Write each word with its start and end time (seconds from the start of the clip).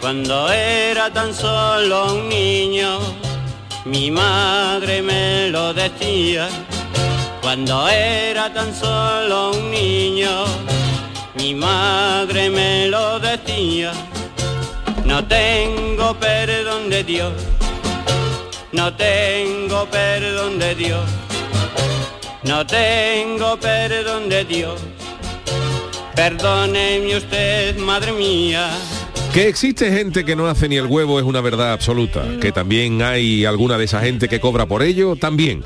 cuando 0.00 0.50
era 0.50 1.12
tan 1.12 1.34
solo 1.34 2.14
un 2.14 2.28
niño, 2.28 2.98
mi 3.84 4.10
madre 4.10 5.02
me 5.02 5.48
lo 5.50 5.74
decía, 5.74 6.48
cuando 7.42 7.88
era 7.88 8.52
tan 8.52 8.74
solo 8.74 9.50
un 9.52 9.70
niño, 9.70 10.44
mi 11.34 11.54
madre 11.54 12.50
me 12.50 12.86
lo 12.88 13.18
decía. 13.18 13.92
No 15.04 15.24
tengo 15.24 16.14
perdón 16.14 16.90
de 16.90 17.02
Dios, 17.02 17.32
no 18.72 18.92
tengo 18.94 19.86
perdón 19.86 20.58
de 20.58 20.74
Dios, 20.74 21.04
no 22.42 22.66
tengo 22.66 23.56
perdón 23.58 24.28
de 24.28 24.44
Dios. 24.44 24.80
Perdóneme 26.14 27.16
usted, 27.16 27.78
madre 27.78 28.10
mía. 28.12 28.68
Que 29.32 29.46
existe 29.46 29.92
gente 29.92 30.24
que 30.24 30.34
no 30.34 30.48
hace 30.48 30.68
ni 30.68 30.76
el 30.76 30.86
huevo 30.86 31.18
es 31.18 31.24
una 31.24 31.40
verdad 31.40 31.72
absoluta. 31.72 32.24
Que 32.40 32.50
también 32.50 33.02
hay 33.02 33.44
alguna 33.44 33.78
de 33.78 33.84
esa 33.84 34.00
gente 34.00 34.28
que 34.28 34.40
cobra 34.40 34.66
por 34.66 34.82
ello, 34.82 35.16
también. 35.16 35.64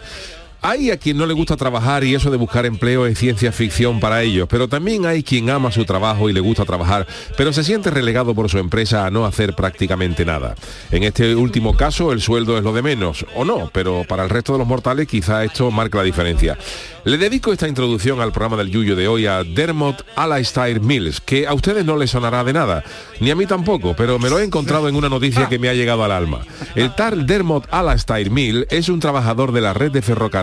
Hay 0.65 0.93
a 0.93 0.97
quien 0.97 1.17
no 1.17 1.27
le 1.27 1.35
gusta 1.35 1.57
trabajar 1.57 2.05
y 2.05 2.15
eso 2.15 2.31
de 2.31 2.37
buscar 2.37 2.67
empleo 2.67 3.05
es 3.05 3.19
ciencia 3.19 3.51
ficción 3.51 3.99
para 3.99 4.23
ellos, 4.23 4.47
pero 4.49 4.69
también 4.69 5.07
hay 5.07 5.25
quien 5.25 5.51
ama 5.51 5.73
su 5.73 5.85
trabajo 5.85 6.31
y 6.31 6.33
le 6.33 6.39
gusta 6.39 6.65
trabajar, 6.65 7.05
pero 7.37 7.53
se 7.53 7.65
siente 7.65 7.91
relegado 7.91 8.33
por 8.33 8.49
su 8.49 8.59
empresa 8.59 9.05
a 9.05 9.11
no 9.11 9.27
hacer 9.27 9.55
prácticamente 9.55 10.25
nada. 10.25 10.55
En 10.93 11.03
este 11.03 11.35
último 11.35 11.77
caso 11.77 12.13
el 12.13 12.21
sueldo 12.21 12.57
es 12.57 12.63
lo 12.63 12.73
de 12.73 12.81
menos, 12.81 13.27
o 13.35 13.45
no, 13.45 13.71
pero 13.73 14.05
para 14.09 14.23
el 14.23 14.31
resto 14.31 14.53
de 14.53 14.61
los 14.61 14.69
mortales 14.69 15.09
quizá 15.09 15.43
esto 15.43 15.73
marca 15.73 15.99
la 15.99 16.05
diferencia. 16.05 16.57
Le 17.05 17.19
dedico 17.19 17.53
esta 17.53 17.67
introducción 17.67 18.21
al 18.21 18.31
programa 18.31 18.57
del 18.59 18.71
Yuyo 18.71 18.95
de 18.95 19.09
hoy 19.09 19.27
a 19.27 19.43
Dermot 19.43 20.07
Alastair 20.15 20.81
Mills, 20.81 21.21
que 21.21 21.49
a 21.49 21.55
ustedes 21.55 21.85
no 21.85 21.97
les 21.97 22.11
sonará 22.11 22.45
de 22.45 22.53
nada, 22.53 22.85
ni 23.19 23.33
a 23.33 23.35
mí 23.35 23.47
tampoco, 23.47 23.97
pero 23.97 24.21
me 24.21 24.31
lo 24.31 24.39
he 24.39 24.45
encontrado 24.45 24.89
en 24.89 24.95
una 24.95 25.09
noticia 25.09 25.49
que 25.49 25.59
me 25.59 25.69
ha 25.69 25.75
llegado 25.75 26.05
al 26.05 26.13
alma. 26.13 26.43
El 26.77 26.95
tal 26.95 27.27
Dermot 27.27 27.67
Alastair 27.73 28.31
Mills 28.31 28.69
es 28.71 28.89
un 28.89 29.01
trabajador 29.01 29.51
de 29.51 29.61
la 29.61 29.75
red 29.75 29.91
de 29.91 30.03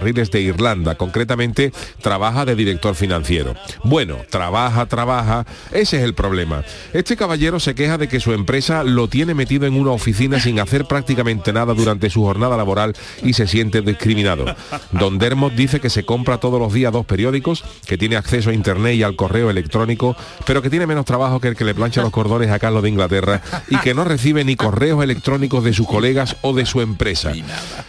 ferrocarriles 0.09 0.31
de 0.31 0.41
Irlanda, 0.41 0.95
concretamente 0.95 1.71
trabaja 2.01 2.45
de 2.45 2.55
director 2.55 2.95
financiero. 2.95 3.55
Bueno, 3.83 4.17
trabaja, 4.29 4.85
trabaja, 4.85 5.45
ese 5.71 5.97
es 5.97 6.03
el 6.03 6.13
problema. 6.13 6.63
Este 6.93 7.15
caballero 7.15 7.59
se 7.59 7.75
queja 7.75 7.97
de 7.97 8.07
que 8.07 8.19
su 8.19 8.33
empresa 8.33 8.83
lo 8.83 9.07
tiene 9.07 9.33
metido 9.33 9.65
en 9.65 9.75
una 9.75 9.91
oficina 9.91 10.39
sin 10.39 10.59
hacer 10.59 10.85
prácticamente 10.85 11.53
nada 11.53 11.73
durante 11.73 12.09
su 12.09 12.23
jornada 12.23 12.57
laboral 12.57 12.95
y 13.23 13.33
se 13.33 13.47
siente 13.47 13.81
discriminado. 13.81 14.45
Don 14.91 15.17
Dermot 15.17 15.53
dice 15.53 15.79
que 15.79 15.89
se 15.89 16.05
compra 16.05 16.39
todos 16.39 16.59
los 16.59 16.73
días 16.73 16.91
dos 16.91 17.05
periódicos, 17.05 17.63
que 17.85 17.97
tiene 17.97 18.15
acceso 18.15 18.49
a 18.49 18.53
internet 18.53 18.95
y 18.95 19.03
al 19.03 19.15
correo 19.15 19.49
electrónico, 19.49 20.15
pero 20.45 20.61
que 20.61 20.69
tiene 20.69 20.87
menos 20.87 21.05
trabajo 21.05 21.39
que 21.39 21.49
el 21.49 21.55
que 21.55 21.65
le 21.65 21.75
plancha 21.75 22.01
los 22.01 22.11
cordones 22.11 22.49
a 22.51 22.59
Carlos 22.59 22.83
de 22.83 22.89
Inglaterra 22.89 23.41
y 23.69 23.77
que 23.77 23.93
no 23.93 24.03
recibe 24.03 24.43
ni 24.43 24.55
correos 24.55 25.03
electrónicos 25.03 25.63
de 25.63 25.73
sus 25.73 25.87
colegas 25.87 26.35
o 26.41 26.53
de 26.53 26.65
su 26.65 26.81
empresa. 26.81 27.31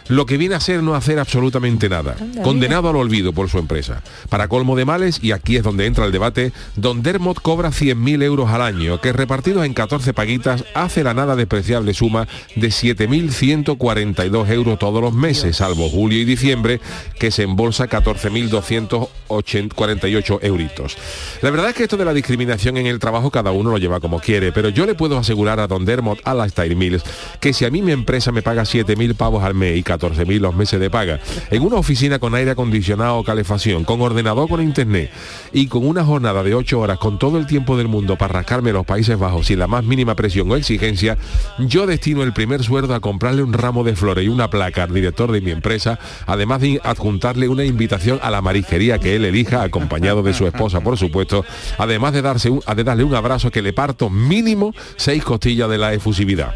Lo 0.08 0.26
que 0.26 0.36
viene 0.36 0.54
a 0.54 0.60
ser 0.60 0.82
no 0.82 0.94
hacer 0.94 1.18
absolutamente 1.18 1.88
nada. 1.88 2.09
Condenado 2.42 2.90
al 2.90 2.96
olvido 2.96 3.32
por 3.32 3.48
su 3.48 3.58
empresa. 3.58 4.02
Para 4.28 4.48
colmo 4.48 4.74
de 4.76 4.84
males, 4.84 5.20
y 5.22 5.30
aquí 5.32 5.56
es 5.56 5.62
donde 5.62 5.86
entra 5.86 6.04
el 6.06 6.12
debate, 6.12 6.52
Don 6.76 7.02
Dermot 7.02 7.40
cobra 7.40 7.70
100.000 7.70 8.22
euros 8.22 8.50
al 8.50 8.60
año, 8.62 9.00
que 9.00 9.12
repartidos 9.12 9.64
en 9.64 9.74
14 9.74 10.12
paguitas 10.12 10.64
hace 10.74 11.04
la 11.04 11.14
nada 11.14 11.36
despreciable 11.36 11.94
suma 11.94 12.26
de 12.56 12.68
7.142 12.68 14.50
euros 14.50 14.78
todos 14.78 15.02
los 15.02 15.12
meses, 15.12 15.56
salvo 15.56 15.88
julio 15.88 16.20
y 16.20 16.24
diciembre, 16.24 16.80
que 17.18 17.30
se 17.30 17.44
embolsa 17.44 17.88
14.248 17.88 20.38
euritos. 20.42 20.96
La 21.42 21.50
verdad 21.50 21.70
es 21.70 21.76
que 21.76 21.84
esto 21.84 21.96
de 21.96 22.04
la 22.04 22.14
discriminación 22.14 22.76
en 22.76 22.86
el 22.86 22.98
trabajo 22.98 23.30
cada 23.30 23.52
uno 23.52 23.70
lo 23.70 23.78
lleva 23.78 24.00
como 24.00 24.18
quiere, 24.20 24.52
pero 24.52 24.68
yo 24.68 24.86
le 24.86 24.94
puedo 24.94 25.18
asegurar 25.18 25.60
a 25.60 25.66
Don 25.66 25.84
Dermot 25.84 26.20
Alastair 26.24 26.74
Mills 26.76 27.02
que 27.40 27.52
si 27.52 27.64
a 27.64 27.70
mí 27.70 27.82
mi 27.82 27.92
empresa 27.92 28.32
me 28.32 28.42
paga 28.42 28.62
7.000 28.62 29.14
pavos 29.14 29.44
al 29.44 29.54
mes 29.54 29.76
y 29.76 29.82
14.000 29.82 30.40
los 30.40 30.54
meses 30.54 30.80
de 30.80 30.90
paga, 30.90 31.20
en 31.50 31.62
una 31.62 31.76
oficina 31.76 31.99
con 32.18 32.34
aire 32.34 32.52
acondicionado 32.52 33.18
o 33.18 33.24
calefacción, 33.24 33.84
con 33.84 34.00
ordenador 34.00 34.48
con 34.48 34.62
internet 34.62 35.10
y 35.52 35.66
con 35.66 35.86
una 35.86 36.02
jornada 36.02 36.42
de 36.42 36.54
8 36.54 36.80
horas 36.80 36.98
con 36.98 37.18
todo 37.18 37.36
el 37.36 37.46
tiempo 37.46 37.76
del 37.76 37.88
mundo 37.88 38.16
para 38.16 38.32
rascarme 38.32 38.72
los 38.72 38.86
Países 38.86 39.18
Bajos 39.18 39.48
sin 39.48 39.58
la 39.58 39.66
más 39.66 39.84
mínima 39.84 40.14
presión 40.14 40.50
o 40.50 40.56
exigencia, 40.56 41.18
yo 41.58 41.86
destino 41.86 42.22
el 42.22 42.32
primer 42.32 42.64
sueldo 42.64 42.94
a 42.94 43.00
comprarle 43.00 43.42
un 43.42 43.52
ramo 43.52 43.84
de 43.84 43.96
flores 43.96 44.24
y 44.24 44.28
una 44.28 44.48
placa 44.48 44.84
al 44.84 44.94
director 44.94 45.30
de 45.30 45.42
mi 45.42 45.50
empresa, 45.50 45.98
además 46.26 46.62
de 46.62 46.80
adjuntarle 46.82 47.48
una 47.48 47.64
invitación 47.64 48.18
a 48.22 48.30
la 48.30 48.40
marisquería 48.40 48.98
que 48.98 49.16
él 49.16 49.26
elija, 49.26 49.62
acompañado 49.62 50.22
de 50.22 50.32
su 50.32 50.46
esposa, 50.46 50.80
por 50.80 50.96
supuesto, 50.96 51.44
además 51.76 52.14
de, 52.14 52.22
darse 52.22 52.48
un, 52.48 52.60
de 52.74 52.84
darle 52.84 53.04
un 53.04 53.14
abrazo 53.14 53.50
que 53.50 53.60
le 53.60 53.74
parto 53.74 54.08
mínimo 54.08 54.72
seis 54.96 55.22
costillas 55.22 55.68
de 55.68 55.76
la 55.76 55.92
efusividad. 55.92 56.54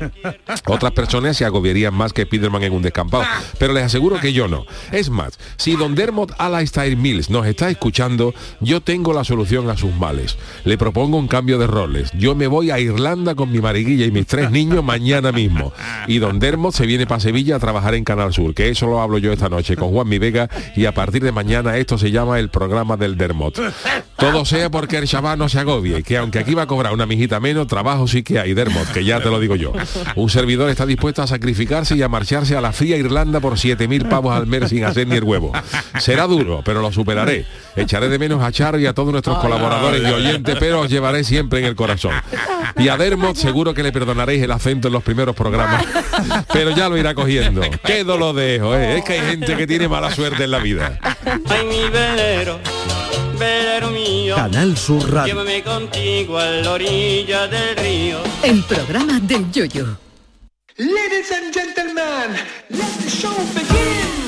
Otras 0.66 0.92
personas 0.92 1.36
se 1.36 1.44
agobiarían 1.44 1.92
más 1.92 2.14
que 2.14 2.22
Spiderman 2.22 2.62
en 2.62 2.72
un 2.72 2.82
descampado, 2.82 3.24
pero 3.58 3.74
les 3.74 3.84
aseguro 3.84 4.18
que 4.18 4.32
yo 4.32 4.48
no. 4.48 4.64
Es 4.90 5.10
más, 5.10 5.33
si 5.56 5.76
don 5.76 5.94
Dermot 5.94 6.32
Alastair 6.38 6.96
Mills 6.96 7.30
nos 7.30 7.46
está 7.46 7.70
escuchando, 7.70 8.34
yo 8.60 8.80
tengo 8.80 9.12
la 9.12 9.24
solución 9.24 9.70
a 9.70 9.76
sus 9.76 9.94
males. 9.94 10.36
Le 10.64 10.78
propongo 10.78 11.18
un 11.18 11.28
cambio 11.28 11.58
de 11.58 11.66
roles. 11.66 12.10
Yo 12.12 12.34
me 12.34 12.46
voy 12.46 12.70
a 12.70 12.78
Irlanda 12.78 13.34
con 13.34 13.50
mi 13.50 13.60
mariguilla 13.60 14.06
y 14.06 14.10
mis 14.10 14.26
tres 14.26 14.50
niños 14.50 14.84
mañana 14.84 15.32
mismo. 15.32 15.72
Y 16.06 16.18
don 16.18 16.38
Dermot 16.38 16.74
se 16.74 16.86
viene 16.86 17.06
para 17.06 17.20
Sevilla 17.20 17.56
a 17.56 17.58
trabajar 17.58 17.94
en 17.94 18.04
Canal 18.04 18.32
Sur, 18.32 18.54
que 18.54 18.68
eso 18.68 18.86
lo 18.86 19.00
hablo 19.00 19.18
yo 19.18 19.32
esta 19.32 19.48
noche 19.48 19.76
con 19.76 19.90
Juan 19.90 20.08
Mi 20.08 20.18
Vega 20.18 20.48
y 20.76 20.86
a 20.86 20.92
partir 20.92 21.22
de 21.22 21.32
mañana 21.32 21.76
esto 21.76 21.98
se 21.98 22.10
llama 22.10 22.38
el 22.38 22.48
programa 22.48 22.96
del 22.96 23.16
Dermot. 23.16 23.60
Todo 24.16 24.44
sea 24.44 24.70
porque 24.70 24.98
el 24.98 25.06
chaval 25.06 25.38
no 25.38 25.48
se 25.48 25.58
agobie, 25.58 26.02
que 26.02 26.16
aunque 26.16 26.38
aquí 26.38 26.54
va 26.54 26.62
a 26.62 26.66
cobrar 26.66 26.92
una 26.92 27.06
mijita 27.06 27.40
menos, 27.40 27.66
trabajo 27.66 28.06
sí 28.06 28.22
que 28.22 28.38
hay, 28.38 28.54
Dermot, 28.54 28.90
que 28.92 29.04
ya 29.04 29.20
te 29.20 29.28
lo 29.30 29.40
digo 29.40 29.56
yo. 29.56 29.72
Un 30.16 30.30
servidor 30.30 30.70
está 30.70 30.86
dispuesto 30.86 31.22
a 31.22 31.26
sacrificarse 31.26 31.96
y 31.96 32.02
a 32.02 32.08
marcharse 32.08 32.56
a 32.56 32.60
la 32.60 32.72
fría 32.72 32.96
Irlanda 32.96 33.40
por 33.40 33.54
7.000 33.54 34.08
pavos 34.08 34.34
al 34.34 34.46
mes 34.46 34.70
sin 34.70 34.84
hacer 34.84 35.06
ni 35.06 35.13
el 35.16 35.24
huevo. 35.24 35.52
Será 35.98 36.26
duro, 36.26 36.62
pero 36.64 36.80
lo 36.80 36.92
superaré. 36.92 37.46
Echaré 37.76 38.08
de 38.08 38.18
menos 38.18 38.42
a 38.42 38.52
Char 38.52 38.78
y 38.78 38.86
a 38.86 38.94
todos 38.94 39.12
nuestros 39.12 39.38
colaboradores 39.38 40.02
y 40.02 40.06
oyentes, 40.06 40.56
pero 40.58 40.80
os 40.80 40.90
llevaré 40.90 41.24
siempre 41.24 41.60
en 41.60 41.66
el 41.66 41.74
corazón. 41.76 42.12
Y 42.76 42.88
a 42.88 42.96
Dermot 42.96 43.36
seguro 43.36 43.74
que 43.74 43.82
le 43.82 43.92
perdonaréis 43.92 44.42
el 44.42 44.50
acento 44.50 44.88
en 44.88 44.94
los 44.94 45.02
primeros 45.02 45.34
programas, 45.34 45.84
pero 46.52 46.70
ya 46.70 46.88
lo 46.88 46.96
irá 46.96 47.14
cogiendo. 47.14 47.62
Qué 47.84 48.04
lo 48.04 48.32
dejo, 48.32 48.74
¿eh? 48.76 48.98
es 48.98 49.04
que 49.04 49.14
hay 49.14 49.30
gente 49.30 49.56
que 49.56 49.66
tiene 49.66 49.88
mala 49.88 50.10
suerte 50.14 50.44
en 50.44 50.50
la 50.50 50.58
vida. 50.58 50.98
Ay, 51.24 51.66
mi 51.66 51.88
velero, 51.88 52.58
velero 53.38 53.90
mío. 53.90 54.36
Canal 54.36 54.76
Sur 54.76 55.10
Radio. 55.12 55.34
Llévame 55.34 55.62
contigo 55.62 56.38
a 56.38 56.46
la 56.46 56.72
orilla 56.72 57.46
del 57.48 57.76
río. 57.76 58.18
El 58.42 58.62
programa 58.64 59.20
del 59.20 59.50
Yoyo. 59.50 59.98
Ladies 60.76 61.30
and 61.30 61.54
gentlemen, 61.54 62.36
let 62.70 62.92
the 63.00 63.08
show 63.08 63.34
begin. 63.54 64.23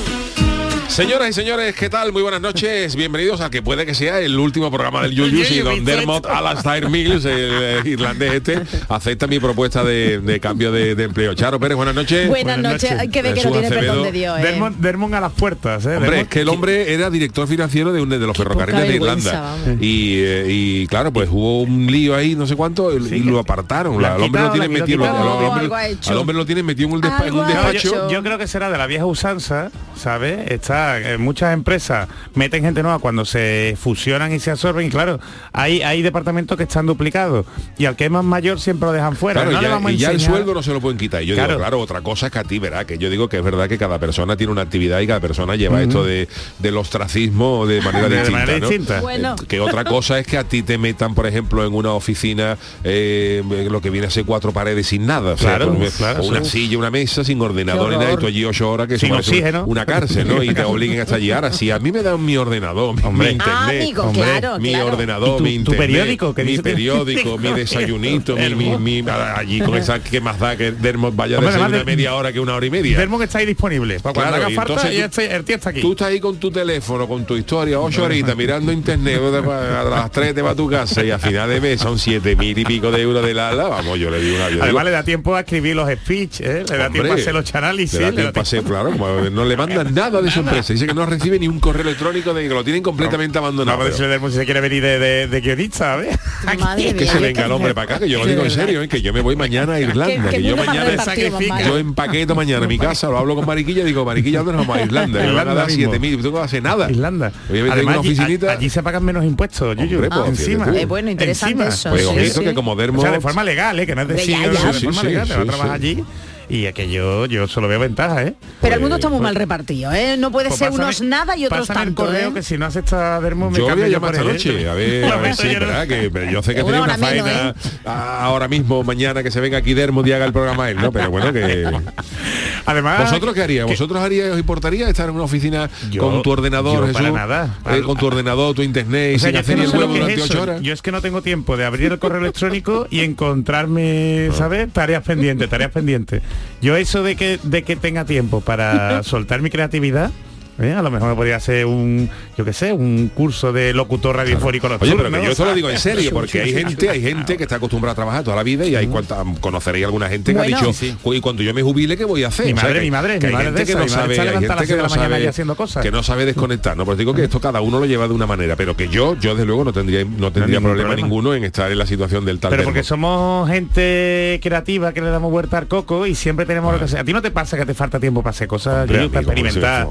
Señoras 0.96 1.28
y 1.28 1.32
señores, 1.34 1.74
¿qué 1.74 1.90
tal? 1.90 2.10
Muy 2.10 2.22
buenas 2.22 2.40
noches. 2.40 2.96
Bienvenidos 2.96 3.42
a 3.42 3.50
que 3.50 3.60
puede 3.60 3.84
que 3.84 3.92
sea 3.94 4.18
el 4.18 4.38
último 4.38 4.70
programa 4.70 5.02
del 5.02 5.12
Yuyu 5.12 5.44
si 5.44 5.58
Don 5.58 5.84
Dermot 5.84 6.24
Alastair 6.24 6.88
Mills, 6.88 7.26
el 7.26 7.86
irlandés 7.86 8.32
este, 8.32 8.62
acepta 8.88 9.26
mi 9.26 9.38
propuesta 9.38 9.84
de, 9.84 10.20
de 10.20 10.40
cambio 10.40 10.72
de, 10.72 10.94
de 10.94 11.04
empleo. 11.04 11.34
Charo 11.34 11.60
Pérez, 11.60 11.76
buenas 11.76 11.94
noches. 11.94 12.26
Buenas, 12.28 12.56
noches. 12.56 12.92
Hay 12.92 13.08
que 13.08 13.20
ver 13.20 13.34
que 13.34 13.44
no 13.44 13.52
tiene 13.52 13.68
perdón 13.68 14.04
de 14.04 14.12
Dios. 14.12 14.38
¿eh? 14.38 14.42
Dermot, 14.42 14.76
Dermot 14.76 15.12
a 15.12 15.20
las 15.20 15.32
puertas, 15.32 15.84
¿eh? 15.84 15.96
Hombre, 15.96 16.12
Dermot- 16.12 16.22
es 16.22 16.28
que 16.28 16.40
el 16.40 16.48
hombre 16.48 16.94
era 16.94 17.10
director 17.10 17.46
financiero 17.46 17.92
de, 17.92 18.00
un, 18.00 18.08
de 18.08 18.18
los 18.18 18.34
Qué 18.34 18.42
ferrocarriles 18.44 18.88
de 18.88 18.94
Irlanda. 18.96 19.54
Y, 19.78 20.20
eh, 20.20 20.46
y, 20.48 20.86
claro, 20.86 21.12
pues 21.12 21.28
hubo 21.30 21.60
un 21.60 21.88
lío 21.88 22.16
ahí, 22.16 22.34
no 22.36 22.46
sé 22.46 22.56
cuánto, 22.56 22.96
y, 22.96 23.06
Sí, 23.06 23.16
y 23.16 23.22
que- 23.22 23.30
lo 23.30 23.38
apartaron. 23.38 24.00
La- 24.00 24.14
al 24.14 24.22
hombre 24.22 24.40
lo 24.40 24.50
tienen 24.50 24.72
metido, 24.72 25.04
al 25.04 26.16
hombre, 26.16 26.34
lo 26.38 26.46
tienen 26.46 26.64
metido 26.64 26.88
en 26.88 26.94
un, 26.94 27.00
despacho. 27.02 28.08
yo 28.10 28.22
creo 28.22 28.38
que 28.38 28.46
será 28.46 28.70
de 28.70 28.78
la 28.78 28.86
vieja 28.86 29.04
usanza, 29.04 29.70
¿sabes? 29.94 30.50
Está 30.50 30.85
verdad, 30.94 31.12
eh, 31.12 31.18
muchas 31.18 31.52
empresas 31.54 32.08
meten 32.34 32.62
gente 32.62 32.82
nueva 32.82 32.98
cuando 32.98 33.24
se 33.24 33.76
fusionan 33.80 34.32
y 34.32 34.38
se 34.40 34.50
absorben 34.50 34.86
y 34.86 34.90
claro, 34.90 35.18
hay, 35.52 35.82
hay 35.82 36.02
departamentos 36.02 36.56
que 36.56 36.64
están 36.64 36.86
duplicados 36.86 37.46
y 37.78 37.84
al 37.86 37.96
que 37.96 38.04
es 38.06 38.10
más 38.10 38.24
mayor 38.24 38.60
siempre 38.60 38.86
lo 38.86 38.92
dejan 38.92 39.16
fuera. 39.16 39.42
Claro, 39.42 39.52
No 39.52 39.58
y 39.58 39.62
le 39.62 39.68
ya, 39.68 39.74
vamos 39.74 39.90
a 39.90 39.92
y 39.94 39.96
ya 39.96 40.10
el 40.10 40.20
sueldo 40.20 40.54
no 40.54 40.62
se 40.62 40.72
lo 40.72 40.80
pueden 40.80 40.98
quitar. 40.98 41.22
Y 41.22 41.26
yo 41.26 41.34
Claro. 41.34 41.54
digo, 41.54 41.60
claro, 41.60 41.80
otra 41.80 42.00
cosa 42.02 42.26
es 42.26 42.32
que 42.32 42.38
a 42.38 42.44
ti, 42.44 42.58
verá, 42.58 42.84
que 42.86 42.98
yo 42.98 43.10
digo 43.10 43.28
que 43.28 43.38
es 43.38 43.44
verdad 43.44 43.68
que 43.68 43.78
cada 43.78 43.98
persona 43.98 44.36
tiene 44.36 44.52
una 44.52 44.62
actividad 44.62 45.00
y 45.00 45.06
cada 45.06 45.20
persona 45.20 45.56
lleva 45.56 45.82
esto 45.82 46.04
de, 46.04 46.28
del 46.58 46.76
ostracismo 46.76 47.66
de 47.66 47.80
manera 47.82 48.08
De 48.08 48.16
distinta. 48.18 48.38
manera 48.38 48.58
¿no? 48.58 48.68
distinta. 48.68 49.00
Bueno. 49.00 49.36
Eh, 49.40 49.46
Que 49.46 49.60
otra 49.60 49.84
cosa 49.84 50.18
es 50.18 50.26
que 50.26 50.38
a 50.38 50.44
ti 50.44 50.62
te 50.62 50.78
metan, 50.78 51.14
por 51.14 51.26
ejemplo, 51.26 51.64
en 51.66 51.74
una 51.74 51.92
oficina 51.92 52.56
eh, 52.84 53.42
lo 53.70 53.80
que 53.80 53.90
viene 53.90 54.06
a 54.06 54.10
ser 54.10 54.24
cuatro 54.24 54.52
paredes 54.52 54.86
sin 54.88 55.06
nada. 55.06 55.32
o 55.32 55.36
sea, 55.36 55.56
Claro, 55.56 56.20
o 56.20 56.26
una 56.26 56.44
sí. 56.44 56.50
silla, 56.50 56.78
una 56.78 56.90
mesa 56.90 57.24
sin 57.24 57.40
ordenador 57.40 57.92
y 57.92 57.96
nada, 57.96 58.12
y 58.12 58.16
tú 58.16 58.26
allí 58.26 58.44
ocho 58.44 58.70
horas 58.70 58.86
que 58.88 58.98
Sin 58.98 59.12
oxígeno. 59.12 59.64
Una 59.66 59.86
cárcel, 59.86 60.28
¿no? 60.28 60.42
Y 60.46 60.54
te 60.54 60.62
obliguen 60.76 61.00
hasta 61.00 61.16
allí. 61.16 61.30
Ahora, 61.30 61.52
si 61.52 61.70
a 61.70 61.78
mí 61.78 61.90
me 61.92 62.02
dan 62.02 62.24
mi 62.24 62.36
ordenador, 62.36 62.94
mi- 62.94 63.02
Hombre. 63.02 63.28
mi 63.28 63.32
internet, 63.34 63.56
Ah, 63.58 63.68
amigo, 63.68 64.02
hombre, 64.04 64.22
claro, 64.22 64.58
mi 64.58 64.68
claro. 64.70 64.86
ordenador, 64.86 65.28
¿Y 65.28 65.36
tu- 65.38 65.42
mi 65.44 65.50
tu 65.50 65.56
internet, 65.72 65.78
periódico? 65.86 66.34
¿Qué 66.34 66.44
mi 66.44 66.58
periódico, 66.58 67.38
mi 67.38 67.52
desayunito, 67.52 68.36
mi, 68.36 68.54
mi, 68.78 69.02
mi- 69.02 69.10
allí 69.10 69.60
con 69.60 69.76
esa 69.76 69.98
que 70.02 70.20
más 70.20 70.38
da 70.38 70.56
que 70.56 70.72
Dermot 70.72 71.14
vaya 71.16 71.36
a 71.36 71.38
Hombre, 71.38 71.52
desayunar 71.52 71.70
además 71.74 71.86
de- 71.86 71.96
media 71.96 72.14
hora 72.14 72.32
que 72.32 72.40
una 72.40 72.54
hora 72.54 72.66
y 72.66 72.70
media. 72.70 72.98
Vermo 72.98 73.18
que 73.18 73.24
está 73.24 73.38
ahí 73.38 73.46
disponible. 73.46 74.00
Para 74.00 74.12
cuando 74.14 74.30
Claro, 74.30 74.42
haga 74.44 74.52
y 74.52 74.54
falta, 74.54 74.72
entonces 74.72 74.96
ya 74.98 75.08
tú- 75.08 75.20
está- 75.20 75.36
el 75.36 75.44
tío 75.44 75.56
está 75.56 75.70
aquí. 75.70 75.80
Tú 75.80 75.90
estás 75.92 76.08
ahí 76.08 76.20
con 76.20 76.36
tu 76.36 76.50
teléfono, 76.50 77.08
con 77.08 77.24
tu 77.24 77.36
historia, 77.36 77.80
ocho 77.80 78.04
horitas 78.04 78.36
mirando 78.36 78.72
internet, 78.72 79.20
a 79.22 79.84
las 79.84 80.10
tres 80.10 80.34
te 80.34 80.42
va 80.42 80.50
a 80.50 80.54
tu 80.54 80.68
casa 80.68 81.04
y 81.04 81.10
a 81.10 81.18
final 81.18 81.48
de 81.48 81.60
mes 81.60 81.80
son 81.80 81.98
siete 81.98 82.36
mil 82.36 82.56
y 82.58 82.64
pico 82.64 82.90
de 82.90 83.02
euros 83.02 83.24
de 83.24 83.34
la 83.34 83.50
ala, 83.50 83.64
vamos, 83.68 83.98
yo 83.98 84.10
le 84.10 84.20
digo 84.20 84.36
una 84.36 84.48
yo 84.50 84.62
Además 84.62 84.68
digo, 84.68 84.82
le 84.84 84.90
da 84.90 85.02
tiempo 85.04 85.34
a 85.34 85.40
escribir 85.40 85.76
los 85.76 85.88
speech, 85.90 86.40
¿eh? 86.40 86.64
le 86.68 86.76
da 86.76 86.86
hombre, 86.86 86.90
tiempo 87.02 87.12
a 87.12 87.14
hacer 87.16 87.34
los 87.34 87.54
análisis. 87.54 87.98
le 88.00 88.06
da 88.06 88.12
tiempo 88.12 88.40
a 88.40 88.42
hacer, 88.42 88.62
claro, 88.64 88.90
como 88.92 89.08
no 89.30 89.44
le 89.44 89.56
mandan 89.56 89.94
nada 89.94 90.20
de 90.22 90.30
sorpresa, 90.30 90.65
dice 90.74 90.86
que 90.86 90.94
no 90.94 91.06
recibe 91.06 91.38
ni 91.38 91.48
un 91.48 91.60
correo 91.60 91.82
electrónico 91.82 92.32
de 92.34 92.48
que 92.48 92.54
lo 92.54 92.64
tienen 92.64 92.82
completamente 92.82 93.38
abandonado. 93.38 93.78
Vamos 93.78 93.88
a 93.88 93.90
decirle 93.92 94.10
Dermo 94.10 94.30
si 94.30 94.36
se 94.36 94.44
quiere 94.44 94.60
venir 94.60 94.82
de, 94.82 94.98
de, 94.98 95.26
de 95.28 95.40
guionista, 95.40 95.78
¿sabes? 95.78 96.18
Madre 96.58 96.84
que 96.94 97.04
mía, 97.04 97.12
se 97.12 97.18
venga 97.20 97.44
el 97.46 97.52
hombre 97.52 97.74
para 97.74 97.84
acá, 97.84 97.98
que 98.00 98.08
yo 98.08 98.18
lo 98.18 98.26
digo 98.26 98.42
en 98.42 98.50
serio, 98.50 98.82
¿eh? 98.82 98.88
que 98.88 99.02
yo 99.02 99.12
me 99.12 99.20
voy 99.20 99.36
mañana 99.36 99.74
a 99.74 99.80
Irlanda, 99.80 100.30
Qué- 100.30 100.36
que 100.36 100.42
yo 100.42 100.56
mañana 100.56 100.90
mamá. 101.30 101.62
yo 101.62 101.78
empaqueto 101.78 102.34
mañana 102.34 102.62
en 102.64 102.68
mi 102.68 102.78
casa, 102.78 103.08
lo 103.08 103.18
hablo 103.18 103.34
con 103.34 103.46
Mariquilla, 103.46 103.84
digo, 103.84 104.04
Mariquilla, 104.04 104.38
¿dónde 104.38 104.52
nos 104.54 104.66
vamos 104.66 104.82
a 104.82 104.84
Irlanda? 104.86 105.20
Me 105.20 105.26
van 105.26 105.28
a 105.28 105.40
Irlanda 105.40 105.54
dar 105.54 105.66
mismo. 105.68 105.92
7.000, 105.94 106.22
tú 106.22 106.30
no 106.32 106.38
haces 106.38 106.62
nada. 106.62 106.90
Irlanda. 106.90 107.26
A 107.26 107.72
Además, 107.72 107.98
allí, 107.98 108.08
oficinita. 108.08 108.52
allí 108.52 108.70
se 108.70 108.82
pagan 108.82 109.04
menos 109.04 109.24
impuestos, 109.24 109.76
Yuyu. 109.76 109.94
Hombre, 109.96 110.10
pues, 110.10 110.28
encima. 110.28 110.66
Eh, 110.76 110.84
bueno, 110.86 111.10
interesante 111.10 111.52
Encima. 111.64 111.68
eso. 111.68 111.90
Pues 111.90 112.06
sí, 112.32 112.38
sí. 112.38 112.44
que 112.44 112.54
como 112.54 112.74
Dermo... 112.76 112.98
O 112.98 113.02
sea, 113.02 113.10
de 113.12 113.20
forma 113.20 113.44
legal, 113.44 113.78
¿eh? 113.80 113.86
que 113.86 113.94
no 113.94 114.02
es 114.02 114.06
Hombre, 114.08 114.16
decir, 114.22 114.36
ya, 114.36 114.52
ya. 114.52 114.66
de 114.72 114.78
Sí, 114.78 114.84
forma 114.86 115.00
sí, 115.00 115.06
legal, 115.06 115.26
sí, 115.26 115.32
te 115.32 115.34
va 115.36 115.40
a 115.40 115.44
sí. 115.44 115.48
trabajar 115.48 115.70
allí 115.74 116.04
y 116.48 116.64
es 116.66 116.74
que 116.74 116.90
yo, 116.90 117.26
yo 117.26 117.46
solo 117.48 117.68
veo 117.68 117.78
ventaja, 117.78 118.22
¿eh? 118.24 118.34
Pero 118.60 118.74
el 118.74 118.80
mundo 118.80 118.96
está 118.96 119.08
muy 119.08 119.20
mal 119.20 119.34
repartido, 119.34 119.92
¿eh? 119.92 120.16
No 120.18 120.30
puede 120.30 120.48
Pues 120.48 120.58
ser 120.58 120.70
pásame- 120.70 120.74
unos 120.84 121.00
nada 121.02 121.36
y 121.36 121.46
otros 121.46 121.66
pásame 121.68 121.80
el 121.80 121.86
tanto, 121.94 122.04
correo 122.06 122.30
¿eh? 122.30 122.34
que 122.34 122.42
si 122.42 122.56
no 122.58 122.66
acepta 122.66 123.20
Dermo 123.20 123.50
me 123.50 123.58
Yo 123.58 123.64
voy 123.64 123.70
a 123.72 123.74
cambio 123.76 123.86
él, 123.86 124.26
¿eh? 124.28 124.32
noche, 124.32 124.68
a 124.68 124.74
ver, 124.74 125.04
a 125.12 125.16
ver 125.16 125.34
si, 125.36 125.48
¿verdad? 125.48 125.86
Que 125.88 126.10
pero 126.12 126.30
yo 126.30 126.42
sé 126.42 126.54
que 126.54 126.62
Una 126.62 126.80
tenía 126.80 126.96
una 126.96 126.96
menos, 127.24 127.28
¿eh? 127.28 127.54
ahora 127.84 128.48
mismo, 128.48 128.82
mañana, 128.84 129.22
que 129.22 129.30
se 129.30 129.40
venga 129.40 129.58
aquí 129.58 129.74
Dermo 129.74 130.02
y 130.06 130.12
haga 130.12 130.24
el 130.24 130.32
programa 130.32 130.70
él, 130.70 130.76
¿no? 130.76 130.92
Pero 130.92 131.10
bueno, 131.10 131.32
que... 131.32 131.66
Además, 132.66 133.00
¿Vosotros 133.04 133.32
qué 133.34 133.42
haríais? 133.42 133.68
¿Vosotros 133.70 134.02
haríais, 134.02 134.32
os 134.32 134.38
importaría 134.40 134.88
estar 134.88 135.08
en 135.08 135.14
una 135.14 135.24
oficina 135.24 135.70
Yo- 135.90 136.02
con 136.02 136.22
tu 136.22 136.30
ordenador, 136.30 136.86
yo 136.88 136.92
para. 136.92 137.44
Eh, 137.70 137.82
con 137.82 137.96
tu 137.96 138.06
ordenador, 138.06 138.54
tu 138.56 138.62
internet 138.62 139.12
y 139.12 139.16
O 139.16 139.18
sea, 139.20 139.30
sin 139.30 139.34
yo 139.34 139.40
es 139.40 139.46
que 139.46 139.52
hacer 139.52 139.64
el 139.64 139.78
huevo 139.80 139.94
durante 139.94 140.22
ocho 140.22 140.42
horas? 140.42 140.60
Yo 140.62 140.72
es 140.72 140.82
que 140.82 140.90
no 140.92 141.00
tengo 141.00 141.22
tiempo 141.22 141.56
de 141.56 141.64
abrir 141.64 141.92
el 141.92 141.98
correo 142.00 142.20
electrónico 142.20 142.88
y 142.90 143.00
encontrarme, 143.00 144.30
¿sabes? 144.34 144.72
Tareas 144.72 145.02
pendientes, 145.04 145.48
tareas 145.48 145.70
pendientes. 145.70 146.22
Yo 146.62 146.76
eso 146.76 147.02
de 147.02 147.16
que 147.16 147.38
de 147.42 147.62
que 147.62 147.76
tenga 147.76 148.04
tiempo 148.04 148.40
para 148.40 149.02
soltar 149.02 149.42
mi 149.42 149.50
creatividad, 149.50 150.10
¿eh? 150.58 150.72
a 150.72 150.82
lo 150.82 150.90
mejor 150.90 151.08
me 151.10 151.14
podría 151.14 151.36
hacer 151.36 151.66
un, 151.66 152.08
yo 152.36 152.44
qué 152.44 152.52
sé, 152.52 152.72
un 152.72 153.10
curso 153.14 153.52
de 153.52 153.72
locutor 153.74 154.16
radiofónico 154.16 154.66
Oye, 154.66 154.74
nocturno, 154.74 154.96
pero 155.04 155.10
que 155.20 155.24
yo 155.26 155.30
esto 155.32 155.44
lo 155.44 155.54
digo 155.54 155.70
en 155.70 155.78
serio, 155.78 156.10
porque 156.14 156.42
hay 156.42 156.52
gente, 156.52 156.88
hay 156.88 157.00
gente 157.02 157.36
que 157.36 157.42
está 157.44 157.56
acostumbrada 157.56 157.92
a 157.92 157.94
trabajar 157.94 158.24
toda 158.24 158.36
la 158.36 158.42
vida 158.42 158.64
y 158.66 158.74
hay 158.76 158.86
cuanta, 158.86 159.22
conoceréis 159.40 159.84
alguna 159.84 160.08
gente 160.08 160.32
que 160.32 160.38
Bueno. 160.38 160.56
ha 160.56 160.60
dicho, 160.60 160.72
Sí. 160.72 160.94
"Uy, 161.04 161.20
cuando 161.20 161.42
yo 161.42 161.52
me 161.54 161.62
jubile, 161.62 161.96
¿qué 161.96 162.04
voy 162.04 162.24
a 162.24 162.28
hacer? 162.28 162.46
Mi 162.46 162.52
O 162.52 162.56
sea, 162.56 162.64
madre, 162.64 162.78
que- 162.78 162.84
mi 162.84 162.90
madre, 162.90 163.18
que 163.18 163.26
mi 163.26 163.32
hay 163.32 163.32
madre 163.32 163.46
gente 163.58 163.66
que 163.66 163.78
no 163.78 163.88
sabe, 163.88 164.20
hay 164.20 164.28
gente 164.28 164.66
que 164.66 164.76
no 164.76 164.88
sabe, 164.88 165.22
y 165.22 165.26
haciendo 165.26 165.56
cosas. 165.56 165.82
que 165.82 165.90
no 165.90 166.02
sabe 166.02 166.24
desconectar, 166.24 166.76
¿no? 166.76 166.84
Pero 166.84 166.96
digo 166.96 167.14
que 167.14 167.24
esto 167.24 167.40
cada 167.40 167.60
uno 167.60 167.78
lo 167.80 167.86
lleva 167.86 168.06
de 168.08 168.14
una 168.14 168.26
manera, 168.26 168.56
pero 168.56 168.76
que 168.76 168.88
yo, 168.88 169.16
yo 169.18 169.34
desde 169.34 169.46
luego 169.46 169.64
no 169.64 169.72
tendría, 169.72 170.04
no 170.04 170.32
tendría 170.32 170.60
problema, 170.60 170.88
problema. 170.88 170.94
ninguno 171.06 171.34
en 171.34 171.44
estar 171.44 171.70
en 171.70 171.78
la 171.78 171.86
situación 171.86 172.24
del 172.24 172.38
tal 172.38 172.50
Pero 172.50 172.64
porque 172.64 172.82
somos 172.82 173.48
gente 173.50 174.40
creativa 174.42 174.92
que 174.92 175.00
le 175.00 175.08
damos 175.10 175.30
vuelta 175.30 175.58
al 175.58 175.68
coco 175.68 176.06
y 176.06 176.14
siempre 176.14 176.46
tenemos 176.46 176.72
lo 176.72 176.78
que 176.78 176.84
hacer. 176.86 177.00
A 177.00 177.04
ti 177.04 177.12
no 177.12 177.22
te 177.22 177.30
pasa 177.30 177.56
que 177.56 177.66
te 177.66 177.74
falta 177.74 178.00
tiempo 178.00 178.22
para 178.22 178.30
hacer 178.30 178.48
cosas, 178.48 178.86
para 178.86 179.08
pues, 179.08 179.22
experimentar. 179.26 179.86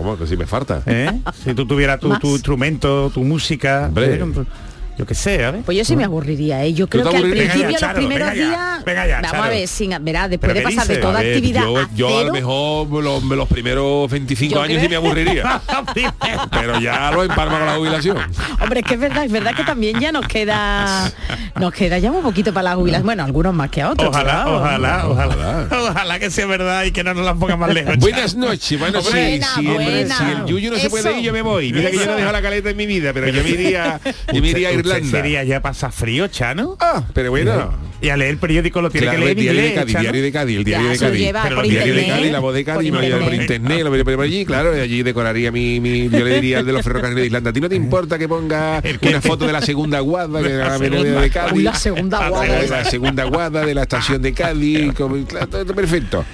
Falta. 0.56 0.82
¿Eh? 0.86 1.12
Si 1.44 1.54
tú 1.54 1.66
tuvieras 1.66 2.00
tu, 2.00 2.14
instrumento, 2.32 3.10
tu 3.14 3.24
música, 3.24 3.88
Hombre. 3.88 4.46
Yo 4.98 5.06
qué 5.06 5.14
sé, 5.16 5.40
¿sabes? 5.42 5.64
Pues 5.66 5.78
yo 5.78 5.84
sí 5.86 5.96
me 5.96 6.04
aburriría, 6.06 6.64
¿eh? 6.64 6.74
Yo 6.74 6.88
creo 6.88 7.10
que 7.10 7.18
al 7.18 7.30
principio, 7.30 7.70
los 7.70 7.94
primeros 7.94 8.30
venga 8.30 8.34
ya, 8.36 8.48
días... 8.48 8.86
venga 8.86 9.08
ya, 9.08 9.16
vamos 9.18 9.32
Charo. 9.32 9.44
a 9.44 9.50
ver, 9.50 9.68
sin, 9.68 9.90
verá, 10.02 10.28
después 10.30 10.54
¿Pero 10.54 10.68
de 10.70 10.76
pasar 10.76 10.88
de 10.88 10.98
toda 10.98 11.20
A 11.20 11.22
ver, 11.22 11.32
actividad 11.36 11.62
yo, 11.64 11.78
a 11.80 11.90
yo 11.96 12.20
a 12.20 12.24
lo 12.24 12.32
mejor 12.34 13.04
los, 13.04 13.24
los 13.24 13.48
primeros 13.50 14.10
25 14.10 14.54
Yo 14.56 14.62
años 14.62 14.70
creo- 14.78 14.82
sí 14.84 14.90
me 14.90 14.96
aburriría. 14.96 15.62
pero 16.52 16.80
ya 16.80 17.12
lo 17.12 17.24
empalma 17.24 17.58
con 17.58 17.66
la 17.68 17.76
jubilación. 17.76 18.18
Hombre, 18.62 18.80
es 18.82 18.86
que 18.86 18.94
es 18.96 19.00
verdad, 19.00 19.26
es 19.26 19.32
verdad 19.32 19.54
que 19.56 19.64
también 19.64 20.00
ya 20.00 20.12
nos 20.12 20.28
queda 20.28 21.12
nos 21.60 21.74
queda 21.74 21.98
ya 21.98 22.12
un 22.12 22.22
poquito 22.24 22.54
para 22.54 22.64
la 22.72 22.76
jubilación. 22.76 23.06
Bueno, 23.06 23.24
algunos 23.24 23.54
más 23.54 23.70
que 23.70 23.84
otros. 23.84 24.10
Ojalá, 24.10 24.48
ojalá, 24.48 25.08
ojalá, 25.08 25.68
ojalá 25.72 26.20
que 26.20 26.30
sea 26.32 26.46
verdad 26.46 26.84
y 26.84 26.92
que 26.92 27.04
no 27.04 27.14
nos 27.14 27.26
la 27.26 27.36
ponga 27.36 27.56
más 27.58 27.74
lejos. 27.74 27.98
Buenas 27.98 28.36
noches, 28.36 28.80
bueno, 28.80 29.02
sí, 29.02 29.10
Buena, 29.12 29.48
sí, 29.56 29.68
hombre, 29.68 29.86
buena. 29.86 30.18
si 30.18 30.24
el 30.24 30.46
Yuyu 30.46 30.72
no 30.72 30.78
se 30.78 30.90
puede 30.90 31.18
ir, 31.18 31.24
yo 31.24 31.34
me 31.34 31.42
voy. 31.42 31.72
Mira 31.74 31.92
que 31.92 31.98
yo 31.98 32.06
no 32.06 32.16
dejo 32.16 32.32
la 32.32 32.42
caleta 32.42 32.70
en 32.70 32.78
mi 32.78 32.86
vida, 32.86 33.12
pero 33.14 33.28
yo 33.30 33.44
me 33.44 33.50
iría, 33.50 34.00
yo 34.34 34.42
me 34.42 34.50
iría 34.50 34.70
a 34.70 34.72
Irlanda. 34.90 35.10
sería 35.18 35.44
ya 35.44 35.62
pasa 35.62 35.92
frío, 35.92 36.28
Chano? 36.28 36.78
Ah, 36.80 37.04
pero 37.14 37.32
bueno. 37.32 37.74
Y 38.02 38.10
a 38.10 38.18
leer 38.18 38.32
el 38.32 38.38
periódico 38.38 38.82
lo 38.82 38.90
tiene 38.92 39.06
Claro, 39.08 39.20
que 39.20 39.26
leer 39.26 39.38
en 39.38 39.42
diario 39.44 39.62
de 39.62 39.68
inglés, 39.68 39.80
Cádiz, 39.82 39.94
Chano. 39.94 40.04
diario 40.04 40.22
de 40.24 40.32
Cádiz, 40.32 40.58
el 40.58 40.64
diario 40.64 40.86
Ya, 40.88 40.92
de 40.94 41.00
Cádiz. 41.00 41.32
Pero 41.44 41.62
el 41.62 41.70
diario 41.70 41.96
de. 41.96 42.08
Cádiz, 42.08 42.32
la 42.32 42.40
voz 42.40 42.54
de 42.54 42.66
Cádiz, 42.66 42.92
por 42.92 43.02
me 43.02 43.10
lo 43.10 43.16
llevo 43.18 43.26
por 43.30 43.34
internet. 43.42 43.82
lo 43.84 43.92
veré 43.92 44.04
por 44.06 44.22
allí, 44.22 44.46
claro, 44.46 44.78
y 44.78 44.80
allí 44.80 45.02
decoraría 45.04 45.52
mi, 45.52 45.80
mi 45.80 46.10
yo 46.10 46.20
le 46.24 46.36
diría 46.36 46.60
al 46.60 46.66
de 46.66 46.74
los 46.74 46.84
ferrocarriles 46.84 47.22
de 47.24 47.26
Islanda, 47.28 47.50
¿a 47.50 47.54
ti 47.54 47.62
no 47.62 47.70
te 47.70 47.76
importa 47.76 48.18
que 48.20 48.28
ponga 48.28 48.82
una 49.02 49.22
foto 49.22 49.48
de 49.48 49.54
la 49.54 49.62
segunda 49.62 50.00
guarda 50.02 50.42
que 50.42 50.50
La 50.56 50.78
de 50.78 50.90
segunda- 50.90 51.22
de 51.22 51.30
Cádiz? 51.30 51.64
La 51.64 51.74
segunda 51.76 52.20
La 52.20 52.30
guarda. 52.30 52.60
de 52.60 52.68
la 52.68 52.86
segunda 52.86 53.24
guarda 53.24 53.66
de 53.66 53.74
la 53.76 53.82
estación 53.84 54.22
de 54.22 54.34
Cádiz, 54.34 54.94
como- 54.94 55.16
claro, 55.26 55.48
todo 55.48 55.62
esto 55.62 55.74
perfecto. 55.74 56.26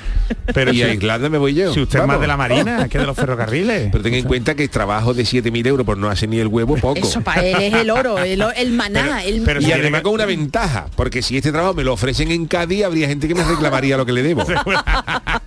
Pero 0.53 0.71
y 0.71 0.77
si- 0.77 0.83
a 0.83 0.93
Irlanda 0.93 1.29
me 1.29 1.37
voy 1.37 1.53
yo. 1.53 1.73
Si 1.73 1.81
usted 1.81 1.99
es 1.99 2.07
más 2.07 2.19
de 2.19 2.27
la 2.27 2.37
marina 2.37 2.87
que 2.89 2.97
de 2.97 3.05
los 3.05 3.15
ferrocarriles. 3.21 3.89
Pero 3.91 4.03
ten 4.03 4.13
en 4.13 4.25
cuenta 4.25 4.55
que 4.55 4.67
trabajo 4.67 5.13
de 5.13 5.23
7.000 5.23 5.67
euros 5.67 5.85
por 5.85 5.97
no 5.97 6.09
hacer 6.09 6.29
ni 6.29 6.39
el 6.39 6.47
huevo 6.47 6.75
poco. 6.77 6.99
Eso 6.99 7.21
para 7.21 7.43
él 7.45 7.55
es 7.61 7.73
el 7.73 7.89
oro, 7.89 8.19
el, 8.19 8.43
el 8.55 8.71
maná, 8.71 9.19
Pero- 9.23 9.35
el 9.37 9.41
pero 9.43 9.61
y 9.61 9.65
si 9.65 9.71
además 9.71 10.01
con 10.01 10.13
una 10.13 10.25
ventaja, 10.25 10.87
porque 10.95 11.21
si 11.21 11.37
este 11.37 11.51
trabajo 11.51 11.73
me 11.73 11.83
lo 11.83 11.93
ofrecen 11.93 12.31
en 12.31 12.45
Cádiz, 12.45 12.83
habría 12.85 13.07
gente 13.07 13.27
que 13.27 13.35
me 13.35 13.43
reclamaría 13.43 13.97
lo 13.97 14.05
que 14.05 14.13
le 14.13 14.23
debo. 14.23 14.43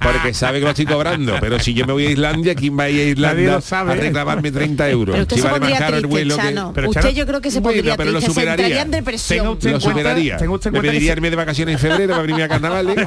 Porque 0.05 0.35
sabe 0.35 0.59
que 0.59 0.65
lo 0.65 0.71
estoy 0.71 0.85
cobrando. 0.87 1.37
Pero 1.41 1.59
si 1.59 1.73
yo 1.73 1.87
me 1.87 1.93
voy 1.95 2.07
a 2.07 2.11
Islandia, 2.11 2.55
¿quién 2.55 2.79
va 2.79 2.85
a 2.85 2.91
ir 2.91 3.17
a 3.25 3.61
sabe. 3.63 3.93
a 3.93 3.95
reclamarme 3.95 4.53
30 4.53 4.91
euros? 4.91 5.15
Pero 5.15 5.23
usted 5.23 5.37
si 5.37 5.43
se 5.43 5.49
vale 5.49 5.61
más 5.61 5.69
pondría 5.71 5.79
caro 5.87 5.97
el 5.97 6.03
triste, 6.03 6.15
vuelo 6.15 6.37
que... 6.37 6.43
Chano. 6.43 6.73
Pero, 6.75 6.89
usted 6.91 7.01
Chano, 7.01 7.15
yo 7.15 7.27
creo 7.27 7.41
que 7.41 7.51
se 7.51 7.61
bueno, 7.61 7.77
pondría 7.77 7.97
pero 7.97 8.11
lo 8.13 8.19
triste, 8.19 8.35
superaría. 8.41 8.67
en 8.67 8.73
Tenga 8.85 8.97
depresión. 8.99 9.47
usted- 9.49 9.71
Lo 9.73 9.81
superaría. 9.81 10.37
tenga 10.37 10.59
Me 10.73 10.81
pediría 10.81 11.13
irme 11.13 11.31
de 11.31 11.37
vacaciones 11.37 11.73
en 11.75 11.79
febrero 11.79 12.11
para 12.11 12.23
venirme 12.23 12.43
a 12.45 12.49
carnavales. 12.49 13.07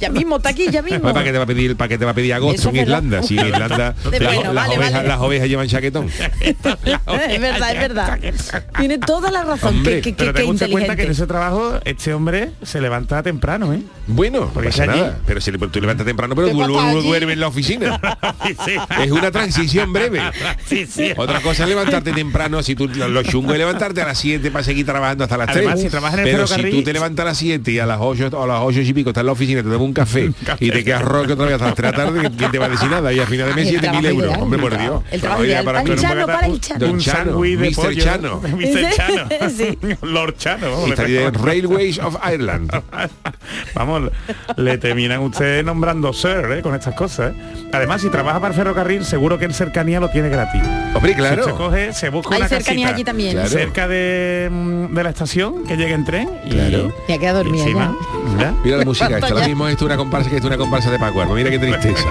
Ya 0.00 0.08
mismo, 0.10 0.36
está 0.36 0.48
aquí, 0.48 0.70
ya 0.78 0.82
mismo. 0.96 1.12
¿Para 1.12 1.24
qué 1.24 1.32
te 1.32 1.38
va 1.38 1.44
a 1.44 1.46
pedir, 1.46 1.76
para 1.76 1.88
qué 1.88 1.98
te 1.98 2.04
va 2.04 2.10
a 2.10 2.14
pedir 2.14 2.34
agosto 2.34 2.68
en. 2.70 2.76
Irlanda? 2.76 3.22
Si 3.22 3.38
en 3.38 3.46
Irlanda 3.48 3.94
las, 4.10 4.20
bueno, 4.20 4.52
las 4.52 4.54
vale, 4.54 4.76
ovejas, 4.78 4.92
vale. 4.94 5.08
las 5.08 5.20
ovejas 5.20 5.48
llevan 5.48 5.68
chaquetón. 5.68 6.08
es 6.40 7.40
verdad, 7.40 7.72
es 7.72 7.78
verdad. 7.80 8.18
Tiene 8.78 8.98
toda 8.98 9.30
la 9.30 9.44
razón. 9.44 9.76
Hombre, 9.76 10.00
qué, 10.00 10.12
Pero 10.16 10.32
tenga 10.32 10.50
usted 10.50 10.70
cuenta 10.70 10.96
que 10.96 11.02
en 11.02 11.10
ese 11.10 11.26
trabajo 11.26 11.78
este 11.84 12.14
hombre 12.14 12.50
se 12.62 12.80
levanta 12.80 13.22
temprano, 13.22 13.72
¿eh? 13.72 13.82
Bueno, 14.06 14.40
no 14.40 14.48
Porque 14.52 14.70
pasa 14.70 14.84
es 14.84 14.88
allí. 14.90 15.00
nada. 15.00 15.18
Pero 15.26 15.40
si 15.40 15.50
le- 15.52 15.58
tú 15.58 15.80
levantas 15.80 16.06
temprano, 16.06 16.34
pero 16.34 16.48
¿Qué 16.48 16.54
du- 16.54 16.60
pasa 16.60 16.72
du- 16.72 16.98
allí? 16.98 17.06
duerme 17.08 17.32
en 17.34 17.40
la 17.40 17.48
oficina. 17.48 18.00
sí, 18.46 18.56
sí. 18.64 18.72
Es 19.02 19.10
una 19.10 19.30
transición 19.30 19.92
breve. 19.92 20.20
Sí, 20.66 20.86
sí. 20.86 21.12
Otra 21.16 21.40
cosa 21.40 21.64
es 21.64 21.68
levantarte 21.68 22.12
temprano, 22.12 22.62
si 22.62 22.74
tú 22.74 22.88
lo, 22.88 23.22
chungo 23.22 23.52
es 23.52 23.58
levantarte 23.58 24.00
a 24.02 24.06
las 24.06 24.18
7 24.18 24.50
para 24.50 24.64
seguir 24.64 24.86
trabajando 24.86 25.24
hasta 25.24 25.36
las 25.36 25.46
3. 25.48 25.58
Además, 25.58 25.80
si 25.80 25.88
trabajas 25.88 26.20
en 26.20 26.26
el 26.26 26.32
Pero 26.32 26.46
si 26.46 26.62
tú 26.70 26.82
te 26.82 26.92
levantas 26.92 27.24
a 27.24 27.28
las 27.28 27.38
7 27.38 27.70
y 27.72 27.78
a 27.78 27.86
las 27.86 27.98
8 28.00 28.30
o 28.32 28.42
a 28.44 28.46
las 28.46 28.60
8 28.62 28.80
y 28.80 28.92
pico 28.92 29.10
estás 29.10 29.22
en 29.22 29.26
la 29.26 29.32
oficina, 29.32 29.62
te 29.62 29.68
tomas 29.68 29.80
un 29.80 29.92
café, 29.92 30.30
y 30.60 30.67
te 30.70 30.84
quedas 30.84 31.02
roque 31.02 31.32
otra 31.32 31.46
vez 31.46 31.54
hasta 31.54 31.66
las 31.66 31.74
3 31.74 31.92
de 31.92 31.96
la 31.98 32.04
tarde, 32.04 32.30
¿quién 32.36 32.50
te 32.50 32.58
va 32.58 32.66
a 32.66 32.68
decir 32.68 32.90
nada? 32.90 33.12
Y 33.12 33.20
al 33.20 33.26
final 33.26 33.48
de 33.48 33.54
mes 33.54 33.68
Ay, 33.68 33.74
el 33.74 33.80
7.000 33.80 33.82
trabajo 33.82 34.06
euros. 34.08 34.24
ideal. 34.24 34.42
Hombre, 34.42 34.60
por 34.60 34.78
Dios. 34.78 35.02
El 35.10 35.20
trabajo 35.20 35.44
ideal 35.44 35.64
para 35.64 35.82
el 35.82 35.96
Chano, 35.98 36.26
para 36.26 36.46
el 36.46 36.60
Chano. 36.60 36.86
Un 36.86 36.98
Chano, 36.98 37.24
sándwich 37.30 37.58
de 37.58 37.70
Mr. 37.70 37.74
pollo. 37.76 38.04
Chano. 38.04 38.40
Mr. 38.40 38.90
Chano. 38.94 39.28
Sí. 39.58 39.78
Lord 40.02 40.36
Chano. 40.36 40.70
vamos, 40.70 40.90
Y. 41.08 41.18
Railways 41.42 41.98
of 41.98 42.16
Ireland. 42.24 42.70
Vamos, 43.74 44.10
le 44.56 44.78
terminan 44.78 45.20
ustedes 45.20 45.64
nombrando 45.64 46.12
Sir, 46.12 46.44
¿eh? 46.52 46.62
Con 46.62 46.74
estas 46.74 46.94
cosas, 46.94 47.32
¿eh? 47.32 47.68
Además, 47.72 48.02
si 48.02 48.08
trabaja 48.10 48.40
para 48.40 48.52
el 48.52 48.58
ferrocarril, 48.58 49.04
seguro 49.04 49.38
que 49.38 49.46
en 49.46 49.54
cercanía 49.54 50.00
lo 50.00 50.10
tiene 50.10 50.28
gratis. 50.28 50.62
Hombre, 50.94 51.14
claro. 51.14 51.56
coge, 51.56 51.92
se 51.92 52.08
busca 52.10 52.34
Hay 52.34 52.40
una 52.42 52.48
cercanías 52.48 52.92
allí 52.92 53.04
también. 53.04 53.32
Claro. 53.32 53.48
cerca 53.48 53.88
de, 53.88 54.48
mm, 54.50 54.94
de 54.94 55.02
la 55.02 55.10
estación, 55.10 55.64
que 55.64 55.76
llegue 55.76 55.94
en 55.94 56.04
tren. 56.04 56.28
Y, 56.44 56.50
Claro. 56.50 56.94
Y 57.06 57.12
a 57.12 57.16
y. 57.16 57.74
Mira 58.64 58.76
la 58.76 58.84
música 58.84 59.06
esta, 59.06 59.20
¿Cuánto 59.20 59.36
ahora 59.36 59.48
mismo 59.48 59.68
esto 59.68 59.84
es 59.84 59.86
una 59.86 59.96
comparsa 59.96 60.30
que 60.30 60.40
una 60.48 60.58
comparsa 60.58 60.90
de 60.90 60.98
Paco 60.98 61.20
Arbo. 61.22 61.34
Mira 61.34 61.50
qué 61.50 61.58
tristeza. 61.58 62.04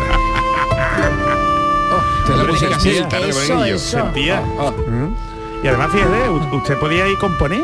La 2.35 2.43
música 2.43 2.75
así, 2.75 2.89
Eso, 2.89 3.63
eso. 3.63 4.05
Mm. 4.05 5.63
Y 5.63 5.67
además, 5.67 5.91
fíjate, 5.91 6.29
usted 6.55 6.77
podía 6.77 7.07
ir 7.07 7.17
componer 7.17 7.61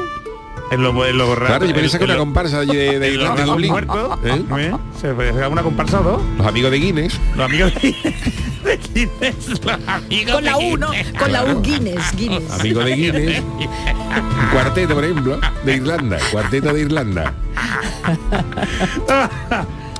en 0.71 0.81
lo, 0.81 1.05
en 1.05 1.17
lo 1.17 1.35
Claro, 1.35 1.65
yo 1.65 1.75
pensé 1.75 1.99
que 1.99 2.05
una 2.05 2.17
comparsa 2.17 2.61
de, 2.61 2.65
de 2.67 2.95
en 2.95 2.99
los 3.01 3.09
Irlanda, 3.09 3.35
ratos 3.35 3.53
Dublín. 3.53 3.71
muertos, 3.71 4.19
¿Eh? 4.23 4.45
¿eh? 4.59 4.73
Se 4.99 5.13
puede 5.13 5.47
una 5.47 5.61
comparsa 5.61 5.99
o 5.99 6.03
dos. 6.03 6.21
Los 6.37 6.47
amigos 6.47 6.71
de 6.71 6.77
Guinness. 6.79 7.19
Los 7.35 7.45
amigos 7.45 7.73
de 7.75 7.81
de 8.63 8.77
Guinness, 8.93 9.49
los 9.65 9.87
amigos 9.87 10.33
Con 10.35 10.45
la 10.45 10.57
de 10.57 10.73
U, 10.73 10.77
¿no? 10.77 10.89
Guinness. 10.91 11.13
Con 11.19 11.31
la 11.33 11.43
U 11.43 11.61
Guinness, 11.61 12.15
Guinness. 12.15 12.59
Amigos 12.59 12.85
de 12.85 12.95
Guinness. 12.95 13.41
Un 13.41 14.47
cuarteto, 14.51 14.95
por 14.95 15.03
ejemplo, 15.03 15.39
de 15.65 15.75
Irlanda. 15.75 16.17
Cuarteto 16.31 16.73
de 16.73 16.81
Irlanda. 16.81 17.33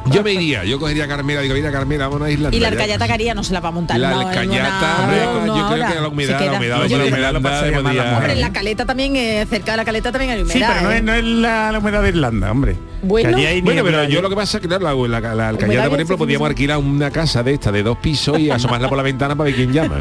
Yo 0.06 0.22
me 0.22 0.34
iría, 0.34 0.64
yo 0.66 0.80
cogería 0.80 1.06
a 1.06 1.08
Carmela, 1.08 1.42
digo, 1.42 1.56
mira 1.56 1.72
Carmela, 1.72 2.08
vamos 2.08 2.28
a 2.28 2.30
Irlanda. 2.32 2.56
Y 2.56 2.60
la 2.60 2.70
ya. 2.70 2.74
arcayata 2.74 3.08
caría 3.08 3.34
no 3.34 3.44
se 3.44 3.54
la 3.54 3.62
va 3.62 3.70
a 3.70 3.72
montar. 3.72 3.98
La 4.00 4.10
no, 4.12 4.20
alcayata, 4.20 4.98
hombre, 5.04 5.18
no, 5.24 5.46
yo 5.58 5.68
creo 5.70 5.88
que 5.88 5.96
la 6.02 6.08
humedad, 6.10 6.40
la 6.42 7.06
humedad, 7.06 7.42
pasaría 7.42 7.82
mal 7.82 7.96
la 7.98 8.18
Hombre, 8.18 8.34
en 8.34 8.42
la 8.42 8.52
caleta 8.52 8.86
también, 8.86 9.16
eh, 9.16 9.46
cerca 9.50 9.72
de 9.72 9.78
la 9.78 9.86
caleta 9.86 10.12
también 10.12 10.32
hay 10.32 10.42
humedad. 10.42 10.54
Sí, 10.60 10.64
pero 10.68 10.82
no 10.82 10.92
¿eh? 10.92 10.98
es, 10.98 11.04
no 11.04 11.14
es 11.14 11.24
la, 11.24 11.72
la 11.72 11.80
humedad 11.80 12.02
de 12.04 12.10
Irlanda, 12.10 12.52
hombre. 12.52 12.76
Bueno. 13.02 13.38
Bueno, 13.64 13.84
pero 13.84 14.04
yo 14.06 14.22
lo 14.22 14.30
que 14.30 14.36
pasa 14.36 14.58
es 14.58 14.62
que 14.62 14.68
claro, 14.68 15.08
la, 15.08 15.20
la, 15.22 15.36
la 15.36 15.50
alcayata, 15.50 15.66
Humedad 15.66 15.90
por 15.90 15.96
ejemplo, 16.00 16.18
podíamos 16.18 16.50
alquilar 16.50 16.78
una 16.80 17.10
casa 17.12 17.42
de 17.44 17.54
esta 17.54 17.72
de 17.72 17.84
dos 17.84 17.98
pisos 17.98 18.38
y 18.40 18.50
asomarla 18.52 18.88
por 18.90 18.98
la 18.98 19.04
ventana 19.04 19.36
para 19.36 19.46
ver 19.46 19.56
quién 19.56 19.72
llama. 19.74 20.00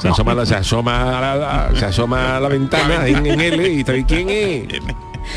se, 0.00 0.08
asoma, 0.08 0.34
la- 0.34 0.46
se 0.46 0.54
asoma 0.54 1.18
a 1.18 1.20
la, 1.20 1.36
la- 1.36 1.70
se 1.78 1.84
asoma 1.84 2.36
a 2.36 2.40
la 2.40 2.48
ventana 2.48 3.06
en, 3.06 3.26
en 3.26 3.40
L 3.40 3.68
y 3.68 3.84
sabe 3.84 4.04
quién 4.06 4.28
es. 4.30 4.64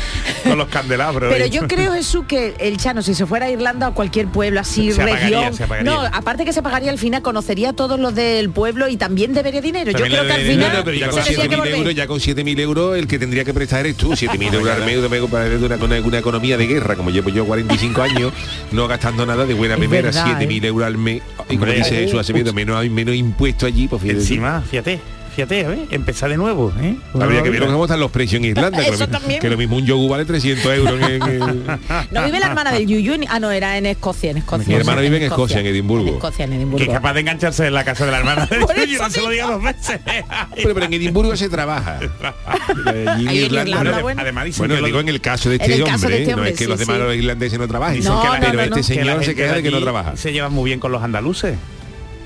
con 0.44 0.58
los 0.58 0.68
candelabros. 0.68 1.32
Pero 1.32 1.44
¿eh? 1.44 1.50
yo 1.50 1.66
creo, 1.68 1.92
Jesús, 1.92 2.24
que 2.26 2.54
el 2.58 2.76
Chano, 2.76 3.02
si 3.02 3.14
se 3.14 3.26
fuera 3.26 3.46
a 3.46 3.50
Irlanda 3.50 3.88
o 3.88 3.94
cualquier 3.94 4.26
pueblo 4.28 4.60
así, 4.60 4.92
Se 4.92 5.02
apagaría, 5.02 5.38
región... 5.38 5.54
se 5.54 5.64
apagaría. 5.64 5.90
No, 5.92 6.00
aparte 6.00 6.44
que 6.44 6.52
se 6.52 6.62
pagaría 6.62 6.90
al 6.90 6.98
final, 6.98 7.22
conocería 7.22 7.70
a 7.70 7.72
todos 7.72 7.98
los 7.98 8.14
del 8.14 8.50
pueblo 8.50 8.88
y 8.88 8.96
también 8.96 9.32
debería 9.34 9.60
dinero. 9.60 9.92
También 9.92 10.12
yo 10.12 10.18
creo 10.18 10.22
le 10.22 10.28
que 10.28 10.34
al 10.34 10.40
debería 10.40 10.70
final 10.70 10.70
dinero, 10.70 10.84
pero 10.84 10.96
ya 10.96 11.08
con 11.08 11.22
tendría 11.22 11.48
que 11.48 11.48
7.000 11.48 11.58
volver. 11.58 11.74
euros, 11.76 11.94
ya 11.94 12.06
con 12.06 12.18
7.000 12.20 12.60
euros 12.60 12.96
el 12.98 13.06
que 13.06 13.18
tendría 13.18 13.44
que 13.44 13.54
prestar 13.54 13.80
eres 13.80 13.96
tú. 13.96 14.12
7.000 14.12 14.54
euros 14.54 14.70
al 14.76 14.84
mes 14.84 14.98
me, 14.98 15.20
me 15.20 15.28
parece 15.28 15.58
de 15.58 15.66
una, 15.66 15.76
una, 15.76 16.00
una 16.00 16.18
economía 16.18 16.56
de 16.56 16.66
guerra, 16.66 16.96
como 16.96 17.10
llevo 17.10 17.30
yo 17.30 17.44
45 17.44 18.02
años, 18.02 18.32
no 18.70 18.88
gastando 18.88 19.26
nada 19.26 19.44
de 19.46 19.54
buena 19.54 19.74
Es 19.74 19.80
primera, 19.80 20.10
verdad, 20.10 20.38
7.000 20.40 20.64
euros 20.66 20.86
al 20.86 20.98
mes. 20.98 21.22
Y 21.48 21.56
como 21.56 21.72
dice 21.72 21.90
Jesús 21.96 22.20
Acevedo, 22.20 22.52
menos, 22.52 22.88
menos 22.90 23.14
impuesto 23.14 23.66
allí, 23.66 23.88
pues 23.88 24.02
fíjate. 24.02 24.20
Encima, 24.20 24.62
fíjate, 24.62 25.00
fíjate, 25.34 25.60
¿eh? 25.60 25.86
empezar 25.90 26.30
de 26.30 26.36
nuevo. 26.36 26.72
¿eh? 26.80 26.96
Habría 27.20 27.42
que 27.42 27.50
ver 27.50 27.64
cómo 27.66 27.84
están 27.84 28.00
los 28.00 28.10
precios 28.10 28.38
en 28.40 28.46
Irlanda, 28.46 28.78
que, 28.82 28.88
Eso 28.90 28.98
lo, 29.00 29.06
mi- 29.06 29.12
también. 29.12 29.40
que 29.40 29.50
lo 29.50 29.56
mismo 29.56 29.76
un 29.76 29.86
yogur 29.86 30.10
vale 30.10 30.24
300 30.24 30.64
euros 30.74 31.00
en, 31.00 31.22
en- 31.22 31.64
No 32.10 32.24
vive 32.24 32.38
la 32.40 32.46
hermana 32.46 32.72
del 32.72 32.86
Yuyu, 32.86 33.14
en- 33.14 33.24
ah 33.28 33.40
no, 33.40 33.50
era 33.50 33.76
en 33.78 33.86
Escocia, 33.86 34.30
en 34.30 34.38
Escocia. 34.38 34.66
Mi 34.68 34.74
hermana 34.74 35.00
vive 35.00 35.16
en 35.16 35.22
Escocia, 35.24 35.60
en 35.60 35.66
Edimburgo. 35.66 36.08
En 36.08 36.14
Escocia, 36.14 36.44
en 36.44 36.50
Que 36.50 36.56
Edimburgo. 36.56 36.84
es 36.84 36.92
capaz 36.92 37.12
de 37.14 37.20
engancharse 37.20 37.66
en 37.66 37.74
la 37.74 37.84
casa 37.84 38.04
de 38.04 38.10
la 38.12 38.18
hermana 38.18 38.46
del 38.46 38.60
Yuyu, 38.86 38.98
no 39.02 39.10
se 39.10 39.20
lo 39.22 39.30
diga 39.30 39.46
dos 39.46 39.62
veces. 39.62 40.00
Pero, 40.54 40.74
pero 40.74 40.86
en 40.86 40.92
Edimburgo 40.94 41.36
se 41.36 41.48
trabaja. 41.48 41.98
En 42.86 43.30
Irlanda, 43.30 43.84
no. 43.84 44.00
bueno. 44.02 44.20
Además 44.22 44.44
dicen 44.44 44.58
Bueno, 44.60 44.74
que 44.76 44.80
lo- 44.80 44.86
digo 44.86 45.00
en 45.00 45.08
el 45.08 45.20
caso 45.20 45.48
de 45.50 45.56
este 45.56 45.82
hombre, 45.82 46.08
de 46.08 46.16
este 46.22 46.30
no 46.32 46.36
hombre, 46.36 46.50
es 46.50 46.58
que 46.58 46.64
sí, 46.64 46.70
los 46.70 46.78
demás 46.78 46.96
sí. 46.96 47.02
los 47.02 47.14
irlandeses 47.16 47.58
no 47.58 47.68
trabajen, 47.68 48.04
No, 48.04 48.20
que- 48.22 48.28
no, 48.28 48.34
pero 48.40 48.52
no, 48.52 48.58
este 48.60 48.70
no. 48.70 48.76
que 48.76 48.82
señor 48.82 49.24
se 49.24 49.34
queja 49.34 49.54
de 49.54 49.62
que 49.62 49.70
no 49.70 49.80
trabaja. 49.80 50.16
Se 50.16 50.32
llevan 50.32 50.52
muy 50.52 50.68
bien 50.70 50.80
con 50.80 50.92
los 50.92 51.02
andaluces. 51.02 51.56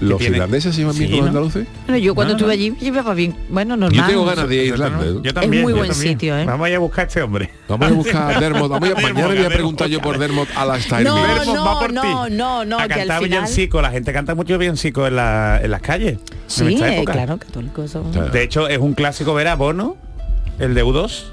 ¿Los 0.01 0.19
tiene- 0.19 0.37
irlandeses 0.37 0.75
se 0.75 0.81
llevan 0.83 0.97
bien 0.99 1.09
Sí, 1.11 1.17
con 1.17 1.25
los 1.25 1.33
¿no? 1.33 1.39
andaluces? 1.41 1.67
Bueno, 1.87 1.99
yo 1.99 2.15
cuando 2.15 2.35
No, 2.35 2.37
estuve 2.39 2.49
no. 2.49 2.53
allí 2.53 2.77
llevaba 2.85 3.15
bien. 3.15 3.35
Bueno, 3.49 3.77
normal. 3.77 3.99
Yo 3.99 4.07
tengo 4.07 4.25
ganas 4.27 4.49
de 4.49 4.55
ir 4.57 4.61
a 4.61 4.65
Irlanda. 4.67 5.05
Yo 5.05 5.31
¿eh? 5.31 5.33
también, 5.33 5.63
muy 5.63 5.73
yo 5.73 5.79
buen 5.79 5.91
también. 5.91 6.13
sitio, 6.15 6.37
¿eh? 6.39 6.45
Vamos 6.45 6.67
a 6.67 6.71
ir 6.71 6.77
a 6.77 6.79
buscar 6.81 7.05
a 7.05 7.09
este 7.09 7.23
hombre. 7.23 7.51
Vamos 7.69 7.89
a 7.89 7.93
buscar 7.95 8.37
a 8.37 8.41
Dermot. 8.41 8.69
Vamos 8.71 8.91
a, 8.91 8.95
mañana 9.01 9.27
voy 9.29 9.39
a 9.45 9.49
preguntar 9.49 9.89
yo 9.89 10.01
por 10.01 10.19
Dermot 10.19 10.49
a 10.55 10.65
la 10.67 10.81
Style 10.81 11.05
No. 11.05 11.17
Dermot 11.17 11.57
va 11.67 11.81
por 11.81 11.93
no, 11.95 12.03
ti. 12.03 12.35
no, 12.35 12.65
no, 12.65 12.77
a 12.79 12.87
que 12.89 12.93
al 12.95 12.99
cantar 13.01 13.23
final- 13.23 13.41
villancico. 13.41 13.81
La 13.81 13.91
gente 13.91 14.13
canta 14.13 14.35
mucho 14.35 14.59
villancico 14.59 15.07
en, 15.07 15.17
la, 15.17 15.61
en 15.63 15.71
las 15.71 15.81
calles. 15.81 16.13
en 16.15 16.21
Sí, 16.47 16.75
esta 16.75 16.91
eh, 16.91 16.97
época. 16.97 17.13
claro, 17.15 17.39
católicos 17.39 17.91
son. 17.91 18.13
De 18.33 18.43
hecho, 18.43 18.69
es 18.69 18.79
un 18.79 18.93
clásico 18.95 19.33
ver 19.35 19.49
a 19.49 19.57
Bono, 19.57 19.97
el 20.59 20.75
de 20.75 20.85
U2, 20.85 21.25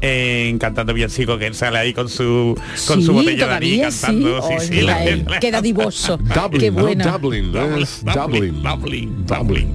en 0.00 0.58
cantando 0.58 0.94
villancico, 0.94 1.38
que 1.38 1.46
él 1.46 1.54
sale 1.54 1.78
ahí 1.78 1.92
con 1.92 2.08
su 2.08 2.54
con 2.86 3.00
Sí, 3.00 3.06
su 3.06 3.12
botella 3.12 3.58
de 3.58 3.66
sí. 3.66 3.80
cantando. 3.80 4.42
Sí, 4.42 4.54
sí, 4.60 4.70
mira, 4.72 4.94
la- 4.94 5.04
él 5.04 5.26
queda 5.40 5.60
divoso. 5.60 6.16
Dublin, 6.18 6.60
Qué 6.60 6.70
¿no? 6.70 6.82
buena. 6.82 7.18
Dublin, 7.18 7.52
¿no? 7.52 7.60
Dublin, 7.68 7.86
Dublin, 8.04 8.62
Dublin. 8.62 8.62
Dublin, 8.62 9.26
Dublin. 9.26 9.72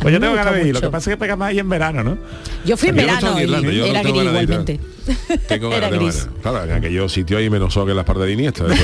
Pues 0.00 0.12
yo 0.12 0.20
tengo 0.20 0.34
ganas 0.34 0.54
de 0.54 0.68
ir. 0.68 0.74
Lo 0.74 0.80
que 0.80 0.90
pasa 0.90 1.10
es 1.10 1.16
que 1.16 1.20
pega 1.20 1.34
más 1.36 1.48
ahí 1.50 1.58
en 1.58 1.68
verano, 1.68 2.04
¿no? 2.04 2.18
Yo 2.64 2.76
fui 2.76 2.90
en 2.90 2.96
Yo 2.96 3.02
no 3.02 3.06
verano 3.14 3.40
Irlanda, 3.40 3.72
y 3.72 3.76
yo 3.76 3.84
no 3.84 3.90
era 3.90 4.02
tengo 4.02 4.18
gris 4.20 4.32
de 4.32 4.42
igualmente. 4.42 4.80
Tengo 5.48 5.70
ganas, 5.70 5.90
ganas. 5.90 6.28
Claro, 6.42 6.64
en 6.64 6.72
aquellos 6.72 7.12
sitios 7.12 7.38
hay 7.40 7.50
menos 7.50 7.72
sol 7.74 7.84
que 7.86 7.90
en 7.90 7.96
la 7.96 8.02
espalda 8.02 8.24
de 8.26 8.32
Iniesta. 8.32 8.64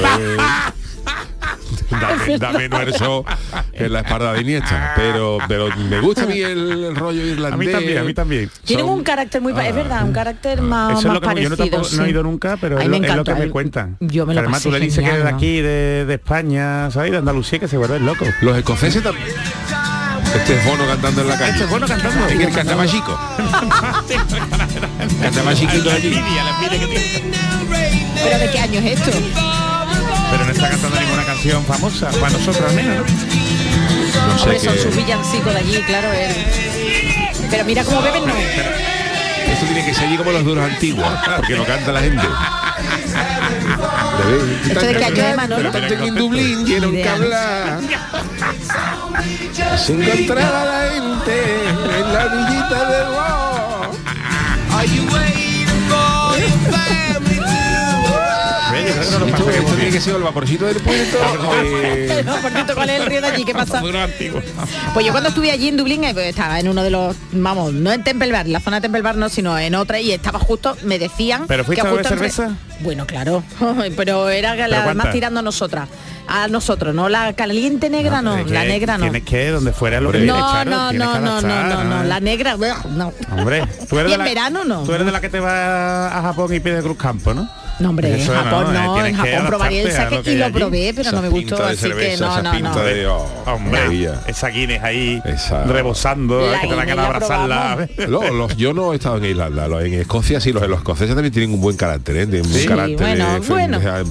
Es- 2.27 2.41
dame, 2.41 2.69
dame 2.69 2.89
en 3.73 3.93
la 3.93 4.01
espalda 4.01 4.33
de 4.33 4.41
Iniesta. 4.41 4.93
Pero, 4.97 5.39
pero 5.49 5.69
me 5.77 6.01
gusta 6.01 6.23
a 6.25 6.27
mí 6.27 6.41
el, 6.41 6.85
el 6.85 6.97
rollo 6.97 7.25
irlandés. 7.25 7.53
A 7.55 7.57
mí 7.57 7.67
también, 7.73 7.99
a 7.99 8.03
mí 8.05 8.15
también. 8.15 8.51
Tienen 8.65 8.87
Son- 8.87 8.99
un 8.99 9.05
carácter 9.05 9.41
muy, 9.41 9.53
es 9.53 9.59
Ah. 9.59 9.73
verdad, 9.73 10.05
un 10.05 10.13
carácter 10.13 10.61
más, 10.63 10.91
Eso 10.93 10.99
es 11.01 11.05
más 11.07 11.15
lo 11.15 11.21
que 11.21 11.27
yo 11.43 11.49
no, 11.51 11.57
parecido. 11.57 11.77
tampoco- 11.79 11.97
no 11.97 12.05
he 12.05 12.11
ido 12.11 12.23
nunca, 12.23 12.57
pero 12.61 12.79
es 12.79 12.87
lo, 12.89 12.97
es 12.97 13.23
que 13.25 13.35
me 13.35 13.49
cuentan. 13.51 13.97
Yo 14.01 14.27
me 14.27 14.35
lo 14.35 14.41
Además 14.41 14.63
tú 14.63 14.69
pasé 14.71 14.79
le 14.81 14.85
dices 14.87 15.05
que 15.05 15.17
es 15.17 15.23
de 15.25 15.29
aquí, 15.29 15.61
de, 15.61 16.05
de 16.07 16.15
España, 16.15 16.91
¿sabes? 16.91 17.13
De 17.13 17.19
Andalucía, 17.19 17.59
que 17.59 17.69
se 17.69 17.77
vuelven 17.77 18.05
locos. 18.07 18.29
Los 18.43 18.57
escoceses 18.57 19.03
también. 19.03 19.27
Este 20.35 20.57
es 20.59 20.65
Bono 20.65 20.87
cantando 20.87 21.23
en 21.23 21.29
la 21.29 21.37
calle. 21.39 21.51
Este 21.51 21.65
es 21.65 21.71
Bono 21.71 21.87
cantando. 21.89 22.29
En 22.29 22.41
el 22.41 22.53
Catabachico. 22.53 23.19
Catabachiquito 25.23 25.91
allí. 25.91 26.21
¿Pero 28.23 28.39
de 28.39 28.51
qué 28.51 28.59
año 28.61 28.79
es 28.81 29.01
esto? 29.01 29.11
Pero 30.51 30.63
no 30.63 30.67
está 30.67 30.71
cantando 30.71 31.01
ninguna 31.01 31.25
canción 31.25 31.65
famosa, 31.65 32.11
para 32.11 32.31
nosotros 32.31 32.69
al 32.69 32.75
menos. 32.75 32.97
¿no? 32.97 33.03
No 34.27 34.39
sé 34.39 34.43
Hombre, 34.43 34.59
son 34.59 34.79
sus 34.79 34.97
villancicos 34.97 35.53
de 35.55 35.61
allí, 35.61 35.83
claro. 35.83 36.13
él. 36.13 36.35
Pero 37.51 37.65
mira 37.65 37.85
cómo 37.85 38.03
beben, 38.03 38.27
no. 38.27 38.35
Esto 38.35 39.67
tiene 39.67 39.85
que 39.85 39.95
ser 39.95 40.09
allí 40.09 40.17
como 40.17 40.33
los 40.33 40.45
duros 40.45 40.65
antiguos, 40.65 41.07
porque 41.37 41.57
no 41.57 41.65
canta 41.65 41.93
la 41.93 42.01
gente. 42.01 42.27
¿Esto 44.69 44.87
de 44.87 45.05
año 45.05 45.23
es, 45.23 45.37
Manolo? 45.37 45.71
Tanto 45.71 45.95
en 45.95 46.15
Dublín 46.17 46.65
tienen 46.65 46.93
que 46.93 47.09
hablar. 47.09 47.81
Se 49.77 49.93
encontraba 49.93 50.65
la 50.65 50.91
gente 50.91 51.45
en 51.99 52.13
la 52.13 52.25
orillita 52.25 52.89
del 52.91 53.07
Ve, 54.81 55.50
yo 58.95 59.01
creo 59.01 59.05
que 59.05 59.11
no 59.11 59.19
lo 59.47 59.51
Esto, 59.51 59.75
tiene 59.75 59.91
que 59.91 60.01
ser 60.01 60.17
el 60.17 60.23
vaporcito 60.23 60.67
del 60.67 60.77
puerto. 60.81 61.19
eh, 61.63 62.23
No, 62.25 62.37
por 62.37 62.51
cierto, 62.51 62.75
¿cuál 62.75 62.91
es 62.91 63.01
el 63.01 63.07
río 63.07 63.21
de 63.21 63.27
allí? 63.29 63.45
¿Qué 63.45 63.53
pasa? 63.55 63.83
Pues 64.95 65.07
yo 65.07 65.13
cuando 65.13 65.29
estuve 65.29 65.51
allí 65.51 65.69
en 65.69 65.77
Dublín 65.77 66.05
eh, 66.05 66.13
pues, 66.13 66.27
estaba 66.27 66.59
en 66.59 66.69
uno 66.69 66.83
de 66.83 66.91
los, 66.91 67.17
vamos, 67.33 67.73
no 67.73 67.93
en 67.93 68.03
Temple 68.03 68.33
Bar, 68.33 68.47
la 68.49 68.61
zona 68.61 68.77
de 68.79 68.83
Temple 68.83 69.03
Bar 69.03 69.17
no, 69.17 69.29
sino 69.29 69.57
en 69.59 69.75
otra 69.75 70.01
y 70.01 70.11
estaba 70.13 70.39
justo, 70.39 70.77
me 70.85 70.99
decían 70.99 71.45
¿Pero 71.47 71.65
fuiste 71.65 71.83
que 71.83 71.89
a 71.89 71.91
beber 71.91 72.07
cerveza? 72.07 72.57
Bueno, 72.81 73.07
claro, 73.07 73.43
pero 73.97 74.29
era 74.31 74.57
que 74.57 74.67
la 74.69 74.85
cuánta? 74.85 75.05
más 75.05 75.13
tirando 75.13 75.41
a 75.41 75.43
nosotras, 75.43 75.89
a 76.27 76.49
nosotros, 76.49 76.95
no 76.95 77.09
la 77.09 77.33
caliente 77.35 77.89
negra 77.91 78.21
no, 78.23 78.37
la 78.39 78.63
que- 78.63 78.69
negra 78.69 78.99
no. 78.99 79.05
Tienes 79.05 79.23
que 79.25 79.51
donde 79.51 79.73
fuera 79.73 80.01
lo 80.01 80.11
que 80.13 80.21
No, 80.21 80.65
no, 80.65 80.93
no, 80.93 80.93
no, 80.93 81.21
no, 81.21 81.41
no, 81.43 81.85
no, 81.85 82.05
la 82.05 82.21
negra, 82.21 82.57
no. 82.91 83.13
Hombre, 83.31 83.65
tú 83.89 83.99
eres 83.99 84.07
Y 84.07 84.09
de 84.11 84.15
en 84.15 84.19
la, 84.19 84.25
verano 84.25 84.65
no. 84.65 84.83
Tú 84.83 84.93
eres 84.93 85.07
de 85.07 85.13
la 85.13 85.21
que 85.21 85.29
te 85.29 85.41
va 85.41 86.09
a 86.19 86.23
Japón 86.23 86.53
y 86.55 86.61
pide 86.61 86.83
Cruz 86.83 86.97
Campo, 86.99 87.33
¿no? 87.35 87.49
No, 87.81 87.91
hombre, 87.91 88.15
en 88.15 88.27
no, 88.27 88.33
Japón 88.33 88.67
eh, 88.77 88.79
no, 88.79 88.95
tienes 88.95 89.15
en 89.19 89.25
que 89.25 89.31
Japón 89.33 89.47
probaría 89.49 89.83
el 89.83 89.93
saque 89.93 90.15
lo 90.17 90.23
que 90.23 90.33
y 90.33 90.37
lo 90.37 90.53
probé, 90.53 90.93
pero 90.95 91.11
no 91.11 91.17
Esa 91.19 91.23
me 91.23 91.29
gustó, 91.31 91.57
pinta 91.57 91.67
de 91.67 91.73
así 91.73 91.83
que 91.83 91.89
cerveza, 91.89 92.25
no, 92.27 92.33
esa 92.33 92.43
no, 92.43 92.53
pinta 92.53 92.71
no. 92.75 92.81
de- 92.85 93.07
oh, 93.07 93.27
Hombre, 93.47 93.71
maravilla. 93.73 94.21
esa 94.27 94.49
Guinness 94.49 94.83
ahí 94.83 95.23
Esa- 95.25 95.65
rebosando, 95.65 96.51
La 96.51 96.61
que 96.61 96.69
te 96.69 96.77
la 96.77 97.07
abrazarla. 97.07 97.89
probamos. 97.97 98.29
No, 98.31 98.35
los, 98.35 98.57
yo 98.57 98.73
no 98.75 98.93
he 98.93 98.97
estado 98.97 99.17
en 99.19 99.25
Irlanda, 99.25 99.67
los- 99.67 99.83
en 99.83 99.95
Escocia 99.95 100.41
sí, 100.41 100.53
los, 100.53 100.67
los 100.69 100.79
escoceses 100.79 101.15
también 101.15 101.33
tienen 101.33 101.53
un 101.55 101.61
buen 101.61 101.77
carácter, 101.77 102.17
¿eh? 102.17 102.27
Tienen 102.27 102.47
un 102.47 102.53
Sí, 102.53 102.67
carácter 102.67 102.97
bueno, 102.99 103.37
eh, 103.37 103.41
bueno. 103.49 103.81
sea, 103.81 104.03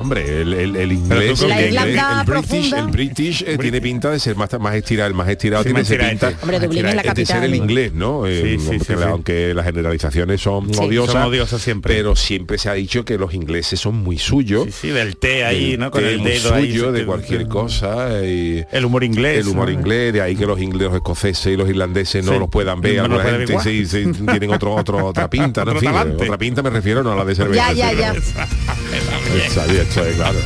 Hombre, 0.00 0.42
el, 0.42 0.54
el, 0.54 0.76
el 0.76 0.92
inglés, 0.92 1.42
el, 1.42 1.74
La 1.74 1.82
British, 1.84 2.24
profunda. 2.26 2.78
el 2.78 2.86
British 2.88 3.42
eh, 3.46 3.58
tiene 3.58 3.80
pinta 3.80 4.10
de 4.10 4.20
ser 4.20 4.36
más, 4.36 4.48
más 4.60 4.74
estirado, 4.76 5.08
el 5.08 5.14
más 5.14 5.28
estirado 5.28 5.62
Sí, 5.62 5.68
tiene 5.68 5.80
más 5.80 5.90
estiradete. 5.90 6.26
pinta 6.28 6.42
Hombre, 6.42 6.60
Dublín 6.60 6.86
es 6.86 6.94
la 6.94 7.02
de 7.14 7.26
ser 7.26 7.44
el 7.44 7.54
inglés, 7.54 7.92
¿no? 7.94 8.26
Eh, 8.26 8.58
Sí, 8.58 8.78
sí, 8.80 8.92
aunque, 9.04 9.52
las 9.54 9.64
generalizaciones 9.66 10.40
son 10.40 10.70
odiosas, 10.78 11.12
Son 11.12 11.22
odiosas 11.22 11.60
siempre. 11.62 11.94
pero 11.94 12.14
siempre 12.16 12.58
se 12.58 12.68
ha 12.70 12.74
dicho 12.74 13.04
que 13.04 13.18
los 13.18 13.34
ingleses 13.34 13.80
son 13.80 13.96
muy 13.96 14.18
suyos. 14.18 14.68
Sí, 14.72 14.88
del 14.90 15.16
té 15.16 15.44
ahí, 15.44 15.76
¿no? 15.76 15.90
Con 15.90 16.04
el 16.04 16.22
dedo 16.22 16.56
suyo, 16.56 16.92
de 16.92 17.04
cualquier 17.04 17.48
cosa. 17.48 18.24
y- 18.24 18.64
El 18.70 18.84
humor 18.84 19.04
inglés. 19.04 19.38
el 19.40 19.48
humor 19.48 19.66
¿no? 19.70 19.74
inglés, 19.80 20.12
de 20.12 20.20
ahí 20.22 20.36
que 20.36 20.46
los 20.46 20.60
ingleses, 20.60 20.88
los 20.88 20.96
escoceses 20.96 21.46
y 21.52 21.56
los 21.56 21.68
irlandeses 21.68 22.24
no 22.24 22.38
los 22.38 22.48
puedan 22.48 22.80
ver, 22.80 23.08
No 23.08 23.16
pueden 23.16 23.46
gente 23.48 23.58
sí, 23.86 24.12
tienen 24.26 24.50
otro, 24.52 24.74
otro, 24.74 25.04
otra 25.06 25.28
pinta, 25.30 25.64
¿no? 25.64 25.72
Otra 25.72 26.38
pinta 26.38 26.62
me 26.62 26.70
refiero 26.70 27.02
no 27.02 27.12
a 27.12 27.16
la 27.16 27.24
de 27.24 27.34
cerveza. 27.34 27.72
Ya, 27.72 27.92
ya, 27.92 28.12
ya. 28.14 28.14
está 29.88 30.02
bien, 30.02 30.14
claro. 30.16 30.38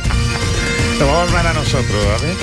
Lo 0.99 1.07
vamos 1.07 1.21
a 1.21 1.23
armar 1.23 1.47
a 1.47 1.53
nosotros, 1.53 2.05
a 2.05 2.21
ver, 2.23 2.35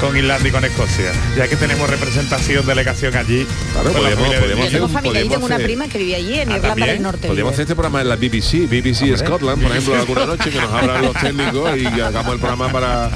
con 0.00 0.16
Irlanda 0.16 0.48
y 0.48 0.52
con 0.52 0.64
Escocia. 0.64 1.10
Ya 1.36 1.48
que 1.48 1.56
tenemos 1.56 1.90
representación, 1.90 2.64
delegación 2.64 3.16
allí. 3.16 3.44
Claro, 3.72 3.92
con 3.92 4.02
la 4.04 4.10
podemos- 4.10 4.34
podemos 4.36 4.72
un- 4.74 4.90
familia 4.90 5.20
y 5.20 5.24
podemos 5.24 5.30
tengo 5.34 5.46
una 5.46 5.54
hacer- 5.56 5.66
prima 5.66 5.88
que 5.88 5.98
vivía 5.98 6.16
allí 6.18 6.34
en 6.38 6.52
Ah, 6.52 6.56
Irlanda 6.56 6.86
del 6.86 7.02
Norte. 7.02 7.26
Podríamos 7.26 7.52
hacer 7.52 7.62
este 7.64 7.74
programa 7.74 8.00
en 8.02 8.08
la 8.08 8.16
BBC, 8.16 8.66
BBC 8.68 9.02
Hombre. 9.10 9.18
Scotland, 9.18 9.62
por 9.62 9.70
ejemplo, 9.72 9.94
alguna 9.96 10.26
noche 10.26 10.50
que 10.50 10.60
nos 10.60 10.72
hablan 10.72 11.02
los 11.02 11.12
técnicos 11.14 11.76
y 11.76 11.86
hagamos 11.86 12.32
el 12.34 12.38
programa 12.38 12.70
para... 12.72 13.10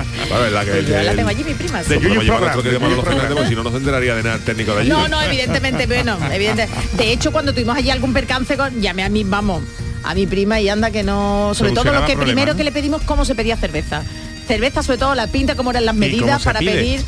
En 0.47 0.55
la 0.55 0.65
que... 0.65 0.85
Yo 0.85 0.89
la 0.91 1.11
el- 1.13 1.17
tengo 1.17 1.29
allí 1.29 1.45
mi 1.45 1.55
prima. 1.55 1.83
sí. 1.85 1.91
Llevar 1.95 2.21
Program, 2.27 2.61
que 2.63 2.71
los 2.73 3.49
si 3.49 3.55
no, 3.55 3.63
no 3.63 3.71
se 3.71 3.77
enteraría 3.77 4.15
de 4.17 4.23
nada 4.25 4.35
el 4.37 4.43
técnico 4.43 4.75
de 4.75 4.81
allí. 4.81 4.89
No, 4.91 5.07
no, 5.09 5.23
evidentemente, 5.23 5.87
bueno, 5.87 6.19
evidente. 6.33 6.69
De 6.99 7.13
hecho, 7.13 7.31
cuando 7.31 7.55
tuvimos 7.55 7.77
allí 7.77 7.91
algún 7.91 8.13
percance, 8.13 8.57
con, 8.57 8.81
llamé 8.83 9.05
a 9.05 9.09
mi, 9.09 9.23
vamos, 9.25 9.63
a 10.03 10.15
mi 10.15 10.27
prima 10.27 10.61
y 10.61 10.69
anda 10.69 10.91
que 10.91 11.03
no. 11.03 11.53
Sobre 11.55 11.73
todo 11.73 11.93
lo 11.93 12.05
que 12.07 12.17
primero 12.17 12.53
¿no? 12.53 12.57
que 12.57 12.65
le 12.65 12.73
pedimos 12.73 13.03
cómo 13.03 13.25
se 13.25 13.35
pedía 13.35 13.57
cerveza. 13.57 14.03
Cerveza, 14.47 14.83
sobre 14.83 14.99
todo 14.99 15.15
la 15.15 15.27
pinta, 15.27 15.55
cómo 15.55 15.71
eran 15.71 15.87
las 15.87 15.95
medidas 15.95 16.43
para 16.43 16.59
pide? 16.61 16.73
pedir. 16.73 17.05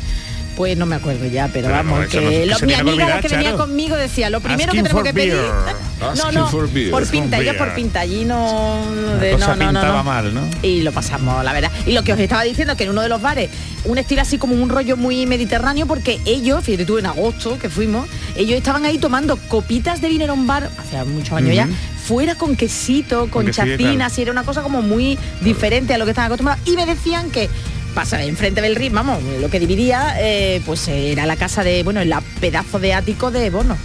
Pues 0.55 0.77
no 0.77 0.85
me 0.85 0.95
acuerdo 0.95 1.25
ya, 1.25 1.49
pero, 1.51 1.67
vamos, 1.69 2.01
no- 2.01 2.07
que 2.07 2.65
mi 2.67 2.73
amiga 2.75 3.07
la 3.09 3.21
que 3.21 3.27
venía 3.27 3.55
conmigo 3.55 3.95
decía, 3.95 4.29
lo 4.29 4.39
primero 4.39 4.69
Asking 4.69 4.83
que 4.83 4.89
tenemos 4.89 5.03
que 5.03 5.13
pedir. 5.13 5.33
No, 6.17 6.31
no, 6.33 6.49
por 6.51 7.07
pinta, 7.09 7.39
ella 7.39 7.57
por 7.57 7.73
pinta, 7.73 8.01
allí 8.01 8.25
no, 8.25 8.85
de- 9.21 9.31
cosa 9.31 9.55
no, 9.55 9.71
no, 9.71 9.81
no, 9.81 10.03
mal, 10.03 10.33
¿no? 10.33 10.41
Y 10.61 10.81
lo 10.81 10.91
pasamos, 10.91 11.43
la 11.45 11.53
verdad. 11.53 11.71
Y 11.85 11.93
lo 11.93 12.03
que 12.03 12.11
os 12.11 12.19
estaba 12.19 12.43
diciendo, 12.43 12.75
que 12.75 12.83
en 12.83 12.89
uno 12.89 13.01
de 13.01 13.07
los 13.09 13.21
bares, 13.21 13.49
un 13.85 13.97
estilo 13.97 14.21
así 14.21 14.37
como 14.37 14.53
un 14.53 14.67
rollo 14.69 14.97
muy 14.97 15.25
mediterráneo, 15.25 15.85
porque 15.87 16.19
ellos, 16.25 16.61
fíjate 16.63 16.85
tú, 16.85 16.97
en 16.97 17.05
agosto 17.05 17.57
que 17.57 17.69
fuimos, 17.69 18.07
ellos 18.35 18.57
estaban 18.57 18.83
ahí 18.85 18.97
tomando 18.97 19.37
copitas 19.47 20.01
de 20.01 20.09
vino 20.09 20.25
en 20.25 20.31
un 20.31 20.45
bar, 20.45 20.69
hace 20.77 21.01
muchos 21.05 21.37
años 21.37 21.55
ya, 21.55 21.69
fuera 22.05 22.35
con 22.35 22.55
quesito, 22.55 23.29
con, 23.29 23.49
chacinas, 23.51 24.17
y 24.17 24.21
era 24.23 24.31
una 24.31 24.43
cosa 24.43 24.61
como 24.61 24.81
muy 24.81 25.17
diferente 25.41 25.93
a 25.93 25.97
lo 25.97 26.05
que 26.05 26.11
estaban 26.11 26.27
acostumbrados. 26.27 26.67
Y 26.67 26.75
me 26.75 26.85
decían 26.85 27.31
que 27.31 27.49
pasa 27.93 28.23
enfrente 28.23 28.61
del 28.61 28.75
río, 28.75 28.91
vamos, 28.91 29.21
lo 29.39 29.49
que 29.49 29.59
dividía, 29.59 30.15
eh, 30.19 30.61
pues 30.65 30.87
era 30.87 31.25
la 31.25 31.35
casa 31.35 31.63
de, 31.63 31.83
bueno, 31.83 32.01
el 32.01 32.13
pedazo 32.39 32.79
de 32.79 32.93
ático 32.93 33.31
de 33.31 33.49
Bono. 33.49 33.77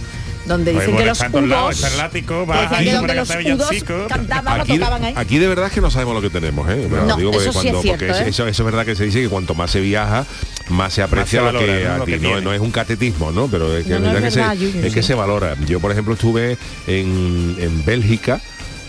Donde 0.45 0.71
Pues 0.71 0.85
dicen 0.85 0.95
bueno, 0.95 1.03
que 1.03 1.09
los 1.09 1.17
está 1.17 1.25
en 1.27 1.31
todos 1.31 1.47
lados, 1.47 1.65
udos 1.75 1.83
está 1.83 1.95
el 1.95 2.09
ático, 2.09 2.39
que 2.39 2.45
va 2.45 2.61
decían 2.61 2.79
ahí 2.79 2.85
que 2.85 2.91
para 2.91 2.97
donde 2.97 3.15
los 3.15 3.27
cantar 3.27 3.53
udos 3.53 3.69
villancicos. 3.69 4.07
cantaban 4.07 4.59
o 4.59 4.63
Aquí, 4.63 4.79
tocaban 4.79 5.03
ahí. 5.03 5.13
aquí 5.15 5.37
de 5.37 5.47
verdad 5.47 5.67
es 5.67 5.73
que 5.73 5.81
no 5.81 5.91
sabemos 5.91 6.15
lo 6.15 6.21
que 6.21 6.29
tenemos, 6.31 6.67
¿eh? 6.71 6.87
No, 6.89 7.17
digo 7.17 7.31
porque 7.31 7.49
eso 7.49 7.59
sí 7.61 7.67
es 7.67 7.73
cuando, 7.73 7.81
cierto, 7.83 8.05
porque 8.07 8.23
¿eh? 8.23 8.29
eso, 8.29 8.47
eso 8.47 8.63
es 8.63 8.65
verdad 8.65 8.83
que 8.83 8.95
se 8.95 9.03
dice 9.03 9.21
que 9.21 9.29
cuanto 9.29 9.53
más 9.53 9.69
se 9.69 9.79
viaja, 9.79 10.25
más 10.69 10.93
se 10.93 11.01
aprecia 11.01 11.45
se 11.45 11.51
lo 11.51 11.59
que 11.59 11.83
¿no? 11.85 11.91
a 11.93 11.97
Lo 11.99 12.05
ti. 12.05 12.11
que 12.19 12.41
No, 12.41 12.53
es 12.53 12.59
un 12.61 12.71
catetismo, 12.71 13.31
¿no? 13.31 13.47
Pero 13.47 13.75
es 13.75 13.85
que, 13.85 13.91
No, 13.91 13.97
es 13.97 14.13
verdad 14.13 14.21
que 14.23 14.31
se, 14.31 14.65
Yuyu, 14.71 14.85
es 14.85 14.93
que 14.93 15.01
sí. 15.01 15.07
se 15.09 15.13
valora. 15.15 15.55
Yo, 15.67 15.79
por 15.79 15.91
ejemplo, 15.91 16.13
estuve 16.13 16.57
en, 16.87 17.55
en 17.59 17.83
Bélgica. 17.85 18.41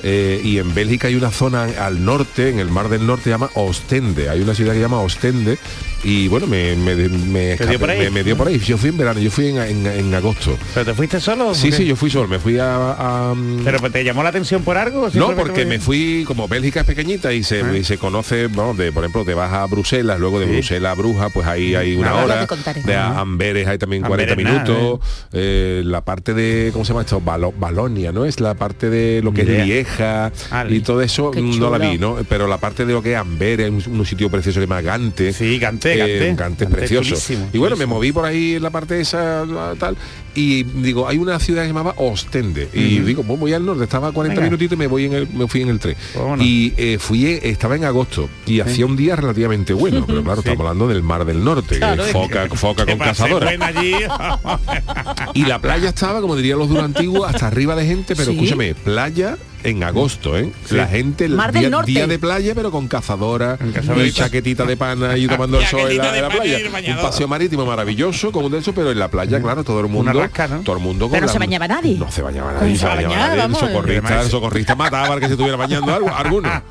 eh, 0.03 0.41
y 0.43 0.59
en 0.59 0.73
Bélgica 0.75 1.09
hay 1.09 1.15
una 1.15 1.31
zona 1.31 1.65
al 1.79 2.05
norte, 2.05 2.49
en 2.49 2.59
el 2.59 2.71
mar 2.71 2.89
del 2.89 3.07
norte, 3.07 3.25
se 3.25 3.31
llama 3.31 3.51
Ostende. 3.55 4.31
Hay 4.31 4.41
una 4.41 4.55
ciudad 4.55 4.73
que 4.73 4.79
se 4.79 4.83
llama 4.83 5.01
Ostende. 5.01 5.59
Y 6.03 6.29
bueno, 6.29 6.47
me, 6.47 6.75
me, 6.77 6.95
me, 7.09 7.57
¿Te 7.57 7.67
dio 7.67 7.79
por 7.79 7.91
ahí? 7.91 7.99
me- 7.99 8.11
me 8.11 8.25
dio 8.25 8.35
por 8.37 8.49
ahí. 8.49 8.59
Yo 8.59 8.79
fui 8.79 8.89
en 8.89 8.97
verano, 8.97 9.21
yo 9.21 9.31
fui 9.31 9.49
en, 9.49 9.59
en- 9.59 9.87
en 9.87 10.15
agosto. 10.15 10.57
¿Pero 10.73 10.87
te 10.87 10.95
fuiste 10.95 11.21
solo? 11.21 11.55
Sí, 11.55 11.71
sí, 11.73 11.85
yo 11.85 11.95
fui 11.95 12.09
solo. 12.11 12.27
Me 12.27 12.39
fui 12.39 12.59
a- 12.59 12.93
a, 13.31 13.35
¿Pero 13.65 13.79
pues, 13.81 13.93
te 13.93 14.03
llamó 14.03 14.23
la 14.23 14.31
atención 14.31 14.63
por 14.63 14.79
algo? 14.79 15.03
o 15.03 15.11
no, 15.13 15.37
porque 15.37 15.67
me 15.67 15.79
fui, 15.79 16.25
como 16.27 16.49
Bélgica 16.49 16.81
es 16.81 16.87
pequeñita 16.87 17.33
y 17.35 17.43
se, 17.43 17.61
y 17.79 17.85
se 17.85 17.99
conoce, 17.99 18.47
vamos, 18.47 18.79
de, 18.79 18.93
por 18.93 19.05
ejemplo, 19.05 19.25
te 19.25 19.35
vas 19.35 19.53
a 19.53 19.67
Bruselas, 19.67 20.19
luego 20.19 20.41
de 20.41 20.47
Sí. 20.47 20.53
Bruselas 20.53 20.93
a 20.93 20.95
Bruja, 20.95 21.29
pues 21.29 21.47
ahí 21.47 21.75
hay 21.75 21.95
una 21.97 22.15
hora, 22.15 22.47
contaré. 22.47 22.83
de 22.83 22.95
a 22.97 23.19
Amberes 23.21 23.69
hay 23.69 23.77
también 23.77 24.03
40 24.03 24.33
Amberes 24.33 24.53
nada, 24.55 24.65
minutos, 24.67 25.01
eh, 25.35 25.83
la 25.85 26.01
parte 26.03 26.33
de, 26.33 26.71
¿cómo 26.73 26.85
se 26.87 26.93
llama 26.93 27.03
esto? 27.03 27.21
Balo- 27.21 27.53
Balonia, 27.59 28.11
¿no? 28.11 28.25
Es 28.25 28.41
la 28.41 28.55
parte 28.55 28.89
de 28.89 29.21
lo 29.23 29.33
que 29.35 29.43
es 29.43 29.49
Lieja 29.67 30.33
Ah, 30.51 30.65
y 30.69 30.81
todo 30.81 31.03
eso 31.03 31.31
Qué 31.31 31.43
no 31.43 31.71
la 31.77 31.91
vi, 31.91 31.99
¿no? 31.99 32.17
Pero 32.29 32.47
la 32.47 32.57
parte 32.59 32.87
de 32.87 32.93
lo 32.95 33.03
que 33.03 33.13
es 33.13 33.19
Amberes, 33.19 33.69
un, 33.69 34.01
un 34.01 34.07
sitio 34.07 34.31
precioso 34.31 34.61
que 34.61 34.67
se 34.67 34.69
llama 34.69 34.81
Gante. 34.81 35.33
Sí, 35.33 35.59
Gante, 35.59 35.90
eh, 35.95 36.31
es 36.31 36.37
Gante, 36.37 36.67
precioso. 36.67 37.11
chulísimo, 37.11 37.49
y 37.53 37.59
bueno, 37.59 37.77
me 37.77 37.87
moví 37.87 38.13
por 38.13 38.25
ahí 38.25 38.55
en 38.57 38.63
la 38.63 38.71
parte 38.71 39.01
esa, 39.01 39.45
tal, 39.79 39.97
y 40.35 40.63
digo, 40.63 41.09
hay 41.09 41.19
una 41.19 41.39
ciudad 41.41 41.63
que 41.63 41.69
se 41.69 41.73
llamaba 41.75 41.95
Ostende. 41.97 42.69
Y 42.73 43.01
digo, 43.01 43.23
pues 43.25 43.39
voy 43.41 43.53
al 43.53 43.65
norte, 43.67 43.85
estaba 43.85 44.09
a 44.09 44.13
40 44.13 44.41
Venga. 44.41 44.51
minutitos 44.51 44.77
y 44.77 44.79
me 44.79 44.87
voy 44.87 45.07
en 45.07 45.13
el, 45.15 45.29
me 45.29 45.49
fui 45.49 45.63
en 45.63 45.69
el 45.69 45.79
tren. 45.81 45.97
Vámonos. 46.15 46.45
Y 46.47 46.73
eh, 46.77 46.99
fui, 47.01 47.27
eh, 47.27 47.41
estaba 47.45 47.75
en 47.77 47.85
agosto 47.85 48.29
y 48.47 48.61
hacía 48.61 48.87
un 48.87 48.97
día 48.97 49.17
relativamente 49.17 49.73
bueno, 49.73 50.05
pero 50.07 50.23
claro, 50.23 50.41
estamos 50.45 50.61
hablando 50.61 50.87
del 50.89 51.03
mar 51.03 51.25
del 51.25 51.43
norte, 51.43 51.79
Claro, 51.79 52.05
foca, 52.05 52.47
foca 52.55 52.87
Que 52.87 52.93
con 52.97 53.01
cazadora. 53.07 53.51
allí. 53.61 53.93
Y 55.35 55.45
la 55.45 55.61
playa 55.61 55.89
estaba, 55.89 56.21
como 56.21 56.37
dirían 56.37 56.59
los 56.59 56.69
duros 56.69 56.85
antiguos, 56.85 57.29
hasta 57.29 57.47
arriba 57.47 57.75
de 57.77 57.87
gente, 57.87 58.15
pero 58.17 58.31
Sí. 58.31 58.37
escúchame, 58.37 58.75
playa 58.75 59.37
en 59.63 59.83
agosto, 59.85 60.37
¿eh? 60.39 60.51
La 60.71 60.87
gente, 60.87 61.25
el 61.27 61.33
Mar 61.33 61.53
del 61.53 61.63
día, 61.63 61.71
Norte. 61.71 61.91
día 61.91 62.07
de 62.07 62.19
playa, 62.19 62.55
pero 62.55 62.71
con 62.71 62.89
cazadora 62.89 63.57
Con 63.59 64.05
y 64.05 64.11
chaquetita 64.13 64.65
de 64.65 64.77
pana 64.77 65.17
y 65.19 65.27
tomando 65.29 65.59
el 65.61 65.67
sol 65.67 65.91
en 65.91 65.99
la, 65.99 66.19
en 66.19 66.29
playa. 66.31 66.59
el 66.59 66.97
Un 66.97 67.03
paseo 67.03 67.29
marítimo 67.29 67.67
maravilloso, 67.67 68.33
como 68.33 68.47
un 68.47 68.53
de 68.53 68.59
eso, 68.59 68.73
pero 68.75 68.91
en 68.91 68.99
la 68.99 69.09
playa, 69.09 69.41
claro, 69.41 69.63
todo 69.65 69.81
el 69.81 69.89
mundo, 69.89 70.13
rasca, 70.13 70.49
¿no? 70.49 70.61
todo 70.61 70.77
el 70.77 70.83
mundo 70.83 71.07
con 71.07 71.13
Pero 71.13 71.23
no 71.23 71.27
la- 71.27 71.33
se 71.33 71.39
bañaba 71.39 71.69
nadie. 71.69 71.97
No 71.99 72.11
se 72.11 72.23
bañaba 72.23 72.53
nadie, 72.53 72.69
No 72.69 72.75
se 72.75 72.81
se 72.81 72.87
bañaba 72.87 73.09
bañaba, 73.15 73.37
nadie. 73.37 73.45
El 73.55 73.55
socorrista, 73.61 74.23
el 74.23 74.31
socorrista 74.31 74.75
mataba 74.75 75.15
al 75.15 75.21
que 75.21 75.27
se 75.27 75.33
estuviera 75.33 75.57
bañando 75.57 75.95
algo, 75.95 76.09
alguno. 76.15 76.51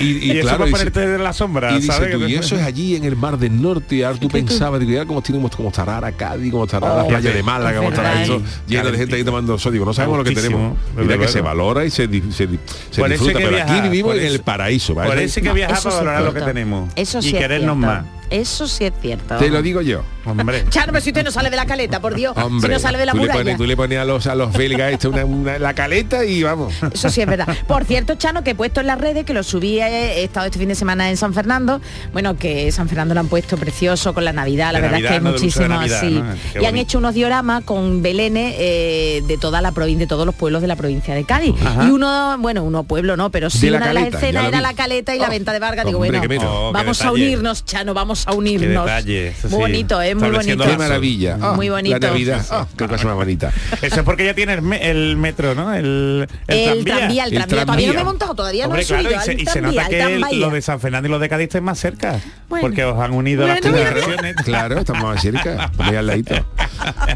Y, 0.00 0.04
y 0.04 0.32
Y, 0.32 0.38
eso 0.38 0.48
claro, 0.48 0.66
ponerte 0.70 1.06
de 1.06 1.18
la 1.18 1.32
sombra, 1.32 1.72
y 1.78 2.34
eso 2.34 2.56
es 2.56 2.62
allí 2.62 2.96
en 2.96 3.04
el 3.04 3.14
mar 3.16 3.38
del 3.38 3.60
norte, 3.60 3.96
y 3.96 4.02
ahora 4.02 4.18
tú 4.18 4.28
pensabas, 4.28 4.80
digo, 4.80 4.92
ya 4.92 5.04
como 5.04 5.20
tiene 5.22 5.46
como 5.54 5.68
estará 5.68 5.98
Aracadi, 5.98 6.50
como 6.50 6.64
estará 6.64 6.94
la 6.96 7.02
Oh, 7.04 7.08
playa 7.08 7.30
de 7.32 7.42
Málaga, 7.42 7.76
como 7.76 7.90
estará 7.90 8.22
eso, 8.22 8.36
¿eh? 8.36 8.42
lleno 8.66 8.90
de 8.90 8.98
gente 8.98 9.16
ahí 9.16 9.24
tomando 9.24 9.58
sol, 9.58 9.72
digo, 9.72 9.84
no 9.84 9.92
sabemos 9.92 10.18
lo 10.18 10.24
que 10.24 10.32
tenemos. 10.34 10.76
Mira 10.96 11.18
que 11.18 11.28
se 11.28 11.40
valora 11.40 11.81
y 11.84 11.90
se, 11.90 12.06
se, 12.08 12.30
se 12.32 12.46
disfruta, 12.46 13.32
que 13.32 13.38
pero 13.38 13.50
viajar, 13.50 13.76
aquí 13.76 13.88
vivimos 13.88 14.16
en 14.16 14.26
el 14.26 14.40
paraíso, 14.40 14.94
¿vale? 14.94 15.10
Por 15.10 15.18
eso 15.18 15.40
hay 15.40 15.46
que 15.46 15.52
viajar 15.52 15.78
Eso 15.78 15.88
para 15.88 15.96
valorar 15.96 16.22
lo 16.22 16.34
que 16.34 16.40
tenemos. 16.42 16.90
Eso 16.96 17.22
sí 17.22 17.30
y 17.30 17.32
querernos 17.32 17.76
más. 17.76 18.04
Eso 18.30 18.66
sí 18.66 18.84
es 18.84 18.92
cierto. 19.00 19.36
Te 19.36 19.50
lo 19.50 19.60
digo 19.62 19.82
yo. 19.82 20.02
Hombre. 20.24 20.64
Chano, 20.70 20.92
pero 20.92 21.00
si 21.02 21.10
usted 21.10 21.24
no 21.24 21.30
sale 21.30 21.50
de 21.50 21.56
la 21.56 21.66
caleta, 21.66 22.00
por 22.00 22.14
Dios. 22.14 22.34
Hombre, 22.36 22.68
si 22.68 22.72
no 22.74 22.78
sale 22.78 22.96
de 22.96 23.06
la 23.06 23.12
tú, 23.12 23.18
le 23.18 23.22
muralla. 23.24 23.40
pones, 23.40 23.56
tú 23.58 23.64
le 23.66 23.76
pones 23.76 23.98
a 23.98 24.04
los, 24.04 24.26
a 24.26 24.34
los 24.34 24.52
belgas 24.52 24.92
esto 24.92 25.10
una, 25.10 25.24
una- 25.24 25.58
la 25.58 25.74
caleta 25.74 26.24
y 26.24 26.42
vamos. 26.42 26.72
Eso 26.92 27.10
sí 27.10 27.20
es 27.20 27.26
verdad. 27.26 27.46
Por 27.66 27.84
cierto, 27.84 28.14
Chano, 28.14 28.42
que 28.44 28.50
he 28.50 28.54
puesto 28.54 28.80
en 28.80 28.86
las 28.86 28.98
redes, 29.00 29.24
que 29.26 29.34
lo 29.34 29.42
subí, 29.42 29.80
eh, 29.80 30.20
he 30.20 30.24
estado 30.24 30.46
este 30.46 30.58
fin 30.58 30.68
de 30.68 30.74
semana 30.76 31.10
en 31.10 31.16
San 31.16 31.34
Fernando, 31.34 31.80
bueno, 32.12 32.36
que 32.36 32.70
San 32.72 32.88
Fernando 32.88 33.14
lo 33.14 33.20
han 33.20 33.28
puesto 33.28 33.56
precioso 33.58 34.14
con 34.14 34.24
la 34.24 34.32
Navidad, 34.32 34.72
la 34.72 34.78
De 34.78 34.82
verdad 34.82 34.92
Navidad, 34.92 35.12
es 35.14 35.20
que 35.20 35.26
hay 35.26 35.32
muchísimos 35.32 35.68
Navidad, 35.68 35.98
así. 35.98 36.22
Y 36.60 36.64
han 36.64 36.76
hecho 36.76 36.98
unos 36.98 37.14
dioramas 37.14 37.64
con 37.64 38.00
belenes 38.02 38.54
eh, 38.58 39.22
de 39.26 39.36
toda 39.38 39.60
la 39.60 39.72
provincia, 39.72 40.06
de 40.06 40.08
todos 40.08 40.24
los 40.24 40.34
pueblos 40.34 40.62
de 40.62 40.68
la 40.68 40.76
provincia 40.76 41.14
de 41.14 41.24
Cádiz. 41.24 41.54
Ajá. 41.64 41.84
Y 41.84 41.90
uno, 41.90 42.36
bueno, 42.38 42.62
uno 42.62 42.84
pueblo 42.84 43.16
no, 43.16 43.30
pero 43.30 43.50
sí 43.50 43.66
De 43.66 43.72
la 43.72 43.76
una 43.78 43.88
de 43.88 43.94
las 43.94 44.02
Caleta, 44.04 44.18
escenas 44.18 44.46
era 44.48 44.60
la 44.60 44.72
caleta 44.74 45.14
y 45.14 45.18
la 45.18 45.26
Oh, 45.26 45.30
venta 45.30 45.52
de 45.52 45.58
Vargas. 45.58 45.84
Digo, 45.84 45.98
hombre, 45.98 46.26
bueno. 46.26 46.68
Oh, 46.68 46.72
vamos 46.72 47.02
a 47.02 47.10
unirnos, 47.12 47.64
Chano, 47.64 47.92
vamos 47.92 48.21
a 48.26 48.32
unirnos. 48.34 48.84
detalle, 48.86 49.28
eso 49.28 49.48
muy 49.48 49.56
sí. 49.56 49.60
bonito, 49.60 50.02
¿eh? 50.02 50.14
Muy 50.14 50.30
bonito. 50.30 50.64
Qué 50.64 50.76
maravilla. 50.76 51.38
Ah, 51.40 51.52
Muy 51.54 51.68
bonito. 51.68 51.98
La 51.98 52.08
Navidad. 52.08 52.44
Ah, 52.50 52.66
qué 52.76 52.86
cosa 52.88 53.04
más 53.06 53.14
bonita. 53.16 53.52
Eso 53.80 53.96
es 53.96 54.02
porque 54.02 54.24
ya 54.24 54.34
tiene 54.34 54.54
el, 54.54 54.62
me- 54.62 54.90
el 54.90 55.16
metro, 55.16 55.54
¿no? 55.54 55.72
El, 55.74 56.28
El, 56.46 56.84
tranvía, 56.84 57.24
el 57.24 57.32
El 57.34 57.38
tranvía. 57.46 57.64
Todavía 57.64 57.86
no 57.88 57.94
me 57.94 58.00
he 58.00 58.04
montado, 58.04 58.34
todavía 58.34 58.66
Hombre, 58.66 58.80
no 58.80 58.82
he 58.82 58.86
claro, 58.86 59.02
subido 59.02 59.20
y 59.40 59.46
se, 59.46 59.58
y 59.58 59.62
nota 59.62 59.88
que 59.88 59.96
tranvía. 59.98 60.38
lo 60.38 60.50
de 60.50 60.62
San 60.62 60.80
Fernando 60.80 61.08
y 61.08 61.10
lo 61.10 61.18
de 61.18 61.28
Cádiz 61.28 61.44
estén 61.44 61.64
más 61.64 61.78
cerca. 61.78 62.20
Bueno. 62.48 62.62
Porque 62.66 62.84
os 62.84 62.98
han 63.00 63.12
unido 63.12 63.46
las 63.46 63.60
Bueno, 63.60 63.76
tres 63.78 63.92
bueno. 63.92 64.00
naciones. 64.16 64.34
Claro, 64.44 64.78
estamos 64.78 65.02
más 65.02 65.22
cerca, 65.22 65.70
muy 65.78 65.96
al 65.96 66.06
ladito. 66.06 66.34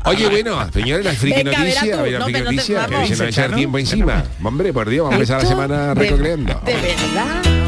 Oye, 0.04 0.28
bueno, 0.28 0.72
señores, 0.72 1.04
la 1.04 1.12
friki 1.12 1.42
Venga, 1.42 1.50
verás 1.50 1.64
noticia, 1.66 1.92
tú. 1.94 1.98
a 1.98 2.02
ver, 2.02 2.12
la 2.12 2.18
No, 2.18 2.24
friki 2.24 2.38
pero 2.38 2.44
no 2.44 2.50
te- 2.50 2.56
noticia, 2.56 2.86
que 2.86 3.06
se 3.06 3.10
nos 3.24 3.28
echa 3.32 3.44
el 3.46 3.54
tiempo 3.54 3.78
encima. 3.78 4.24
Hombre, 4.42 4.72
por 4.72 4.88
Dios, 4.88 5.04
vamos 5.04 5.12
a 5.12 5.16
empezar 5.16 5.42
la 5.42 5.48
semana 5.48 5.94
recorriendo. 5.94 6.60
De 6.64 6.74
verdad. 6.74 7.65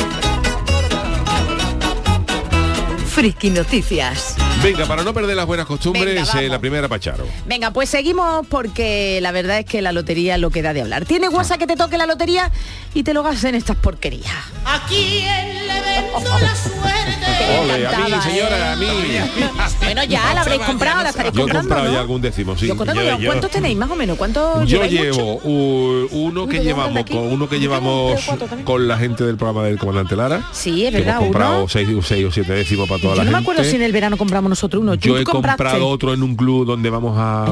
Friki 3.18 3.50
Noticias. 3.50 4.37
Venga, 4.62 4.86
para 4.86 5.02
no 5.04 5.14
perder 5.14 5.36
las 5.36 5.46
buenas 5.46 5.66
costumbres, 5.66 6.04
Venga, 6.04 6.42
eh, 6.42 6.48
la 6.48 6.58
primera 6.58 6.88
Pacharo. 6.88 7.24
Venga, 7.46 7.70
pues 7.70 7.88
seguimos 7.88 8.46
porque 8.48 9.20
la 9.22 9.30
verdad 9.32 9.60
es 9.60 9.64
que 9.64 9.80
la 9.82 9.92
lotería 9.92 10.36
lo 10.36 10.50
que 10.50 10.62
da 10.62 10.72
de 10.72 10.80
hablar. 10.82 11.04
Tiene 11.04 11.28
guasa 11.28 11.58
que 11.58 11.66
te 11.66 11.76
toque 11.76 11.96
la 11.96 12.06
lotería 12.06 12.50
y 12.92 13.02
te 13.04 13.14
lo 13.14 13.22
gastes 13.22 13.44
en 13.44 13.54
estas 13.54 13.76
porquerías. 13.76 14.32
Aquí 14.64 15.20
en 15.20 15.48
el 15.56 15.70
evento 15.70 16.38
la 16.42 16.54
suerte. 16.56 17.58
Ole, 17.60 17.72
a 17.86 17.90
mí, 17.90 17.96
Encantaba, 17.96 18.22
señora, 18.22 18.58
¿eh? 18.58 18.72
a 18.72 18.76
mí. 18.76 18.86
Bueno, 19.88 20.04
ya 20.04 20.34
la 20.34 20.42
habréis 20.42 20.60
comprado, 20.62 21.02
la 21.02 21.08
estaréis 21.10 21.34
Yo 21.34 21.40
he 21.40 21.44
comprando, 21.44 21.68
comprado 21.68 21.88
¿no? 21.88 21.94
ya 21.94 22.00
algún 22.00 22.20
décimo, 22.20 22.56
sí. 22.58 22.66
Yo 22.66 22.74
Yo- 22.84 23.18
yo- 23.18 23.26
¿Cuántos 23.26 23.50
tenéis 23.50 23.76
más 23.78 23.90
o 23.90 23.96
menos? 23.96 24.18
¿Cuántos 24.18 24.68
Yo 24.68 24.84
llevo 24.84 25.40
mucho? 25.40 26.14
uno 26.14 26.46
que 26.46 26.58
llevamos 26.62 27.04
con 27.06 27.18
uno 27.32 27.48
que 27.48 27.58
llevamos 27.58 28.20
con 28.64 28.86
la 28.86 28.98
gente 28.98 29.24
del 29.24 29.36
programa 29.38 29.66
del 29.66 29.78
comandante 29.78 30.14
Lara. 30.14 30.42
Sí, 30.52 30.84
es 30.84 30.92
verdad, 30.92 31.12
hemos 31.16 31.24
comprado 31.24 31.58
uno. 31.60 31.68
seis, 31.68 31.88
seis 32.04 32.24
o 32.26 32.30
siete 32.30 32.52
décimos 32.52 32.86
para 32.86 33.00
toda 33.00 33.14
Yo 33.14 33.18
la 33.18 33.24
no 33.24 33.30
me 33.30 33.36
gente. 33.38 33.50
acuerdo 33.52 33.70
si 33.70 33.76
en 33.76 33.82
el 33.82 33.92
verano 33.92 34.18
compramos 34.18 34.47
nosotros 34.48 34.82
uno. 34.82 34.96
¿Tú 34.98 35.08
Yo 35.08 35.18
he 35.18 35.24
compraste? 35.24 35.62
comprado 35.64 35.88
otro 35.88 36.14
en 36.14 36.22
un 36.22 36.34
club 36.36 36.66
donde 36.66 36.90
vamos 36.90 37.16
a, 37.18 37.44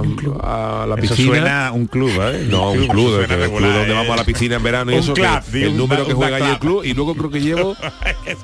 a 0.83 0.87
la 0.87 0.95
Eso 0.97 1.15
piscina. 1.15 1.29
suena 1.29 1.67
a 1.69 1.73
un 1.73 1.87
club, 1.87 2.11
¿eh? 2.21 2.47
No, 2.51 2.71
un 2.73 2.87
club, 2.87 3.11
donde 3.13 3.35
¿eh? 3.35 3.93
vamos 3.95 4.11
a 4.13 4.17
la 4.17 4.25
piscina 4.25 4.57
en 4.57 4.63
verano 4.63 4.91
y 4.93 4.95
Un 4.95 5.01
eso, 5.01 5.15
que 5.15 5.23
club, 5.23 5.41
el 5.55 5.69
un- 5.69 5.77
número 5.77 6.07
que 6.07 6.15
juega 6.15 6.37
ahí 6.37 6.51
el 6.53 6.59
club. 6.59 6.83
y 6.85 6.95
luego 6.95 7.15
creo 7.15 7.31
que 7.31 7.41
llevo 7.41 7.77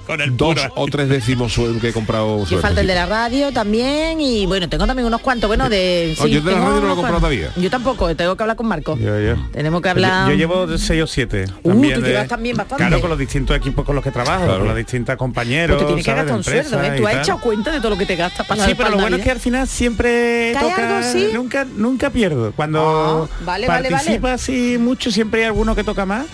Con 0.06 0.20
el 0.20 0.36
dos 0.36 0.54
puro. 0.54 0.72
o 0.76 0.86
tres 0.86 1.08
décimos 1.08 1.54
que 1.80 1.88
he 1.88 1.92
comprado 1.92 2.40
Que 2.40 2.46
suerte, 2.46 2.66
falta 2.66 2.80
el 2.80 2.86
de 2.86 2.94
la 2.94 3.06
radio 3.06 3.52
también 3.52 4.20
y 4.20 4.46
bueno, 4.46 4.68
tengo 4.68 4.86
también 4.86 5.06
unos 5.06 5.20
cuantos, 5.20 5.48
bueno, 5.48 5.68
de... 5.68 6.14
Oh, 6.20 6.26
yo 6.26 6.38
el 6.38 6.44
de 6.44 6.52
la 6.52 6.58
radio 6.60 6.80
no 6.80 6.86
lo 6.88 6.92
he 6.92 6.96
comprado 6.96 7.18
todavía. 7.18 7.50
Yo 7.56 7.70
tampoco, 7.70 8.14
tengo 8.14 8.36
que 8.36 8.42
hablar 8.42 8.56
con 8.56 8.66
Marco. 8.66 8.96
Yo, 8.96 9.20
yo. 9.20 9.34
Tenemos 9.52 9.80
que 9.82 9.88
hablar... 9.88 10.28
Yo, 10.30 10.34
llevo 10.36 10.66
seis 10.78 11.02
o 11.02 11.06
siete. 11.06 11.44
Uh, 11.62 11.68
también 11.70 11.94
tú 11.94 12.00
de- 12.02 12.08
llevas 12.08 12.28
también 12.28 12.56
bastante. 12.56 12.84
Claro, 12.84 13.00
con 13.00 13.10
los 13.10 13.18
distintos 13.18 13.56
equipos 13.56 13.84
con 13.84 13.94
los 13.94 14.04
que 14.04 14.10
trabajo, 14.10 14.44
Claro. 14.44 14.58
con 14.60 14.68
los 14.68 14.76
distintos 14.76 15.16
compañeros. 15.16 15.76
Pues 15.76 15.80
te 15.80 15.86
tienes 15.86 16.04
que 16.04 16.14
gastar 16.14 16.36
un 16.36 16.44
sueldo, 16.44 16.82
¿eh? 16.82 16.92
y 16.96 17.00
Tú 17.00 17.06
has 17.08 17.14
echado 17.16 17.40
cuenta 17.40 17.70
de 17.72 17.78
todo 17.78 17.90
lo 17.90 17.98
que 17.98 18.06
te 18.06 18.16
gastas 18.16 18.41
Sí, 18.66 18.74
pero 18.76 18.90
lo 18.90 18.98
bueno 18.98 19.16
es 19.16 19.22
que 19.22 19.30
al 19.30 19.40
final 19.40 19.66
siempre 19.68 20.52
¿Cae 20.54 20.62
toca, 20.70 20.98
algo 20.98 21.32
nunca 21.34 21.64
nunca 21.64 22.10
pierdo. 22.10 22.52
Cuando 22.52 23.28
Ah, 23.30 23.36
vale, 23.44 23.66
vale, 23.66 23.90
participa 23.90 24.20
vale. 24.22 24.34
así 24.34 24.76
mucho 24.78 25.10
siempre 25.10 25.40
hay 25.40 25.46
alguno 25.46 25.74
que 25.74 25.84
toca 25.84 26.06
más 26.06 26.26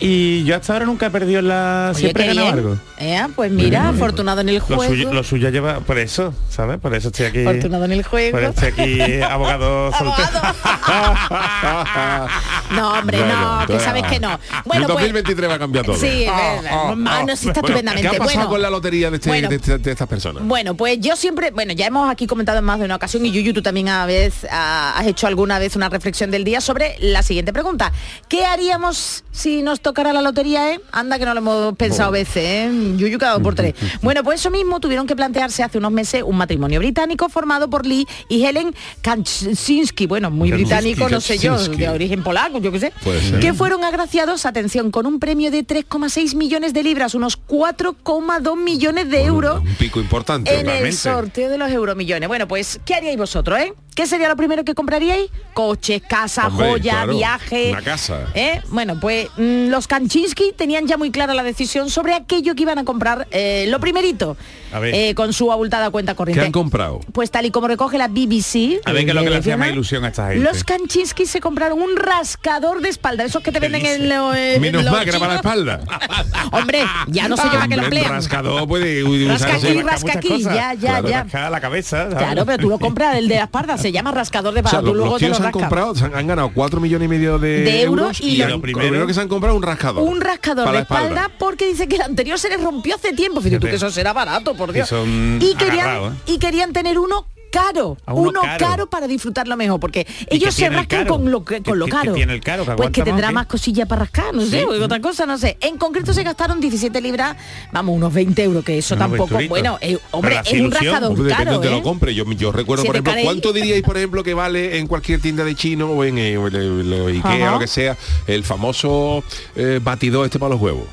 y 0.00 0.44
yo 0.44 0.56
hasta 0.56 0.72
ahora 0.72 0.86
nunca 0.86 1.06
he 1.06 1.10
perdido 1.10 1.42
la 1.42 1.88
Oye, 1.92 2.00
siempre 2.00 2.24
he 2.24 2.26
ganado 2.28 2.48
algo. 2.48 2.78
Eh, 2.98 3.20
pues 3.34 3.50
mira, 3.50 3.88
afortunado 3.88 4.40
en 4.40 4.48
el 4.50 4.54
Lo 4.56 4.60
juego. 4.62 4.84
suyo, 4.86 5.12
lo 5.12 5.24
suyo 5.24 5.48
lleva 5.50 5.80
por 5.80 5.98
eso, 5.98 6.32
¿sabes? 6.48 6.78
Por 6.78 6.94
eso 6.94 7.08
estoy 7.08 7.26
aquí. 7.26 7.40
Afortunado 7.40 7.84
en 7.84 7.92
el 7.92 8.02
juego. 8.04 8.30
Por 8.32 8.42
eso 8.44 8.52
estoy 8.66 9.00
aquí 9.00 9.22
abogado 9.22 9.92
soltero. 9.92 10.28
No, 12.74 12.92
hombre, 12.98 13.18
Bueno, 13.18 13.60
no, 13.60 13.66
que 13.66 13.72
bueno. 13.74 13.84
sabes 13.84 14.02
que 14.04 14.20
no. 14.20 14.38
Bueno, 14.64 14.86
el 14.86 14.92
pues, 14.92 15.04
2023 15.04 15.50
va 15.50 15.54
a 15.54 15.58
cambiar 15.58 15.84
todo. 15.84 15.96
Sí, 15.96 16.24
es 16.24 16.62
verdad. 16.62 16.94
Ah, 17.06 17.22
no, 17.26 17.36
sí 17.36 17.48
está 17.48 17.60
estupendamente. 17.60 18.08
¿Qué 18.08 18.16
ha 18.16 18.18
pasado 18.18 18.36
Bueno, 18.38 18.50
con 18.50 18.62
la 18.62 18.70
lotería 18.70 19.10
de, 19.10 19.16
este- 19.16 19.28
bueno. 19.28 19.48
de 19.48 19.56
este- 19.56 19.78
de 19.78 19.90
estas 19.92 20.08
personas? 20.08 20.42
Bueno, 20.44 20.74
pues 20.74 20.98
yo 21.00 21.16
siempre, 21.16 21.50
bueno, 21.50 21.72
ya 21.72 21.86
hemos 21.86 22.10
aquí 22.10 22.26
comentado 22.26 22.58
en 22.58 22.64
más 22.64 22.78
de 22.78 22.86
una 22.86 22.96
ocasión 22.96 23.24
y 23.26 23.30
Yuyu, 23.30 23.52
tú 23.52 23.62
también 23.62 23.88
a 23.88 24.06
vez 24.06 24.46
ah, 24.50 24.94
has 24.96 25.06
hecho 25.06 25.26
alguna 25.26 25.58
vez 25.58 25.76
una 25.76 25.88
reflexión 25.88 26.30
del 26.30 26.44
día 26.44 26.60
sobre 26.60 26.96
la 27.00 27.22
siguiente 27.22 27.52
pregunta. 27.52 27.92
¿Qué 28.28 28.44
haríamos 28.44 29.24
si 29.30 29.62
nos 29.62 29.80
tocara 29.84 30.12
la 30.12 30.20
lotería, 30.22 30.72
eh? 30.72 30.80
Anda 30.90 31.16
que 31.20 31.24
no 31.24 31.34
lo 31.34 31.38
hemos 31.38 31.76
pensado 31.76 32.10
veces, 32.10 32.36
¿eh? 32.44 32.70
Yuyu 32.96 33.18
cada 33.18 33.34
dos 33.34 33.42
por 33.42 33.54
tres. 33.54 33.74
Bueno, 34.02 34.24
pues 34.24 34.40
eso 34.40 34.50
mismo 34.50 34.80
tuvieron 34.80 35.06
que 35.06 35.14
plantearse 35.14 35.62
hace 35.62 35.78
unos 35.78 35.92
meses 35.92 36.22
un 36.26 36.36
matrimonio 36.36 36.80
británico 36.80 37.28
formado 37.28 37.70
por 37.70 37.86
Lee 37.86 38.06
y 38.28 38.44
Helen 38.44 38.74
Kaczynski. 39.02 40.06
Bueno, 40.06 40.30
muy 40.30 40.50
británico, 40.50 41.08
no 41.08 41.20
sé 41.20 41.38
yo, 41.38 41.56
de 41.58 41.88
origen 41.88 42.22
polaco, 42.24 42.58
yo 42.58 42.72
qué 42.72 42.80
sé. 42.80 42.92
Que 43.40 43.54
fueron 43.54 43.84
agraciados, 43.84 44.46
atención, 44.46 44.90
con 44.90 45.06
un 45.06 45.20
premio 45.20 45.50
de 45.50 45.64
3,6 45.66 46.34
millones 46.34 46.72
de 46.74 46.82
libras, 46.82 47.14
unos 47.14 47.38
4,2 47.46 48.56
millones 48.56 49.08
de 49.10 49.24
euros 49.24 49.60
Un 49.60 49.74
pico 49.76 50.00
importante. 50.00 50.52
en 50.52 50.60
el 50.60 50.66
realmente. 50.66 50.96
sorteo 50.96 51.50
de 51.50 51.58
los 51.58 51.70
euromillones. 51.70 52.26
Bueno, 52.28 52.48
pues, 52.48 52.80
¿qué 52.84 52.94
haríais 52.94 53.16
vosotros, 53.18 53.58
eh? 53.60 53.72
¿Qué 53.94 54.06
sería 54.06 54.28
lo 54.28 54.36
primero 54.36 54.64
que 54.64 54.74
compraríais? 54.74 55.30
Coches, 55.52 56.02
casa, 56.08 56.48
Hombre, 56.48 56.68
joya, 56.68 56.92
claro, 56.92 57.16
viaje. 57.16 57.70
una 57.70 57.82
casa. 57.82 58.26
¿Eh? 58.34 58.60
Bueno, 58.68 58.98
pues 59.00 59.28
mm, 59.36 59.68
los 59.68 59.86
Kaczynski 59.86 60.52
tenían 60.56 60.86
ya 60.88 60.96
muy 60.96 61.10
clara 61.12 61.32
la 61.32 61.44
decisión 61.44 61.90
sobre 61.90 62.14
aquello 62.14 62.54
que 62.56 62.62
iban 62.62 62.78
a 62.78 62.84
comprar. 62.84 63.28
eh, 63.30 63.66
lo 63.68 63.78
primerito. 63.78 64.36
Eh, 64.82 65.14
con 65.14 65.32
su 65.32 65.50
abultada 65.52 65.90
cuenta 65.90 66.12
¿Qué 66.12 66.16
corriente. 66.16 66.44
han 66.46 66.52
comprado? 66.52 67.00
Pues 67.12 67.30
tal 67.30 67.46
y 67.46 67.50
como 67.50 67.68
recoge 67.68 67.98
la 67.98 68.08
BBC. 68.08 68.80
A 68.84 68.92
ver 68.92 69.04
qué 69.04 69.10
es 69.10 69.14
lo 69.14 69.22
que 69.22 69.30
le 69.30 69.36
hacía 69.36 69.56
más 69.56 69.68
ilusión 69.70 70.04
a 70.04 70.08
esta 70.08 70.28
gente. 70.30 70.44
Los 70.44 70.64
Kaczynski 70.64 71.26
se 71.26 71.40
compraron 71.40 71.80
un 71.80 71.96
rascador 71.96 72.80
de 72.80 72.88
espalda, 72.88 73.24
esos 73.24 73.42
que 73.42 73.52
te 73.52 73.60
venden 73.60 73.84
en 73.86 74.08
los... 74.08 74.36
eh, 74.36 74.58
Menos 74.60 74.82
los 74.84 74.92
mal 74.92 75.04
que 75.04 75.10
era 75.10 75.18
para 75.18 75.32
la 75.34 75.38
espalda. 75.40 75.80
Hombre, 76.52 76.80
ya 77.08 77.28
no 77.28 77.36
sé 77.36 77.44
yo 77.44 77.52
para 77.52 77.68
qué 77.68 77.76
lo 77.76 77.82
emplean. 77.84 78.10
rascador 78.10 78.66
puede 78.68 79.04
usarse- 79.04 79.34
Rasca 79.34 79.54
aquí, 79.56 79.82
Rasca 79.82 80.12
aquí, 80.18 80.42
ya, 80.42 80.74
ya, 80.74 80.76
Claro, 80.94 81.08
ya. 81.08 81.22
rasca 81.24 81.50
la 81.50 81.60
cabeza. 81.60 82.10
¿sabes? 82.10 82.16
Claro, 82.18 82.46
pero 82.46 82.58
tú 82.58 82.68
lo 82.68 82.78
compras 82.78 83.16
el 83.16 83.28
de 83.28 83.36
la 83.36 83.44
espalda, 83.44 83.76
se 83.78 83.92
llama 83.92 84.12
rascador 84.12 84.54
de 84.54 84.60
O 84.60 84.62
sea, 84.62 84.78
espalda, 84.80 84.88
los, 84.88 84.96
luego 84.96 85.18
te 85.18 85.28
lo 85.28 85.36
han 85.36 85.52
comprado, 85.52 85.94
han, 86.02 86.14
han 86.14 86.26
ganado 86.26 86.50
4 86.54 86.80
millones 86.80 87.06
y 87.06 87.08
medio 87.08 87.38
de, 87.38 87.62
De 87.62 87.82
euros 87.82 88.20
y 88.20 88.36
lo 88.36 88.48
lo 88.48 88.60
primero, 88.60 89.06
que 89.06 89.14
se 89.14 89.20
han 89.20 89.28
comprado 89.28 89.56
un 89.56 89.62
rascador. 89.62 90.02
Un 90.02 90.20
rascador 90.20 90.70
de 90.72 90.78
espalda, 90.80 91.30
porque 91.38 91.66
dice 91.66 91.88
que 91.88 91.96
el 91.96 92.02
anterior 92.02 92.38
se 92.38 92.48
les 92.48 92.62
rompió 92.62 92.94
hace 92.94 93.12
tiempo. 93.12 93.40
Fíjate 93.40 93.60
tú 93.60 93.66
que 93.66 93.76
eso 93.76 93.90
será 93.90 94.12
barato, 94.12 94.54
por 94.54 94.63
Dios. 94.72 94.88
son 94.88 95.38
Y 95.40 95.54
querían, 95.54 95.96
¿eh? 96.04 96.10
y 96.26 96.38
querían 96.38 96.72
tener 96.72 96.98
uno 96.98 97.26
caro, 97.50 97.96
uno 98.08 98.30
uno, 98.30 98.40
caro. 98.40 98.58
caro. 98.66 98.86
para 98.88 99.06
disfrutarlo 99.06 99.56
mejor, 99.56 99.78
porque 99.78 100.04
¿Y 100.28 100.36
ellos 100.38 100.52
se 100.56 100.66
el 100.66 100.74
rascan 100.74 101.06
con 101.06 101.30
lo, 101.30 101.44
que- 101.44 101.58
¿Qué- 101.62 101.70
con 101.70 101.78
lo 101.78 101.86
caro. 101.86 102.16
el 102.16 102.40
caro? 102.40 102.64
¿Que 102.66 102.72
Pues 102.72 102.90
que 102.90 103.00
más 103.02 103.04
tendrá 103.06 103.28
qué? 103.28 103.34
más 103.34 103.46
cosillas 103.46 103.86
para 103.86 104.00
rascar, 104.00 104.34
no 104.34 104.42
sé, 104.44 104.58
Sí. 104.58 104.64
otra 104.82 105.00
cosa, 105.00 105.24
no 105.24 105.38
sé. 105.38 105.56
En 105.60 105.76
concreto 105.76 106.12
se 106.12 106.24
gastaron 106.24 106.58
17 106.60 107.00
libras, 107.00 107.36
vamos, 107.70 107.94
unos 107.94 108.12
20 108.12 108.42
euros, 108.42 108.64
que 108.64 108.76
eso 108.78 108.96
Unos 108.96 109.08
tampoco, 109.08 109.38
bueno, 109.48 109.78
eh, 109.80 109.96
hombre, 110.10 110.40
es 110.44 110.60
un 110.60 110.72
rascador 110.72 111.12
Hombre, 111.12 111.32
caro, 111.32 111.60
de 111.60 111.70
lo 111.70 111.76
¿eh? 111.76 111.82
compre. 111.82 112.12
Yo, 112.12 112.24
yo 112.32 112.50
recuerdo, 112.50 112.82
Si 112.82 112.88
por 112.88 112.96
ejemplo, 112.96 113.14
¿cuánto 113.22 113.52
diríais, 113.52 113.84
por 113.84 113.98
ejemplo, 113.98 114.24
que 114.24 114.34
vale 114.34 114.78
en 114.78 114.88
cualquier 114.88 115.20
tienda 115.20 115.44
de 115.44 115.54
chino 115.54 115.90
o 115.90 116.02
en, 116.02 116.18
eh, 116.18 116.34
lo 116.34 117.06
Ikea 117.06 117.22
Ajá. 117.36 117.48
o 117.50 117.52
lo 117.52 117.58
que 117.60 117.68
sea, 117.68 117.96
el 118.26 118.42
famoso 118.42 119.22
eh, 119.54 119.78
batidor 119.80 120.24
este 120.26 120.40
para 120.40 120.50
los 120.54 120.60
huevos? 120.60 120.86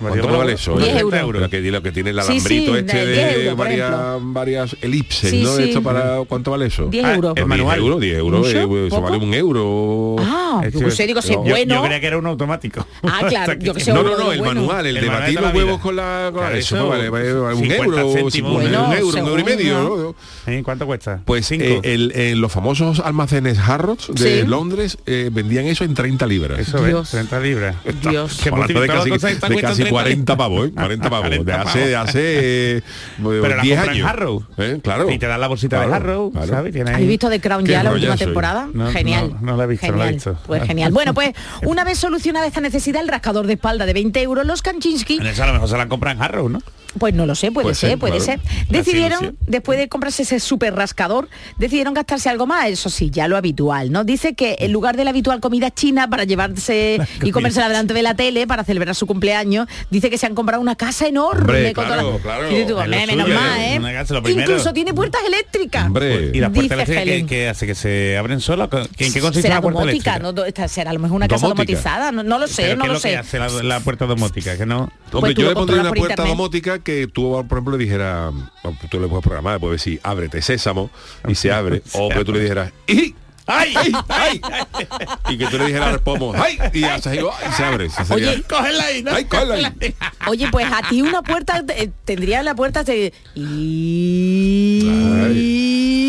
¿Cuánto 0.00 0.38
vale 0.38 0.52
eso? 0.54 0.72
los 0.72 0.80
huevos. 0.82 0.92
10 0.92 0.96
Eh, 0.96 1.18
euros. 1.20 1.42
Lo 1.42 1.48
que, 1.50 1.60
lo 1.60 1.82
que 1.82 1.92
tiene 1.92 2.10
el 2.10 2.18
alambrito 2.18 2.48
sí, 2.48 2.66
este 2.76 2.96
de 2.98 3.06
de, 3.06 3.12
10 3.12 3.36
euros, 3.46 3.56
por 3.56 4.32
varias, 4.32 4.76
elipses, 4.82 5.30
Sí, 5.30 5.42
¿no? 5.42 5.56
sí. 5.56 5.62
Esto 5.64 5.82
para, 5.82 6.18
¿Cuánto 6.28 6.50
vale 6.50 6.66
eso? 6.66 6.86
10 6.86 7.04
Ah, 7.04 7.14
euros. 7.14 7.32
el 7.36 7.42
No, 7.48 7.54
10 7.54 7.58
manual. 7.64 7.78
euros, 7.78 8.00
10 8.00 8.18
euros, 8.18 8.46
eh, 8.46 8.50
eso 8.50 8.88
¿Poco? 8.90 9.02
vale 9.02 9.16
un 9.24 9.34
euro. 9.34 10.16
Ah, 10.20 10.60
Este- 10.64 10.80
yo 10.80 10.90
sé, 10.90 11.06
digo, 11.06 11.22
si 11.22 11.30
es 11.32 11.36
Yo- 11.36 11.42
bueno. 11.42 11.74
Yo, 11.76 11.82
creía 11.82 12.00
que 12.00 12.06
era 12.06 12.18
un 12.18 12.26
automático. 12.26 12.86
Ah, 13.02 13.22
claro, 13.28 13.54
yo 13.58 13.72
que 13.74 13.80
sé, 13.80 13.92
No, 13.92 14.02
no, 14.02 14.16
no, 14.18 14.32
el 14.32 14.42
manual, 14.42 14.86
el, 14.86 14.96
El 14.96 15.02
de 15.04 15.08
manual 15.08 15.22
batir 15.22 15.38
de 15.38 15.46
los 15.46 15.54
huevos 15.54 15.80
con 15.80 15.96
la... 15.96 16.30
Con 16.32 16.40
Claro, 16.42 16.56
eso, 16.56 16.76
eso, 16.76 16.88
vale, 16.88 17.08
vale, 17.08 17.32
vale, 17.32 17.54
un 17.54 17.60
50 17.62 17.84
euro, 17.84 18.06
un, 18.06 18.52
Bueno, 18.52 18.86
un 18.88 18.92
euro, 18.94 19.20
un 19.22 19.28
euro 19.28 19.40
y 19.40 19.44
medio. 19.44 20.14
¿Eh? 20.46 20.62
¿Cuánto 20.64 20.86
cuesta? 20.86 21.20
Pues 21.24 21.46
Cinco. 21.46 21.64
eh, 21.82 22.10
en 22.32 22.40
los 22.40 22.52
famosos 22.52 23.00
almacenes 23.00 23.58
Harrods 23.58 24.08
de. 24.14 24.44
Londres 24.46 24.98
eh, 25.06 25.30
vendían 25.32 25.66
eso 25.66 25.84
en 25.84 25.94
30 25.94 26.26
libras. 26.26 26.58
Eso 26.60 26.82
Dios. 26.84 27.06
es, 27.06 27.10
30 27.12 27.40
libras. 27.40 27.76
Dios. 28.02 28.38
Que 28.42 28.48
Hablando 28.50 28.80
de 28.80 28.86
multiplicado 28.88 28.98
casi, 28.98 29.10
con 29.10 29.20
60 29.20 29.48
de 29.86 29.90
cuesta 29.90 30.10
casi 30.10 30.14
30 30.24 30.36
40 30.36 30.36
pavos, 30.36 30.68
¿eh? 30.68 30.72
40 30.74 31.10
pavos. 31.10 31.30
De 31.30 31.36
40 31.38 31.62
hace, 31.62 31.92
pavos. 31.92 32.08
hace 32.08 32.76
eh, 32.76 32.82
Pero 33.22 33.56
la 33.56 33.62
10 33.62 33.76
compra 33.76 33.92
en 33.92 33.98
años. 33.98 34.08
Harrow. 34.10 34.44
¿Eh? 34.58 34.80
Claro. 34.82 35.10
Y 35.10 35.18
te 35.18 35.26
dan 35.26 35.40
la 35.40 35.46
bolsita 35.48 35.80
de 35.86 35.94
Harrow, 35.94 36.30
claro. 36.32 36.46
¿sabes? 36.46 36.72
Tiene 36.72 36.90
ahí- 36.90 36.94
¿Habéis 36.96 37.08
visto 37.08 37.28
de 37.28 37.40
Crown 37.40 37.64
ya 37.66 37.82
la 37.82 37.92
última 37.92 38.16
temporada? 38.16 38.68
No, 38.72 38.90
genial. 38.90 39.32
no, 39.40 39.52
no 39.52 39.56
la 39.56 39.64
he 39.64 39.66
visto, 39.66 39.86
no 39.86 39.96
la 39.98 40.04
he 40.04 40.08
Genial. 40.08 40.14
visto. 40.14 40.38
Pues 40.46 40.62
genial. 40.64 40.92
Bueno, 40.92 41.14
pues 41.14 41.32
una 41.64 41.84
vez 41.84 41.98
solucionada 41.98 42.46
esta 42.46 42.60
necesidad, 42.60 43.02
el 43.02 43.08
rascador 43.08 43.46
de 43.46 43.54
espalda 43.54 43.86
de 43.86 43.92
20 43.92 44.22
euros, 44.22 44.46
los 44.46 44.62
Kaczynski, 44.62 45.18
En 45.18 45.26
eso 45.26 45.42
a 45.42 45.46
lo 45.46 45.52
mejor 45.54 45.68
se 45.68 45.76
la 45.76 45.88
compran 45.88 46.16
en 46.16 46.22
Harrow, 46.22 46.48
¿no? 46.48 46.60
pues 46.98 47.12
no 47.12 47.26
lo 47.26 47.34
sé, 47.34 47.52
puede, 47.52 47.64
Puede 47.64 47.74
ser, 47.74 47.90
ser, 47.90 47.98
puede 47.98 48.16
claro. 48.18 48.24
ser. 48.24 48.40
La 48.70 48.78
Decidieron, 48.78 49.36
después 49.46 49.78
de 49.78 49.86
comprarse 49.86 50.22
ese 50.22 50.40
super 50.40 50.74
rascador, 50.74 51.28
decidieron 51.58 51.92
gastarse 51.92 52.30
algo 52.30 52.46
más, 52.46 52.68
eso 52.68 52.88
sí, 52.88 53.10
ya 53.10 53.28
lo 53.28 53.36
habitual, 53.36 53.92
¿no? 53.92 54.02
Dice 54.02 54.34
que 54.34 54.56
en 54.60 54.72
lugar 54.72 54.96
de 54.96 55.04
la 55.04 55.10
habitual 55.10 55.40
comida 55.40 55.70
china 55.70 56.08
para 56.08 56.24
llevarse 56.24 56.98
y 57.22 57.32
comérsela 57.32 57.68
delante 57.68 57.92
de 57.92 58.02
la 58.02 58.14
tele 58.14 58.46
para 58.46 58.64
celebrar 58.64 58.94
su 58.94 59.06
cumpleaños, 59.06 59.66
dice 59.90 60.10
que 60.10 60.18
se 60.18 60.26
han 60.26 60.34
comprado 60.34 60.60
una 60.62 60.76
casa 60.76 61.06
enorme. 61.06 61.40
Hombre, 61.42 61.72
con 61.72 61.84
toda 61.84 61.96
claro, 61.96 62.12
la- 62.14 62.18
claro. 62.22 62.46
Y 62.50 62.54
dices 62.54 62.66
tú, 62.66 62.72
Es 62.72 62.76
lo 62.76 62.82
"Hombre, 62.84 63.06
menos 63.06 63.26
suyo, 63.26 63.40
mal, 63.40 63.60
¿eh? 63.60 63.74
¿eh? 63.76 63.92
Casa. 63.94 64.20
Incluso 64.28 64.72
tiene 64.72 64.94
puertas 64.94 65.20
eléctricas. 65.26 65.86
Hombre. 65.86 66.30
Y 66.34 66.40
las 66.40 66.50
puertas 66.50 66.88
eléctricas 66.88 67.04
que, 67.20 67.26
que 67.26 67.48
hace 67.48 67.66
que 67.66 67.74
se 67.74 68.16
abren 68.16 68.40
solas. 68.40 68.68
¿En 68.72 69.12
qué 69.12 69.20
consiste 69.20 69.42
será 69.42 69.54
una 69.56 69.62
puerta 69.62 69.80
domótica, 69.80 70.10
eléctrica? 70.16 70.32
¿no? 70.42 70.44
Esta 70.46 70.68
será 70.68 70.90
a 70.90 70.94
lo 70.94 71.00
mejor 71.00 71.16
una 71.16 71.28
casa 71.28 71.46
Domótica. 71.46 71.72
domotizada, 71.72 72.12
no, 72.12 72.22
no 72.22 72.38
lo 72.38 72.46
sé, 72.46 72.62
¿Pero 72.62 72.76
no 72.76 72.82
qué 72.84 72.88
lo 72.88 72.94
que 72.94 73.00
sé. 73.00 73.16
hace 73.16 73.38
la, 73.38 73.48
la 73.48 73.80
puerta 73.80 74.06
domótica? 74.06 74.56
Que 74.56 74.66
no... 74.66 74.90
Hombre, 75.12 75.34
Pues 75.34 75.34
yo 75.36 75.48
le 75.48 75.54
pondría 75.54 75.80
una 75.80 75.90
puerta 75.90 76.12
internet. 76.14 76.28
domótica 76.36 76.78
que 76.80 77.06
tú, 77.06 77.44
por 77.48 77.58
ejemplo, 77.58 77.76
le 77.76 77.84
dijeras, 77.84 78.32
o 78.62 78.74
tú 78.90 79.00
le 79.00 79.06
puedes 79.08 79.22
programar, 79.24 79.60
puedes 79.60 79.80
decir, 79.84 80.00
ábrete 80.02 80.42
sésamo, 80.42 80.90
y 81.28 81.34
se 81.34 81.52
abre, 81.52 81.82
o 81.92 82.08
que 82.08 82.24
tú 82.24 82.32
le 82.32 82.40
dijeras, 82.40 82.72
¡ay! 82.88 83.14
¡Ay! 83.46 83.74
¡Ay! 84.08 84.40
¡Ay! 84.42 84.86
Y 85.28 85.38
que 85.38 85.46
tú 85.46 85.58
le 85.58 85.66
dijeras 85.66 85.88
al 85.94 86.00
pomo, 86.00 86.34
¡ay! 86.34 86.58
Y 86.72 86.80
ya 86.80 86.98
se, 87.00 87.16
y 87.16 87.20
se 87.56 87.64
abre. 87.64 87.88
Sería- 87.90 88.14
Oye, 88.32 88.42
Cógela 88.42 88.84
ahí, 88.84 89.02
¿no? 89.02 89.12
¡Ay, 89.12 89.24
cógela 89.24 89.54
ahí! 89.54 89.94
Oye, 90.26 90.48
pues 90.50 90.66
a 90.72 90.82
ti 90.88 91.02
una 91.02 91.22
puerta 91.22 91.62
eh, 91.68 91.90
tendría 92.04 92.42
la 92.42 92.54
puerta 92.54 92.82
de 92.82 93.12
y 93.34 94.80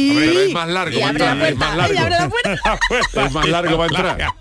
Hombre, 0.10 0.28
pero 0.30 0.42
es 0.42 0.54
más 0.54 0.68
largo 0.70 0.98
y 0.98 1.02
para 1.02 1.10
abre 1.12 1.26
la 1.26 1.32
es 1.50 1.56
puerta, 1.56 1.76
más 1.76 1.90
y 1.90 1.94
largo. 1.94 2.00
abre 2.00 2.16
la 2.20 2.30
puerta. 2.30 2.80
Es 3.28 3.32
más 3.34 3.48
largo 3.48 3.78
para 3.78 3.88
entrar. 4.16 4.34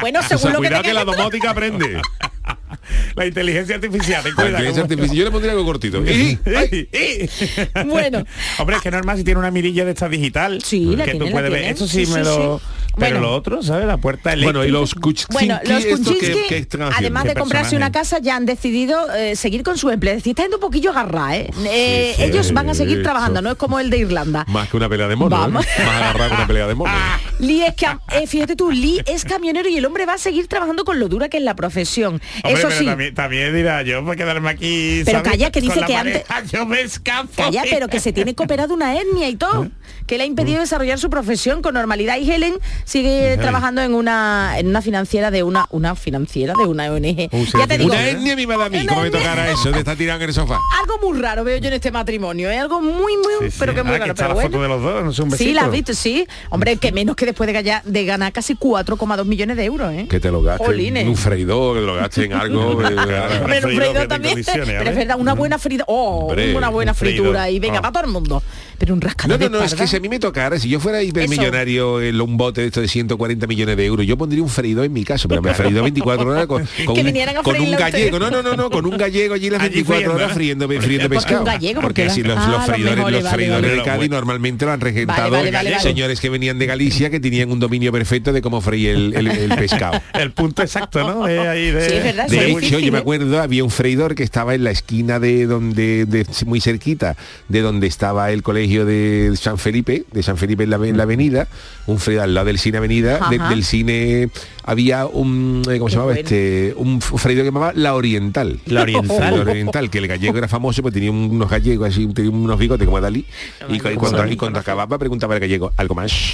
Bueno, 0.00 0.20
O 0.20 0.22
sea, 0.22 0.38
según 0.38 0.52
lo 0.54 0.60
que 0.60 0.66
cuidado 0.68 0.82
que 0.82 0.88
tenga 0.90 1.04
la 1.04 1.10
que- 1.10 1.16
domótica 1.16 1.50
aprende. 1.50 2.00
La 3.16 3.26
inteligencia 3.26 3.74
artificial, 3.76 4.22
ten 4.22 4.30
La 4.32 4.34
cuidado. 4.36 4.50
inteligencia 4.50 4.82
artificial, 4.82 5.16
Yo 5.16 5.24
le 5.24 5.30
pondría 5.30 5.52
algo 5.52 5.64
cortito. 5.64 6.02
Bueno. 7.86 8.24
Hombre, 8.58 8.76
es 8.76 8.82
que 8.82 8.90
normal 8.90 9.16
si 9.18 9.24
tiene 9.24 9.38
una 9.40 9.50
mirilla 9.50 9.84
de 9.84 9.92
esta 9.92 10.08
digital. 10.08 10.62
Sí, 10.62 10.96
la 10.96 11.04
que 11.04 11.12
tiene, 11.12 11.18
tú 11.18 11.24
la 11.26 11.32
puedes 11.32 11.50
ver. 11.50 11.60
tiene. 11.60 11.74
Eso 11.74 11.86
sí, 11.86 12.06
Sí, 12.06 12.12
me 12.12 12.18
sí, 12.20 12.24
lo. 12.24 12.58
sí. 12.58 12.64
Pero 12.98 13.14
Bueno. 13.16 13.20
lo 13.20 13.34
otro, 13.34 13.62
¿sabes? 13.62 13.86
La 13.86 13.96
puerta 13.96 14.34
eléctrica. 14.34 14.58
Bueno, 14.58 14.68
y 14.68 14.70
los 14.70 14.94
Kuczynski, 14.94 15.32
Bueno, 15.32 15.58
los 15.64 16.94
además 16.94 17.24
de 17.24 17.30
¿Qué 17.32 17.40
comprarse 17.40 17.74
una 17.74 17.90
casa, 17.90 18.18
ya 18.18 18.36
han 18.36 18.44
decidido 18.44 19.10
eh, 19.14 19.34
seguir 19.34 19.62
con 19.62 19.78
su 19.78 19.88
empleo. 19.88 20.12
Es 20.12 20.18
decir, 20.18 20.32
está 20.32 20.42
yendo 20.42 20.58
un 20.58 20.60
poquillo 20.60 20.90
agarrada, 20.90 21.36
¿eh? 21.38 21.50
Eh, 21.64 22.12
sí, 22.16 22.22
ellos 22.24 22.52
van 22.52 22.68
a 22.68 22.74
seguir 22.74 22.98
eso. 22.98 23.04
trabajando, 23.04 23.40
no 23.40 23.52
es 23.52 23.56
como 23.56 23.80
el 23.80 23.88
de 23.88 23.96
Irlanda. 23.98 24.44
Más 24.46 24.68
que 24.68 24.76
una 24.76 24.90
pelea 24.90 25.08
de 25.08 25.16
monos. 25.16 25.38
¿eh? 25.38 25.42
Vamos. 25.42 25.66
Más 25.78 25.96
agarrado 26.02 26.28
que 26.30 26.36
una 26.36 26.46
pelea 26.46 26.66
de 26.66 26.74
monos. 26.74 26.94
Lee 27.38 27.62
es 27.62 27.74
eh, 28.12 28.26
fíjate 28.26 28.56
tú, 28.56 28.70
Lee 28.70 29.00
es 29.06 29.24
camionero 29.24 29.70
y 29.70 29.76
el 29.78 29.86
hombre 29.86 30.04
va 30.04 30.14
a 30.14 30.18
seguir 30.18 30.46
trabajando 30.46 30.84
con 30.84 31.00
lo 31.00 31.08
dura 31.08 31.30
que 31.30 31.38
es 31.38 31.42
la 31.42 31.56
profesión. 31.56 32.20
Hombre, 32.44 32.60
Eso 32.60 32.70
pero 32.72 32.78
sí. 32.80 32.86
también, 32.86 33.14
también 33.14 33.54
dirá 33.54 33.82
yo 33.82 34.04
por 34.04 34.16
quedarme 34.16 34.50
aquí. 34.50 35.02
Pero 35.04 35.18
¿sabes? 35.18 35.32
calla, 35.32 35.50
que 35.50 35.60
dice 35.60 35.80
que 35.86 35.96
antes- 35.96 36.24
Yo 36.52 36.66
me 36.66 36.80
escapo. 36.80 37.28
Calla, 37.36 37.62
pero 37.70 37.88
que 37.88 38.00
se 38.00 38.12
tiene 38.12 38.34
que 38.34 38.42
operar 38.42 38.68
de 38.68 38.74
una 38.74 38.94
hernia 38.96 39.28
y 39.28 39.36
todo, 39.36 39.68
que 40.06 40.18
le 40.18 40.24
ha 40.24 40.26
impedido 40.26 40.60
desarrollar 40.60 40.98
su 40.98 41.08
profesión 41.10 41.62
con 41.62 41.74
normalidad 41.74 42.18
y 42.18 42.30
Helen 42.30 42.54
sigue 42.84 43.36
trabajando 43.38 43.82
en 43.82 43.94
una 43.94 44.54
en 44.58 44.66
una 44.68 44.82
financiera 44.82 45.30
de 45.30 45.42
una 45.42 45.66
una 45.70 45.94
financiera 45.94 46.54
de 46.58 46.64
una 46.66 46.90
ONG. 46.92 47.28
Uh, 47.32 47.44
ya 47.58 47.66
te 47.66 47.78
digo, 47.78 47.90
Una 47.92 48.08
etnia 48.08 48.36
mi 48.36 48.46
madre 48.46 48.64
a 48.64 48.68
mí, 48.70 48.86
como 48.86 49.00
me 49.02 49.06
etnia. 49.08 49.20
tocara 49.20 49.50
eso, 49.50 49.70
de 49.70 49.78
estar 49.78 49.96
tirado 49.96 50.20
en 50.22 50.28
el 50.28 50.34
sofá. 50.34 50.58
algo 50.80 50.98
muy 51.10 51.18
raro 51.20 51.44
veo 51.44 51.58
yo 51.58 51.68
en 51.68 51.74
este 51.74 51.90
matrimonio, 51.90 52.50
es 52.50 52.60
algo 52.60 52.80
muy 52.80 53.16
muy 53.16 53.32
Sí, 53.40 53.50
sí. 53.50 53.56
pero 53.58 53.74
que 53.74 53.82
muy 53.82 53.92
Ahora 53.92 54.04
raro, 54.06 54.12
está 54.12 54.24
pero 54.24 54.28
la 54.28 54.34
bueno. 54.34 54.50
foto 54.50 54.62
de 54.62 54.68
los 54.68 54.82
dos, 54.82 55.04
no 55.04 55.12
sé, 55.12 55.22
un 55.22 55.30
besito. 55.30 55.48
Sí, 55.48 55.54
la 55.54 55.62
has 55.62 55.70
visto, 55.70 55.94
sí. 55.94 56.26
Hombre, 56.50 56.76
que 56.76 56.92
menos 56.92 57.16
que 57.16 57.26
después 57.26 57.46
de, 57.46 57.52
galla- 57.52 57.82
de 57.84 58.04
ganar 58.04 58.32
casi 58.32 58.54
4,2 58.54 59.24
millones 59.24 59.56
de 59.56 59.64
euros, 59.64 59.92
¿eh? 59.92 60.06
Que 60.08 60.20
te 60.20 60.30
lo 60.30 60.42
gastes 60.42 60.68
en 60.78 61.08
un 61.08 61.16
freidor, 61.16 61.74
que 61.76 61.80
te 61.80 61.86
lo 61.86 61.94
gastes 61.96 62.24
en 62.26 62.32
algo. 62.32 62.61
Pero 63.46 63.68
un 63.68 63.92
te 63.92 64.06
también. 64.08 64.42
Pero 64.44 64.90
es 64.90 64.96
verdad, 64.96 65.16
una 65.18 65.34
buena 65.34 65.58
frita. 65.58 65.84
Oh, 65.86 66.34
una 66.56 66.68
buena 66.68 66.94
fritura 66.94 67.50
y 67.50 67.58
venga, 67.58 67.78
Ah. 67.78 67.82
para 67.82 67.92
todo 67.92 68.04
el 68.04 68.10
mundo. 68.10 68.42
Pero 68.82 68.94
un 68.94 69.00
rascador 69.00 69.38
No, 69.38 69.46
no, 69.48 69.48
de 69.52 69.58
no, 69.60 69.64
es 69.64 69.76
que 69.76 69.86
si 69.86 69.94
a 69.94 70.00
mí 70.00 70.08
me 70.08 70.18
tocara, 70.18 70.58
si 70.58 70.68
yo 70.68 70.80
fuera 70.80 71.00
hipermillonario 71.04 72.00
en 72.02 72.20
un 72.20 72.36
bote 72.36 72.62
de 72.62 72.66
esto 72.66 72.80
de 72.80 72.88
140 72.88 73.46
millones 73.46 73.76
de 73.76 73.86
euros, 73.86 74.04
yo 74.04 74.18
pondría 74.18 74.42
un 74.42 74.48
freidor 74.48 74.84
en 74.86 74.92
mi 74.92 75.04
casa, 75.04 75.28
pero 75.28 75.40
me 75.40 75.54
freído 75.54 75.82
24 75.84 76.28
horas 76.28 76.46
con, 76.48 76.62
con 76.84 76.94
Que 76.96 77.00
un, 77.02 77.42
con 77.44 77.70
gallego. 77.78 78.18
No, 78.18 78.28
no, 78.28 78.42
no, 78.42 78.56
no, 78.56 78.70
con 78.70 78.84
un 78.84 78.96
gallego 78.96 79.34
allí 79.34 79.50
las 79.50 79.62
Allí 79.62 79.82
24 79.84 79.94
friendo, 79.94 80.14
horas 80.16 80.28
¿no? 80.30 80.34
friendo, 80.34 80.66
friendo 80.66 81.08
¿Por 81.08 81.10
qué 81.10 81.14
pescado. 81.14 81.38
un 81.38 81.44
gallego? 81.46 81.74
¿Por 81.74 81.82
Porque 81.90 82.02
qué 82.02 82.08
así 82.10 82.22
los, 82.24 82.36
Ah, 82.36 82.46
los 82.48 82.56
los 82.56 82.66
freidores, 82.66 82.96
mejores, 82.96 83.22
los 83.22 83.32
freidores 83.32 83.70
vale. 83.70 83.76
de 83.76 83.82
Cádiz 83.84 84.10
normalmente 84.10 84.64
lo 84.66 84.72
han 84.72 84.80
regentado 84.80 85.30
Vale, 85.30 85.50
vale, 85.52 85.70
vale. 85.70 85.80
señores 85.80 86.20
que 86.20 86.28
venían 86.28 86.58
de 86.58 86.66
Galicia 86.66 87.08
que 87.08 87.20
tenían 87.20 87.52
un 87.52 87.60
dominio 87.60 87.92
perfecto 87.92 88.32
de 88.32 88.42
cómo 88.42 88.60
freír 88.60 88.90
el, 88.90 89.14
el- 89.14 89.28
el 89.28 89.50
pescado. 89.56 90.00
El 90.14 90.32
punto 90.32 90.60
exacto, 90.62 91.06
¿no? 91.06 91.24
De 91.26 91.38
ahí 91.38 91.70
de, 91.70 91.88
Sí, 91.88 91.94
es 91.94 92.02
verdad, 92.04 92.26
De 92.26 92.46
hecho, 92.48 92.58
difícil, 92.58 92.78
yo 92.86 92.90
me 92.92 92.98
acuerdo, 92.98 93.40
había 93.40 93.62
un 93.62 93.70
freidor 93.70 94.16
que 94.16 94.24
estaba 94.24 94.56
en 94.56 94.64
la 94.64 94.72
esquina 94.72 95.20
de 95.20 95.46
donde, 95.46 96.04
de- 96.04 96.26
muy 96.46 96.60
cerquita, 96.60 97.16
de 97.48 97.60
donde 97.60 97.86
estaba 97.86 98.32
el 98.32 98.42
colegio 98.42 98.71
de 98.80 99.32
San 99.36 99.58
Felipe, 99.58 100.04
de 100.10 100.22
San 100.22 100.36
Felipe 100.36 100.64
en 100.64 100.70
la, 100.70 100.76
en 100.76 100.96
la 100.96 101.02
avenida, 101.04 101.46
un 101.86 101.98
freidor 101.98 102.24
al 102.24 102.34
lado 102.34 102.46
del 102.46 102.58
cine 102.58 102.78
Avenida, 102.78 103.28
de- 103.30 103.38
del 103.38 103.64
cine 103.64 104.30
había 104.64 105.06
un, 105.06 105.62
eh, 105.70 105.78
¿cómo 105.78 105.88
se 105.88 105.94
llamaba 105.96 106.12
bueno. 106.12 106.20
este? 106.20 106.74
Un 106.76 106.98
f- 106.98 107.18
freidor 107.18 107.42
que 107.44 107.48
llamaba 107.50 107.72
La 107.74 107.94
Oriental. 107.94 108.60
La 108.66 108.82
Oriental. 108.82 109.34
La 109.44 109.50
Oriental, 109.50 109.90
que 109.90 109.98
el 109.98 110.06
gallego 110.08 110.38
era 110.38 110.48
famoso, 110.48 110.82
pues 110.82 110.94
tenía 110.94 111.10
unos 111.10 111.48
gallegos 111.50 111.88
así, 111.88 112.06
tenía 112.08 112.30
unos 112.30 112.58
bigotes 112.58 112.84
como 112.86 113.00
Dalí, 113.00 113.24
y, 113.68 113.78
cu- 113.78 113.88
y 113.88 113.94
cuando, 113.96 114.26
y 114.26 114.36
cuando 114.36 114.58
acababa 114.58 114.98
preguntaba 114.98 115.34
el 115.34 115.40
gallego, 115.40 115.72
¿algo 115.76 115.94
más? 115.94 116.12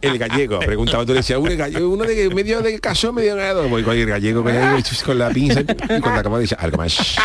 El 0.00 0.18
gallego, 0.18 0.58
preguntaba 0.58 1.04
tú 1.06 1.12
le 1.12 1.18
decías, 1.18 1.38
uno, 1.38 1.50
gallego, 1.56 1.88
uno 1.88 2.04
de 2.04 2.28
medio 2.30 2.60
de 2.60 2.78
caso, 2.80 3.12
medio 3.12 3.36
ganado. 3.36 3.68
Voy 3.68 3.82
con 3.82 3.96
el 3.96 4.06
gallego 4.06 4.42
con 4.42 5.18
la 5.18 5.30
pinza 5.30 5.60
y 5.60 5.64
cuando 6.00 6.20
acababa 6.20 6.38
decía, 6.40 6.56
algo 6.60 6.76
más. 6.78 6.98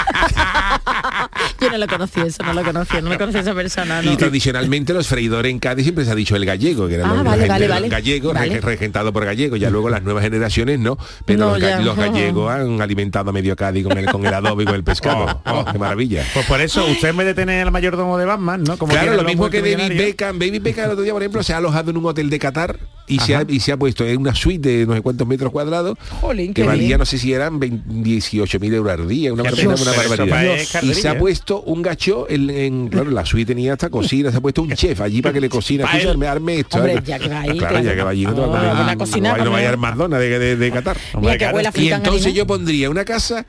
Yo 1.61 1.69
no 1.69 1.77
lo 1.77 1.87
conocí 1.87 2.19
eso, 2.21 2.43
no 2.43 2.53
lo 2.53 2.63
conocía, 2.63 3.01
no 3.01 3.09
lo 3.09 3.17
conocía 3.17 3.41
esa 3.41 3.53
persona, 3.53 4.01
no. 4.01 4.11
Y 4.11 4.17
tradicionalmente 4.17 4.93
los 4.93 5.07
freidores 5.07 5.49
en 5.51 5.59
Cádiz 5.59 5.83
siempre 5.85 6.05
se 6.05 6.11
ha 6.11 6.15
dicho 6.15 6.35
el 6.35 6.45
gallego, 6.45 6.87
que 6.87 6.95
era 6.95 7.05
Ah, 7.05 7.13
los, 7.15 7.17
la 7.17 7.23
vale, 7.23 7.41
gente 7.43 7.49
vale, 7.49 7.61
de 7.63 7.67
los 7.69 7.75
vale. 7.75 7.89
gallegos, 7.89 8.61
regentado 8.63 9.13
por 9.13 9.25
gallegos. 9.25 9.59
Ya 9.59 9.69
luego 9.69 9.89
las 9.89 10.03
nuevas 10.03 10.23
generaciones 10.23 10.79
no, 10.79 10.97
pero 11.25 11.39
No, 11.39 11.45
los, 11.51 11.59
ga- 11.59 11.69
ya. 11.69 11.79
los 11.79 11.95
gallegos 11.95 12.51
han 12.51 12.81
alimentado 12.81 13.29
a 13.29 13.33
medio 13.33 13.55
Cádiz 13.55 13.83
con 13.85 13.97
el, 13.97 14.05
con 14.05 14.25
el 14.25 14.33
adobe 14.33 14.63
y 14.63 14.65
con 14.65 14.75
el 14.75 14.83
pescado. 14.83 15.25
Oh, 15.45 15.51
oh. 15.51 15.59
Oh, 15.67 15.71
¡Qué 15.71 15.79
maravilla! 15.79 16.23
Pues 16.33 16.45
por 16.45 16.59
eso, 16.61 16.85
usted 16.85 17.09
en 17.09 17.17
vez 17.17 17.27
de 17.27 17.33
tener 17.33 17.65
el 17.65 17.71
mayordomo 17.71 18.17
de 18.17 18.25
Batman, 18.25 18.63
¿no? 18.63 18.77
Como 18.77 18.91
Claro, 18.91 19.15
lo 19.15 19.23
mismo 19.23 19.49
que 19.49 19.61
David. 19.61 19.97
Beckham. 19.97 20.37
David 20.37 20.61
Beckham 20.61 20.85
el 20.85 20.91
otro 20.91 21.03
día, 21.03 21.13
por 21.13 21.21
ejemplo, 21.21 21.41
se 21.43 21.53
ha 21.53 21.57
alojado 21.57 21.91
en 21.91 21.97
un 21.97 22.05
hotel 22.05 22.29
de 22.29 22.39
Qatar 22.39 22.77
y 23.07 23.19
se, 23.19 23.35
ha, 23.35 23.45
y 23.47 23.59
se 23.59 23.71
ha 23.71 23.77
puesto 23.77 24.03
en 24.05 24.17
una 24.19 24.33
suite 24.33 24.67
de 24.79 24.85
no 24.87 24.93
sé 24.95 25.01
cuántos 25.01 25.27
metros 25.27 25.51
cuadrados 25.51 25.95
Jolín, 26.21 26.53
que 26.55 26.63
valía, 26.63 26.87
bien. 26.87 26.99
no 26.99 27.05
sé 27.05 27.19
si 27.19 27.33
eran 27.33 27.59
18 27.59 28.59
mil 28.59 28.73
euros 28.73 28.93
al 28.99 29.07
día, 29.07 29.31
una, 29.31 29.43
una 29.43 29.51
barbaridad. 29.91 30.55
Y 30.81 30.93
se 30.93 31.07
ha 31.07 31.13
¿eh? 31.13 31.17
Puesto 31.35 31.61
un 31.63 31.81
gacho 31.81 32.27
en, 32.29 32.49
en- 32.49 32.87
claro, 32.87 33.11
la 33.11 33.25
suite 33.25 33.53
tenía 33.53 33.73
hasta 33.73 33.89
cocina, 33.89 34.31
se 34.31 34.37
ha 34.37 34.41
puesto 34.41 34.61
un 34.61 34.71
chef 34.73 35.01
allí 35.01 35.21
para 35.21 35.33
que 35.33 35.41
le 35.41 35.49
cocina. 35.49 35.85
Él. 35.93 36.23
arme, 36.23 36.59
esto. 36.59 36.77
Hombre, 36.77 36.93
¿eh? 36.93 37.01
ya 37.03 37.19
que 37.19 37.27
va 37.27 37.41
ahí, 37.41 37.57
Claro, 37.57 37.67
claro. 37.73 37.85
ya 37.85 37.95
que 37.95 38.03
va 38.03 38.09
allí, 38.11 38.23
no 38.25 38.33
te 38.33 38.39
va 38.39 38.45
a 38.45 38.49
comer. 38.49 38.89
Ah, 38.89 38.95
cocina 38.97 39.37
no, 39.37 39.51
vaya 39.51 39.67
mí. 39.67 39.73
al 39.73 39.77
Madonna 39.77 40.17
de, 40.17 40.39
de, 40.39 40.55
de 40.55 40.71
Qatar. 40.71 40.97
Hombre, 41.13 41.45
abuela 41.45 41.71
Y 41.75 41.89
entonces 41.89 42.33
yo 42.33 42.47
pondría 42.47 42.89
una 42.89 43.03
casa 43.03 43.45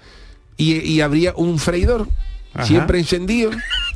y, 0.57 0.79
y 0.81 1.01
habría 1.01 1.33
un 1.37 1.59
freidor 1.61 2.09
Ajá. 2.55 2.66
siempre 2.66 2.99
encendido 2.99 3.51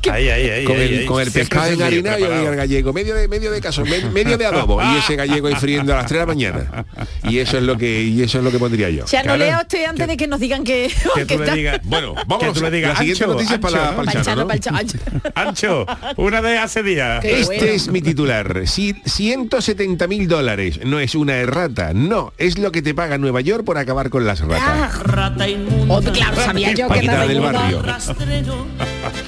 Ahí, 0.09 0.29
ahí, 0.29 0.49
ahí. 0.49 0.63
con 0.65 0.75
ahí, 0.77 0.81
el, 0.93 0.99
ahí. 0.99 1.05
con 1.05 1.21
el 1.21 1.31
Siempre 1.31 1.41
pescado 1.41 1.71
encendido, 1.71 1.99
enharinado 1.99 2.43
y 2.43 2.45
el 2.47 2.55
gallego, 2.55 2.93
medio 2.93 3.13
de 3.15 3.27
medio 3.27 3.51
de 3.51 3.61
caso, 3.61 3.83
me- 3.85 4.05
medio 4.09 4.37
de 4.37 4.45
adobo 4.45 4.81
y 4.81 4.97
ese 4.97 5.15
gallego 5.15 5.47
ahí 5.47 5.55
friendo 5.55 5.93
a 5.93 5.97
las 5.97 6.05
3 6.07 6.13
de 6.13 6.19
la 6.19 6.25
mañana. 6.25 6.85
Y 7.23 7.37
eso 7.39 7.57
es 7.57 7.63
lo 7.63 7.77
que 7.77 8.01
y 8.03 8.21
eso 8.23 8.39
es 8.39 8.43
lo 8.43 8.51
que 8.51 8.57
pondría 8.59 8.89
yo. 8.89 9.05
Ya 9.05 9.23
no 9.23 9.37
lea 9.37 9.59
usted 9.61 9.85
antes 9.85 10.07
de 10.07 10.17
que 10.17 10.27
nos 10.27 10.39
digan 10.39 10.63
que, 10.63 10.91
Que 11.15 11.25
que 11.25 11.33
tú 11.35 11.39
le 11.39 11.45
está- 11.45 11.55
digas, 11.55 11.79
Bueno, 11.83 12.15
vamos 12.27 12.55
digas, 12.71 12.93
la 12.93 12.95
siguiente 12.97 13.23
ancho, 13.23 13.33
noticia 13.33 13.55
es 13.55 13.61
para, 13.61 13.91
¿no? 13.91 14.03
pa'l 14.47 14.59
chano. 14.59 14.81
Ancho, 15.35 15.85
una 16.17 16.41
de 16.41 16.57
hace 16.57 16.83
días. 16.83 17.21
Qué 17.21 17.41
Este 17.41 17.55
bueno. 17.57 17.71
es 17.71 17.87
mi 17.89 18.01
titular. 18.01 18.63
Si 18.67 18.95
170 19.05 20.07
mil 20.07 20.27
dólares 20.27 20.79
no 20.85 20.99
es 20.99 21.15
una 21.15 21.35
errata, 21.37 21.91
no, 21.93 22.33
es 22.37 22.57
lo 22.57 22.71
que 22.71 22.81
te 22.81 22.93
paga 22.93 23.17
Nueva 23.17 23.41
York 23.41 23.63
por 23.65 23.77
acabar 23.77 24.09
con 24.09 24.25
las 24.25 24.39
ratas. 24.41 24.99
Rata 25.03 25.47
inmunda. 25.47 25.93
Otro, 25.93 26.11
claro, 26.13 26.35
sabía 26.37 26.71
yo 26.73 26.87
que 26.87 27.01
del 27.01 27.39
barrio. 27.39 27.83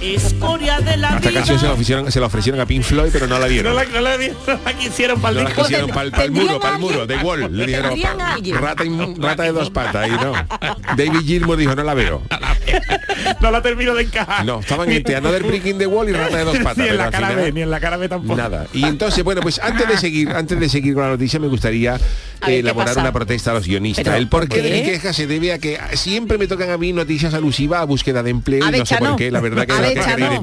Escoria 0.02 0.80
de 0.82 0.98
la 0.98 1.10
Esta 1.16 1.30
vida. 1.30 1.32
canción 1.40 1.60
se 1.60 1.66
la 1.66 1.72
ofrecieron, 1.74 2.12
se 2.12 2.20
la 2.20 2.26
ofrecieron 2.28 2.62
a 2.62 2.66
Pink 2.66 2.84
Floyd, 2.84 3.10
pero 3.12 3.28
no 3.28 3.36
la 3.40 3.46
No 3.46 3.52
vieron. 3.52 3.76
la, 3.76 3.86
no 3.86 4.02
la, 4.02 4.18
no 4.18 4.60
la 4.66 4.74
quisieron 4.74 5.22
para 5.22 5.34
No 5.34 5.40
el 5.40 5.44
la 5.46 5.50
disco. 5.50 5.62
quisieron 5.64 5.90
para 5.92 6.24
el, 6.26 6.32
muro, 6.32 6.60
para 6.60 6.76
el 6.76 6.82
muro, 6.82 7.08
de 7.08 7.18
Wall. 7.18 7.56
Le 7.56 7.66
dijeron, 7.66 7.94
rata, 8.62 8.84
rata 9.20 9.44
de 9.44 9.52
dos 9.52 9.70
patas, 9.70 10.08
y 10.08 10.12
no. 10.12 10.34
David 10.98 11.22
Gilmour 11.26 11.58
dijo, 11.58 11.76
no 11.76 11.84
la 11.84 11.94
veo. 11.94 12.22
no 13.42 13.52
la 13.52 13.62
termino 13.62 13.94
de 13.96 14.04
encajar. 14.04 14.46
No, 14.46 14.60
estaban 14.60 14.92
entre 14.92 15.16
Another 15.16 15.44
Brick 15.44 15.66
in 15.66 15.78
the 15.78 15.88
Wall 15.88 16.10
y 16.10 16.14
rata 16.14 16.38
de 16.38 16.44
dos 16.44 16.58
patas. 16.60 16.78
ni 16.78 16.88
en 16.88 16.98
la 16.98 17.10
cara 17.12 17.28
final- 17.30 17.44
B, 17.46 17.52
ni 17.54 17.62
en 17.62 17.70
la 17.72 17.80
cara 17.80 17.98
B 17.98 18.10
tampoco. 18.10 18.36
Nada. 18.36 18.68
Y 18.74 18.84
entonces, 18.86 19.24
bueno, 19.24 19.42
pues 19.42 19.60
antes 19.60 19.88
de 19.88 19.98
seguir, 19.98 20.30
antes 20.32 20.60
de 20.60 20.70
seguir 20.70 20.94
con 20.94 21.04
la 21.04 21.10
noticia, 21.10 21.40
me 21.40 21.48
gustaría 21.48 21.96
eh, 21.96 22.00
¿qué 22.46 22.60
elaborar 22.60 22.98
una 22.98 23.12
protesta 23.12 23.52
a 23.52 23.54
los 23.56 23.66
guionistas. 23.68 24.04
Pero, 24.04 24.18
el 24.18 24.28
porqué 24.28 24.56
¿por 24.58 24.64
de 24.64 24.70
qué? 24.72 24.78
mi 24.78 24.84
queja 24.84 25.14
se 25.14 25.28
debe 25.28 25.54
a 25.54 25.60
que 25.60 25.80
siempre 25.94 26.38
me 26.38 26.48
tocan 26.48 26.70
a 26.70 26.78
mí 26.78 26.92
noticias 26.94 27.34
alusivas 27.34 27.82
a 27.82 27.86
búsqueda 27.86 28.22
de 28.24 28.32
empleo 28.32 28.66
A 28.66 28.70
y 28.76 28.80
no 28.80 28.86
sé 28.86 28.98
por 28.98 29.16
qué, 29.16 29.32
la 29.32 29.40
verdad 29.40 29.63
que 29.66 29.74
a 29.74 29.82
ver, 29.82 30.00
Chano. 30.00 30.42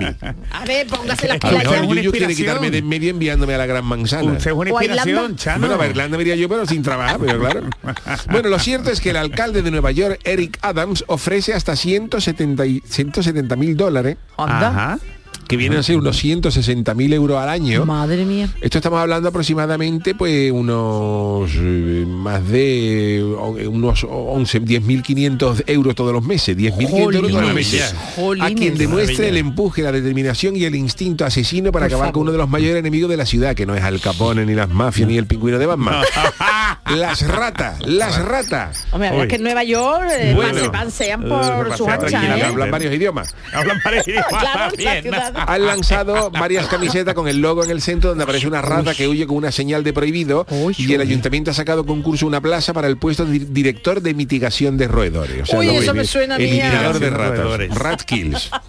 A 0.53 0.65
póngase 0.89 1.29
las 1.29 1.39
A 1.43 1.51
lo 1.51 1.59
pilas 1.59 1.65
mejor 1.65 1.77
ya. 1.77 1.83
una 1.83 2.01
Yuyu 2.01 2.11
quiere 2.11 2.27
inspiración. 2.27 2.37
quitarme 2.37 2.71
de 2.71 2.79
en 2.79 2.89
medio 2.89 3.11
enviándome 3.11 3.55
a 3.55 3.59
la 3.59 3.67
gran 3.67 3.85
manzana. 3.85 4.33
Usted 4.33 4.51
es 4.51 4.57
una 4.57 4.73
O 4.73 4.79
a 4.79 4.85
inspiración, 4.85 5.09
Irlanda. 5.17 5.37
Chano. 5.37 5.67
Bueno, 5.69 5.83
a 5.83 5.87
Irlanda 5.87 6.17
me 6.17 6.23
iría 6.23 6.37
yo, 6.37 6.49
pero 6.49 6.67
sin 6.67 6.83
trabajar, 6.83 7.19
pero 7.21 7.39
claro. 7.39 7.61
Bueno, 8.31 8.49
lo 8.49 8.59
cierto 8.59 8.91
es 8.91 9.01
que 9.01 9.11
el 9.11 9.17
alcalde 9.17 9.63
de 9.63 9.71
Nueva 9.71 9.91
York, 9.93 10.21
Eric 10.25 10.59
Adams, 10.63 11.05
ofrece 11.07 11.55
hasta 11.55 11.77
170 11.77 13.57
mil 13.57 13.77
dólares, 13.77 14.17
Anda. 14.37 14.69
Ajá. 14.69 14.99
Que 15.51 15.57
vienen 15.57 15.81
a 15.81 15.83
ser 15.83 15.97
unos 15.97 16.17
160 16.17 16.95
mil 16.95 17.13
euros 17.13 17.37
al 17.37 17.49
año. 17.49 17.85
Madre 17.85 18.25
mía. 18.25 18.49
Esto 18.61 18.79
estamos 18.79 19.01
hablando 19.01 19.29
aproximadamente 19.31 20.15
pues 20.15 20.53
unos 20.53 21.51
eh, 21.57 22.05
más 22.07 22.47
de 22.49 23.21
unos 23.69 24.07
11, 24.09 24.63
10.500 24.63 25.65
euros 25.67 25.97
todos 25.97 26.13
los 26.13 26.23
meses, 26.23 26.57
10.500 26.57 26.99
euros 27.01 27.31
todos 27.33 27.43
los 27.43 27.53
meses. 27.55 27.93
Jolines. 28.15 28.49
A 28.53 28.55
quien 28.55 28.79
demuestre 28.79 29.31
el 29.31 29.39
empuje, 29.39 29.83
la 29.83 29.91
determinación 29.91 30.55
y 30.55 30.63
el 30.67 30.77
instinto 30.77 31.25
asesino 31.25 31.73
para 31.73 31.87
Por 31.87 31.95
acabar 31.95 32.05
favor. 32.07 32.13
con 32.13 32.23
uno 32.23 32.31
de 32.33 32.39
los 32.39 32.49
mayores 32.49 32.77
enemigos 32.79 33.11
de 33.11 33.17
la 33.17 33.27
ciudad, 33.27 33.57
que 33.57 33.67
no 33.67 33.75
es 33.75 33.83
Al 33.83 34.01
Capone, 34.01 34.47
ni 34.47 34.55
las 34.55 34.69
mafias, 34.69 35.09
ni 35.09 35.19
el 35.19 35.27
pingüino 35.27 35.59
de 35.59 35.67
Batman. 35.67 36.05
las 36.97 37.27
ratas, 37.27 37.85
las 37.85 38.25
ratas. 38.25 38.87
Hombre, 38.93 39.23
es 39.23 39.27
que 39.29 39.35
en 39.35 39.43
Nueva 39.43 39.65
York 39.65 40.11
eh, 40.17 40.33
Bueno. 40.33 40.61
se 40.61 40.71
pansean 40.71 41.25
Eh, 41.25 41.29
por 41.29 41.69
pasean 41.77 42.39
¿eh? 42.39 42.45
hablan 42.45 42.71
varios 42.71 42.95
idiomas. 42.95 43.35
Hablan 43.53 43.81
Claro, 44.29 44.71
ciudad. 44.77 45.40
Han 45.47 45.67
lanzado 45.67 46.31
varias 46.31 46.67
camisetas 46.69 47.15
con 47.15 47.29
el 47.29 47.39
logo 47.41 47.65
en 47.65 47.71
el 47.71 47.81
centro 47.81 48.11
donde 48.11 48.25
aparece 48.25 48.47
una 48.47 48.63
rata 48.63 48.95
que 48.95 49.09
huye 49.09 49.27
con 49.27 49.37
una 49.37 49.53
señal 49.53 49.85
de 49.85 49.93
prohibido 49.93 50.47
y 50.77 50.93
el 50.93 51.01
ayuntamiento 51.01 51.51
ha 51.51 51.55
sacado 51.55 51.85
concurso 51.87 52.27
una 52.27 52.41
plaza 52.41 52.73
para 52.73 52.89
el 52.89 52.97
puesto 52.97 53.25
de 53.25 53.33
di- 53.33 53.39
director 53.51 54.01
de 54.01 54.15
mitigación 54.15 54.77
de 54.77 54.89
roedores. 54.89 55.43
O 55.43 55.47
sea, 55.47 55.59
Uy, 55.59 55.69
eso 55.69 55.95
me 55.95 56.05
suena 56.05 56.37
Eliminador 56.37 56.99
de 56.99 57.01
Mitigación 57.01 57.01
de 57.01 57.11
ratas. 57.11 57.39
roedores. 57.39 57.75
Rat 57.75 58.03
kills. 58.03 58.51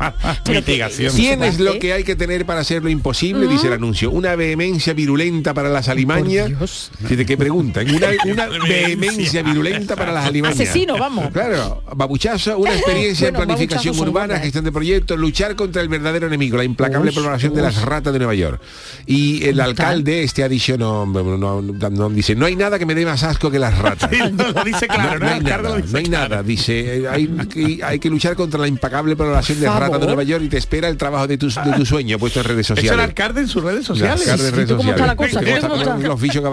Mitigación. 0.48 1.14
Tienes 1.14 1.60
lo 1.60 1.78
que 1.78 1.92
hay 1.92 2.04
que 2.04 2.16
tener 2.16 2.46
para 2.46 2.60
hacer 2.60 2.82
lo 2.82 2.88
imposible, 2.88 3.46
dice 3.46 3.66
el 3.68 3.74
anuncio. 3.74 4.10
Una 4.10 4.34
vehemencia 4.36 4.92
virulenta 4.92 5.54
para 5.54 5.68
las 5.68 5.88
alimañas. 5.88 6.90
Fíjate 7.02 7.26
qué 7.26 7.36
pregunta. 7.36 7.80
Una, 7.90 8.08
una 8.32 8.46
vehemencia 8.66 9.42
virulenta 9.42 9.96
para 9.96 10.12
las 10.12 10.26
alimañas. 10.26 10.58
Asesino, 10.60 10.96
vamos. 10.98 11.30
Claro, 11.32 11.82
babuchazo, 11.94 12.58
una 12.58 12.74
experiencia 12.74 13.30
Bueno, 13.30 13.40
en 13.42 13.46
planificación 13.48 13.98
urbana, 13.98 14.26
buenas, 14.26 14.42
gestión 14.42 14.64
de 14.64 14.72
proyectos, 14.72 15.18
luchar 15.18 15.56
contra 15.70 15.82
el 15.82 15.88
verdadero 15.88 16.26
enemigo, 16.26 16.56
la 16.56 16.64
implacable 16.64 17.12
programación 17.12 17.54
de 17.54 17.62
las 17.62 17.80
ratas 17.82 18.12
de 18.12 18.18
Nueva 18.18 18.34
York. 18.34 18.60
Y 19.06 19.44
el 19.46 19.60
alcalde, 19.60 20.24
este 20.24 20.42
ha 20.42 20.48
dicho, 20.48 20.76
no, 20.76 21.06
no, 21.06 21.62
no, 21.62 22.10
dice, 22.10 22.34
no 22.34 22.46
hay 22.46 22.56
nada 22.56 22.76
que 22.76 22.86
me 22.86 22.94
dé 22.96 23.06
más 23.06 23.22
asco 23.22 23.50
que 23.50 23.58
las 23.58 23.78
ratas. 23.78 24.10
No, 24.40 24.48
lo 24.52 24.64
dice 24.64 24.86
claro, 24.86 25.18
no, 25.18 25.28
hay 25.28 25.38
El 25.38 25.44
nada, 25.44 25.78
no 25.90 25.98
hay 25.98 26.04
nada, 26.04 26.42
dice, 26.42 27.06
hay 27.08 27.26
que, 27.26 27.80
hay 27.82 27.98
que 27.98 28.08
luchar 28.10 28.34
contra 28.36 28.58
la 28.60 28.66
impecable 28.68 29.14
programación 29.16 29.60
de 29.60 29.66
Por 29.66 29.74
ratas 29.80 30.00
de. 30.00 30.06
Nueva 30.06 30.22
York 30.24 30.44
y 30.44 30.48
te 30.48 30.56
espera 30.58 30.88
el 30.88 30.96
trabajo 30.96 31.26
de 31.26 31.38
tu, 31.38 31.48
de 31.48 31.72
tu 31.76 31.86
sueño 31.86 32.18
puesto 32.18 32.40
en 32.40 32.46
redes 32.46 32.66
Eso 32.66 32.74
el 32.74 32.78
sociales. 32.80 33.04
alcalde 33.04 33.40
en 33.42 33.48
sus 33.48 33.62
redes 33.62 33.78
Las 33.78 33.86
sociales. 33.86 34.24
carnes 34.26 34.48
en 34.48 34.54
redes 34.54 34.68
¿Tú 34.68 34.76
cómo 34.76 34.90
está 34.90 35.06
la 35.06 35.12
sociales. 35.16 35.64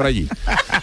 allí. 0.05 0.27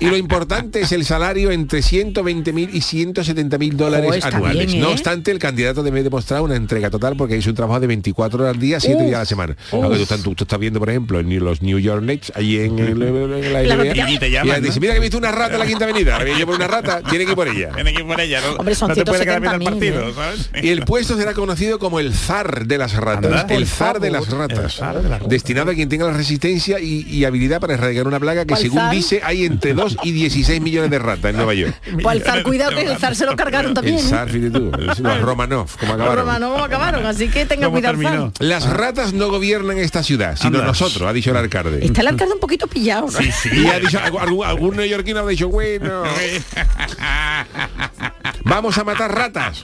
Y 0.00 0.06
lo 0.06 0.16
importante 0.16 0.80
es 0.80 0.92
el 0.92 1.04
salario 1.04 1.50
entre 1.50 1.80
120.000 1.80 2.70
y 2.72 2.80
170.000 2.80 3.72
dólares 3.74 4.22
Oh, 4.24 4.26
anuales. 4.26 4.66
bien, 4.66 4.80
No 4.80 4.88
¿eh? 4.90 4.92
obstante, 4.92 5.30
el 5.30 5.38
candidato 5.38 5.82
debe 5.82 6.02
demostrar 6.02 6.42
una 6.42 6.56
entrega 6.56 6.90
total 6.90 7.16
porque 7.16 7.36
es 7.36 7.46
un 7.46 7.54
trabajo 7.54 7.80
de 7.80 7.86
24 7.86 8.42
horas 8.42 8.54
al 8.54 8.60
día, 8.60 8.80
7 8.80 9.02
días 9.04 9.16
a 9.16 9.18
la 9.20 9.24
semana. 9.24 9.56
Aunque 9.72 9.96
tú, 9.96 10.02
estás- 10.02 10.22
tú- 10.22 10.34
tú 10.34 10.44
estás 10.44 10.58
viendo, 10.58 10.78
por 10.80 10.90
ejemplo, 10.90 11.20
en 11.20 11.38
los 11.42 11.62
New 11.62 11.78
York 11.78 12.02
Knicks, 12.02 12.32
allí 12.34 12.58
en, 12.60 12.78
el- 12.78 13.02
en 13.02 13.52
la 13.52 13.62
La 13.62 13.74
NBA. 13.76 14.10
Y 14.10 14.18
te 14.18 14.80
mira 14.80 14.92
que 14.92 14.98
he 14.98 15.00
visto 15.00 15.16
una 15.18 15.30
rata 15.32 15.54
en 15.54 15.60
la 15.60 15.66
quinta 15.66 15.84
avenida. 15.84 16.16
Ahora 16.16 16.38
yo 16.38 16.46
por 16.46 16.56
una 16.56 16.66
rata, 16.66 17.00
tiene 17.08 17.24
que 17.24 17.30
ir 17.30 17.36
por 17.36 17.48
ella. 17.48 17.70
Tiene 17.74 17.92
que 17.94 18.00
ir 18.00 18.06
por 18.06 18.20
ella, 18.20 18.40
¿no? 18.40 18.56
Hombre, 18.56 18.74
son 18.74 18.88
no 18.88 18.94
te 18.94 19.04
puede 19.04 19.24
quedar 19.24 19.40
170.000, 19.42 19.58
viendo 19.58 20.00
el 20.00 20.14
partido, 20.14 20.24
¿eh? 20.24 20.34
¿sabes? 20.52 20.64
Y 20.64 20.68
el 20.70 20.84
puesto 20.84 21.16
será 21.16 21.32
conocido 21.34 21.78
como 21.78 22.00
el 22.00 22.12
zar 22.12 22.66
de 22.66 22.78
las 22.78 22.94
ratas. 22.94 23.46
El 23.50 23.66
zar 23.66 24.00
de 24.00 24.10
las 24.10 24.28
ratas. 24.28 24.80
Destinado 25.28 25.70
a 25.70 25.74
quien 25.74 25.88
tenga 25.88 26.06
la 26.06 26.12
resistencia 26.12 26.80
y, 26.80 27.06
y 27.08 27.24
habilidad 27.24 27.60
para 27.60 27.74
erradicar 27.74 28.06
una 28.06 28.18
plaga 28.20 28.42
que 28.44 28.48
¿Cuál 28.54 28.60
según 28.62 28.78
zar? 28.78 28.94
dice 28.94 29.20
hay 29.22 29.44
entre 29.44 29.72
2 29.84 29.96
y 30.02 30.12
16 30.12 30.60
millones 30.60 30.90
de 30.90 30.98
ratas 30.98 31.30
en 31.30 31.36
Nueva 31.36 31.54
York. 31.54 31.74
Pues 32.02 32.16
el 32.16 32.22
zar, 32.22 32.42
cuidado 32.42 32.72
que 32.74 32.82
el 32.82 32.96
zar 32.98 33.14
se 33.14 33.26
lo 33.26 33.36
cargaron 33.36 33.74
también. 33.74 33.98
El 33.98 34.04
¿eh? 34.04 34.08
zar, 34.08 34.28
fíjate 34.30 34.50
tú, 34.50 34.70
es 34.90 34.98
los 34.98 35.20
Romanov, 35.20 35.68
como 35.78 35.92
Los 35.92 36.00
acabaron. 36.00 36.26
romanos 36.26 36.62
acabaron, 36.62 37.06
así 37.06 37.28
que 37.28 37.44
tenga 37.46 37.66
¿Cómo 37.66 37.80
cuidado. 37.80 38.32
zar. 38.36 38.46
Las 38.46 38.68
ratas 38.68 39.12
no 39.12 39.28
gobiernan 39.28 39.78
esta 39.78 40.02
ciudad, 40.02 40.36
sino 40.36 40.62
nosotros, 40.62 41.08
ha 41.08 41.12
dicho 41.12 41.30
el 41.30 41.36
alcalde. 41.36 41.84
Está 41.84 42.00
el 42.00 42.08
alcalde 42.08 42.34
un 42.34 42.40
poquito 42.40 42.66
pillado. 42.66 43.06
¿no? 43.10 43.18
Y 43.52 43.66
ha 43.68 43.78
dicho, 43.80 43.98
algún, 44.20 44.44
algún 44.46 44.76
neoyorquino 44.76 45.20
ha 45.20 45.26
dicho, 45.28 45.48
bueno, 45.48 46.02
vamos 48.44 48.78
a 48.78 48.84
matar 48.84 49.14
ratas. 49.14 49.62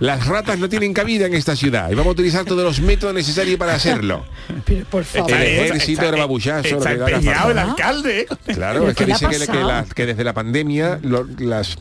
Las 0.00 0.26
ratas 0.26 0.58
no 0.58 0.68
tienen 0.68 0.92
cabida 0.92 1.26
en 1.26 1.34
esta 1.34 1.54
ciudad 1.54 1.90
y 1.90 1.94
vamos 1.94 2.08
a 2.08 2.12
utilizar 2.12 2.44
todos 2.44 2.64
los 2.64 2.80
métodos 2.80 3.14
necesarios 3.14 3.56
para 3.58 3.74
hacerlo. 3.74 4.24
Pero 4.64 4.84
por 4.86 5.04
favor. 5.04 5.30
El 5.32 5.42
ejército, 5.42 6.08
el 6.08 6.16
babuchazo, 6.16 6.68
lo 6.70 6.78
Está 6.78 6.90
que 6.96 7.02
haga 7.02 7.10
empeñado 7.16 7.50
el 7.52 7.58
alcalde. 7.58 8.26
Claro, 8.54 8.80
¿Pero 8.80 8.90
es 8.90 8.96
que 8.96 9.04
dice 9.06 9.26
que, 9.28 9.38
que 9.38 9.46
pasado? 9.46 9.68
la- 9.68 9.84
que 9.94 10.06
desde 10.06 10.24
la 10.24 10.32
pandemia 10.32 10.98
lo- 11.02 11.26
las 11.38 11.76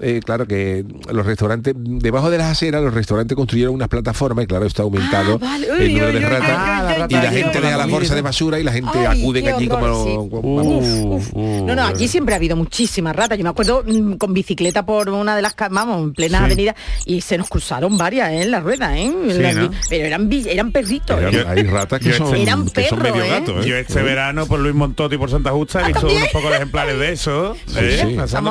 eh, 0.00 0.20
claro 0.24 0.46
que 0.46 0.84
los 1.12 1.26
restaurantes 1.26 1.74
debajo 1.76 2.30
de 2.30 2.38
las 2.38 2.50
aceras 2.52 2.82
los 2.82 2.94
restaurantes 2.94 3.36
construyeron 3.36 3.74
unas 3.74 3.88
plataformas 3.88 4.44
y 4.44 4.46
claro 4.48 4.66
está 4.66 4.82
aumentado 4.82 5.38
Ah, 5.42 5.58
vale. 5.58 5.66
el 5.86 5.92
número 5.92 6.12
de 6.12 6.20
ratas 6.20 7.06
y 7.10 7.14
la 7.14 7.30
gente 7.32 7.60
deja 7.60 7.76
las 7.76 7.90
bolsas 7.90 8.16
de 8.16 8.22
basura 8.22 8.58
y 8.58 8.62
la 8.64 8.72
gente 8.72 8.90
Ay, 9.06 9.22
qué 9.32 9.48
allí 9.50 9.68
horror, 9.68 9.80
como 9.80 10.04
sí. 10.04 10.16
vamos. 10.56 10.84
Uf, 10.84 11.30
uf. 11.34 11.62
No, 11.66 11.74
no, 11.74 11.84
aquí 11.84 12.08
siempre 12.08 12.34
ha 12.34 12.36
habido 12.36 12.56
muchísimas 12.56 13.14
ratas. 13.14 13.36
Yo 13.38 13.44
me 13.44 13.50
acuerdo 13.50 13.82
mm, 13.86 14.14
con 14.14 14.32
bicicleta 14.34 14.84
por 14.84 15.08
una 15.08 15.36
de 15.36 15.42
las, 15.42 15.54
vamos, 15.70 16.02
en 16.02 16.12
plena 16.12 16.38
Sí. 16.38 16.44
avenida 16.44 16.74
y 17.04 17.20
se 17.20 17.36
nos 17.38 17.48
cruzaron 17.48 17.96
varias 17.98 18.30
¿eh? 18.30 18.42
en 18.42 18.50
la 18.50 18.60
rueda, 18.60 18.96
¿eh? 18.98 19.04
En 19.06 19.30
Sí, 19.30 19.38
la- 19.42 19.52
¿no? 19.52 19.70
Pero 19.88 20.04
eran, 20.06 20.30
eran 20.32 20.72
perritos. 20.72 21.18
Eran- 21.18 21.34
¿eh? 21.34 21.44
hay 21.46 21.62
ratas 21.64 22.00
que 22.00 22.12
son, 22.12 22.34
Eran 22.34 22.68
que 22.68 22.84
son 22.88 22.98
perros, 23.00 23.16
medio 23.16 23.24
¿eh? 23.24 23.28
gatos, 23.40 23.64
¿eh? 23.64 23.68
Yo 23.68 23.76
este 23.76 24.02
verano 24.02 24.46
por 24.46 24.60
Luis 24.60 24.74
Montoto 24.74 25.14
y 25.14 25.18
por 25.18 25.30
Santa 25.30 25.50
Justa 25.50 25.80
he 25.82 25.84
visto 25.86 26.00
también? 26.00 26.20
unos 26.22 26.32
pocos 26.32 26.54
ejemplares 26.54 26.98
de 26.98 27.12
eso, 27.12 27.56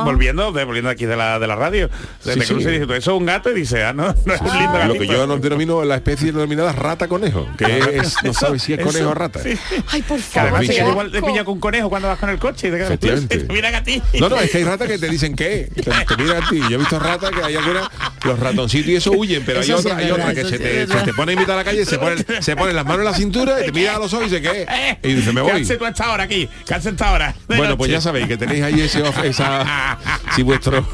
volviendo, 0.06 0.52
de, 0.52 0.64
volviendo 0.66 0.90
aquí 0.90 1.06
de 1.06 1.16
la, 1.16 1.39
de 1.40 1.48
la 1.48 1.56
radio. 1.56 1.90
Se 2.24 2.34
Sí, 2.34 2.40
te 2.40 2.46
cruza 2.46 2.70
sí. 2.70 2.76
y 2.76 2.80
dice, 2.80 2.88
"¿Tú, 2.88 2.94
eso 2.94 3.12
es 3.14 3.18
un 3.20 3.26
gato 3.26 3.50
y 3.50 3.54
dice, 3.54 3.84
ah, 3.84 3.94
no, 3.94 4.14
no 4.26 4.34
es 4.34 4.42
un 4.42 4.48
lindo 4.58 4.74
Lo 4.74 4.80
gatito. 4.80 5.00
que 5.00 5.08
yo 5.08 5.28
no 5.28 5.38
denomino 5.38 5.84
la 5.86 5.96
especie 5.96 6.32
denominada 6.32 6.72
rata 6.72 7.08
conejo, 7.08 7.48
que 7.58 7.80
es, 8.02 8.16
no 8.24 8.34
sabes 8.34 8.62
si 8.64 8.74
es 8.74 8.80
eso, 8.80 8.88
conejo 8.90 9.10
o 9.10 9.14
rata. 9.14 9.42
sí. 9.42 9.58
Ay, 9.88 10.02
por 10.02 10.20
favor. 10.20 10.50
además 10.60 10.76
qué 10.76 10.84
igual 10.90 11.12
asco. 11.14 11.28
pilla 11.28 11.44
con 11.44 11.54
un 11.56 11.60
conejo 11.60 11.90
cuando 11.90 12.08
vas 12.08 12.20
con 12.20 12.30
el 12.30 12.38
coche 12.40 12.68
y 12.68 12.72
te 12.72 12.78
quedas 12.78 13.00
te 13.28 13.40
miran 13.54 13.76
a 13.76 13.84
ti. 13.84 14.02
No, 14.20 14.30
no, 14.30 14.38
es 14.40 14.50
que 14.52 14.58
hay 14.58 14.64
ratas 14.64 14.88
que 14.88 14.98
te 14.98 15.10
dicen 15.10 15.36
que 15.36 15.70
te, 15.74 15.82
te 15.84 16.18
miran 16.24 16.44
a 16.44 16.50
ti. 16.50 16.60
Yo 16.70 16.76
he 16.76 16.78
visto 16.78 17.00
ratas 17.00 17.32
que 17.32 17.44
hay 17.44 17.56
algunas, 17.56 17.88
los 18.24 18.40
ratoncitos 18.40 18.90
y 18.90 18.96
eso 18.96 19.12
huyen, 19.12 19.44
pero 19.46 19.60
hay 19.60 19.66
Eso 19.70 19.78
sí 19.82 19.88
otras, 19.88 20.00
es 20.00 20.06
hay 20.06 20.12
otras 20.12 20.34
que 20.34 20.46
se 20.46 20.60
te, 20.60 20.88
se 20.88 20.98
te 21.04 21.14
ponen 21.14 21.34
en 21.34 21.40
mitad 21.40 21.54
de 21.54 21.58
la 21.60 21.64
calle, 21.64 21.86
se 21.86 21.98
ponen, 21.98 22.26
se 22.42 22.56
ponen 22.56 22.76
las 22.76 22.86
manos 22.86 23.00
en 23.00 23.06
la 23.06 23.14
cintura 23.14 23.62
y 23.62 23.66
te 23.66 23.72
miran 23.72 23.96
a 23.96 24.00
los 24.00 24.14
ojos 24.14 24.28
y 24.28 24.30
dice 24.36 24.42
¿qué? 24.42 24.98
Y 25.04 25.14
dice, 25.14 25.32
me 25.34 25.42
¿Qué 25.44 25.52
voy. 25.52 25.62
haces 25.62 25.78
tú 25.78 25.86
a 25.86 25.90
esta 25.90 26.12
hora 26.12 26.24
aquí? 26.24 26.50
¿Qué 26.68 26.74
haces 26.74 26.92
esta 26.94 27.12
hora? 27.12 27.34
Bueno, 27.48 27.78
pues 27.78 27.92
ya 27.92 28.02
sabéis 28.02 28.28
que 28.28 28.38
tenéis 28.38 28.64
ahí 28.64 28.82
ese 28.82 29.02
off- 29.02 29.24
esa 29.24 29.98
si 30.36 30.44
vuestro 30.44 30.86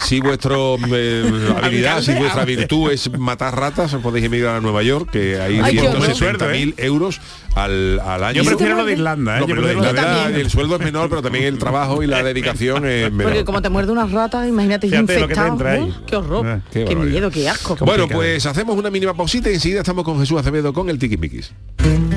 si 0.00 0.20
vuestro 0.20 0.76
eh, 0.92 1.54
habilidad, 1.62 2.02
si 2.02 2.12
vuestra 2.14 2.44
virtud 2.44 2.90
es 2.90 3.10
matar 3.18 3.58
ratas, 3.58 3.92
os 3.94 4.02
podéis 4.02 4.26
emigrar 4.26 4.56
a 4.56 4.60
Nueva 4.60 4.82
York, 4.82 5.10
que 5.10 5.40
hay 5.40 5.60
Ay, 5.62 5.76
qué 5.76 5.88
horror. 5.88 6.02
160.000 6.02 6.74
euros 6.78 7.20
al, 7.54 8.00
al 8.00 8.24
año. 8.24 8.42
Yo 8.42 8.48
prefiero 8.48 8.76
lo 8.76 8.84
de 8.84 8.92
Irlanda, 8.92 9.36
¿eh? 9.36 9.40
No, 9.40 9.46
pero 9.46 9.62
prefiero 9.62 9.82
de 9.82 9.88
Irlanda, 9.90 10.28
el 10.28 10.50
sueldo 10.50 10.76
es 10.76 10.82
menor, 10.82 11.08
pero 11.08 11.22
también 11.22 11.44
el 11.44 11.58
trabajo 11.58 12.02
y 12.02 12.06
la 12.06 12.22
dedicación 12.22 12.86
es 12.86 13.10
menor. 13.10 13.32
Porque 13.32 13.44
como 13.44 13.62
te 13.62 13.68
muerde 13.68 13.92
una 13.92 14.06
rata, 14.06 14.46
imagínate 14.46 14.88
Fíjate 14.88 15.20
lo 15.20 15.28
que 15.28 15.34
te 15.34 15.40
infectado. 15.40 15.84
Uh, 15.84 16.06
qué 16.06 16.16
horror. 16.16 16.46
Ah, 16.46 16.60
qué 16.70 16.96
miedo, 16.96 17.30
qué 17.30 17.48
asco. 17.48 17.76
Bueno, 17.80 18.08
pues 18.08 18.44
hacemos 18.46 18.76
una 18.76 18.90
mínima 18.90 19.14
pausita 19.14 19.50
y 19.50 19.54
enseguida 19.54 19.80
estamos 19.80 20.04
con 20.04 20.18
Jesús 20.20 20.38
Acevedo 20.38 20.72
con 20.72 20.90
el 20.90 20.98
Tiquismiquis. 20.98 21.52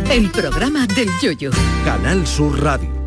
El 0.10 0.30
programa 0.32 0.88
del 0.88 1.10
yoyo. 1.22 1.52
Canal 1.84 2.26
Sur 2.26 2.62
Radio. 2.62 3.07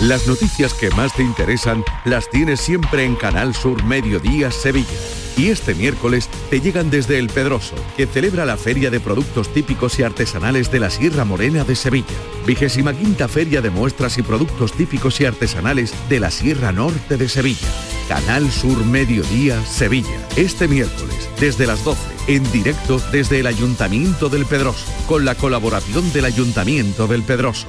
Las 0.00 0.26
noticias 0.26 0.72
que 0.72 0.88
más 0.92 1.12
te 1.14 1.22
interesan 1.22 1.84
las 2.06 2.30
tienes 2.30 2.60
siempre 2.60 3.04
en 3.04 3.16
Canal 3.16 3.54
Sur 3.54 3.84
Mediodía 3.84 4.50
Sevilla. 4.50 4.88
Y 5.36 5.48
este 5.48 5.74
miércoles 5.74 6.30
te 6.48 6.62
llegan 6.62 6.88
desde 6.90 7.18
El 7.18 7.28
Pedroso, 7.28 7.74
que 7.98 8.06
celebra 8.06 8.46
la 8.46 8.56
Feria 8.56 8.90
de 8.90 8.98
Productos 8.98 9.52
Típicos 9.52 9.98
y 9.98 10.02
Artesanales 10.02 10.72
de 10.72 10.80
la 10.80 10.88
Sierra 10.88 11.26
Morena 11.26 11.64
de 11.64 11.76
Sevilla. 11.76 12.06
Vigésima 12.46 12.94
quinta 12.94 13.28
Feria 13.28 13.60
de 13.60 13.68
Muestras 13.68 14.16
y 14.16 14.22
Productos 14.22 14.72
Típicos 14.72 15.20
y 15.20 15.26
Artesanales 15.26 15.92
de 16.08 16.18
la 16.18 16.30
Sierra 16.30 16.72
Norte 16.72 17.18
de 17.18 17.28
Sevilla. 17.28 17.68
Canal 18.08 18.50
Sur 18.50 18.82
Mediodía 18.86 19.62
Sevilla. 19.66 20.26
Este 20.34 20.66
miércoles, 20.66 21.28
desde 21.38 21.66
las 21.66 21.84
12, 21.84 22.00
en 22.28 22.50
directo 22.52 23.02
desde 23.12 23.40
el 23.40 23.46
Ayuntamiento 23.46 24.30
del 24.30 24.46
Pedroso, 24.46 24.86
con 25.06 25.26
la 25.26 25.34
colaboración 25.34 26.10
del 26.14 26.24
Ayuntamiento 26.24 27.06
del 27.06 27.22
Pedroso. 27.22 27.68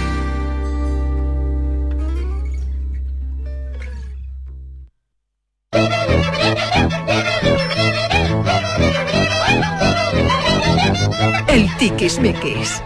Tiquismiquis. 12.19 12.81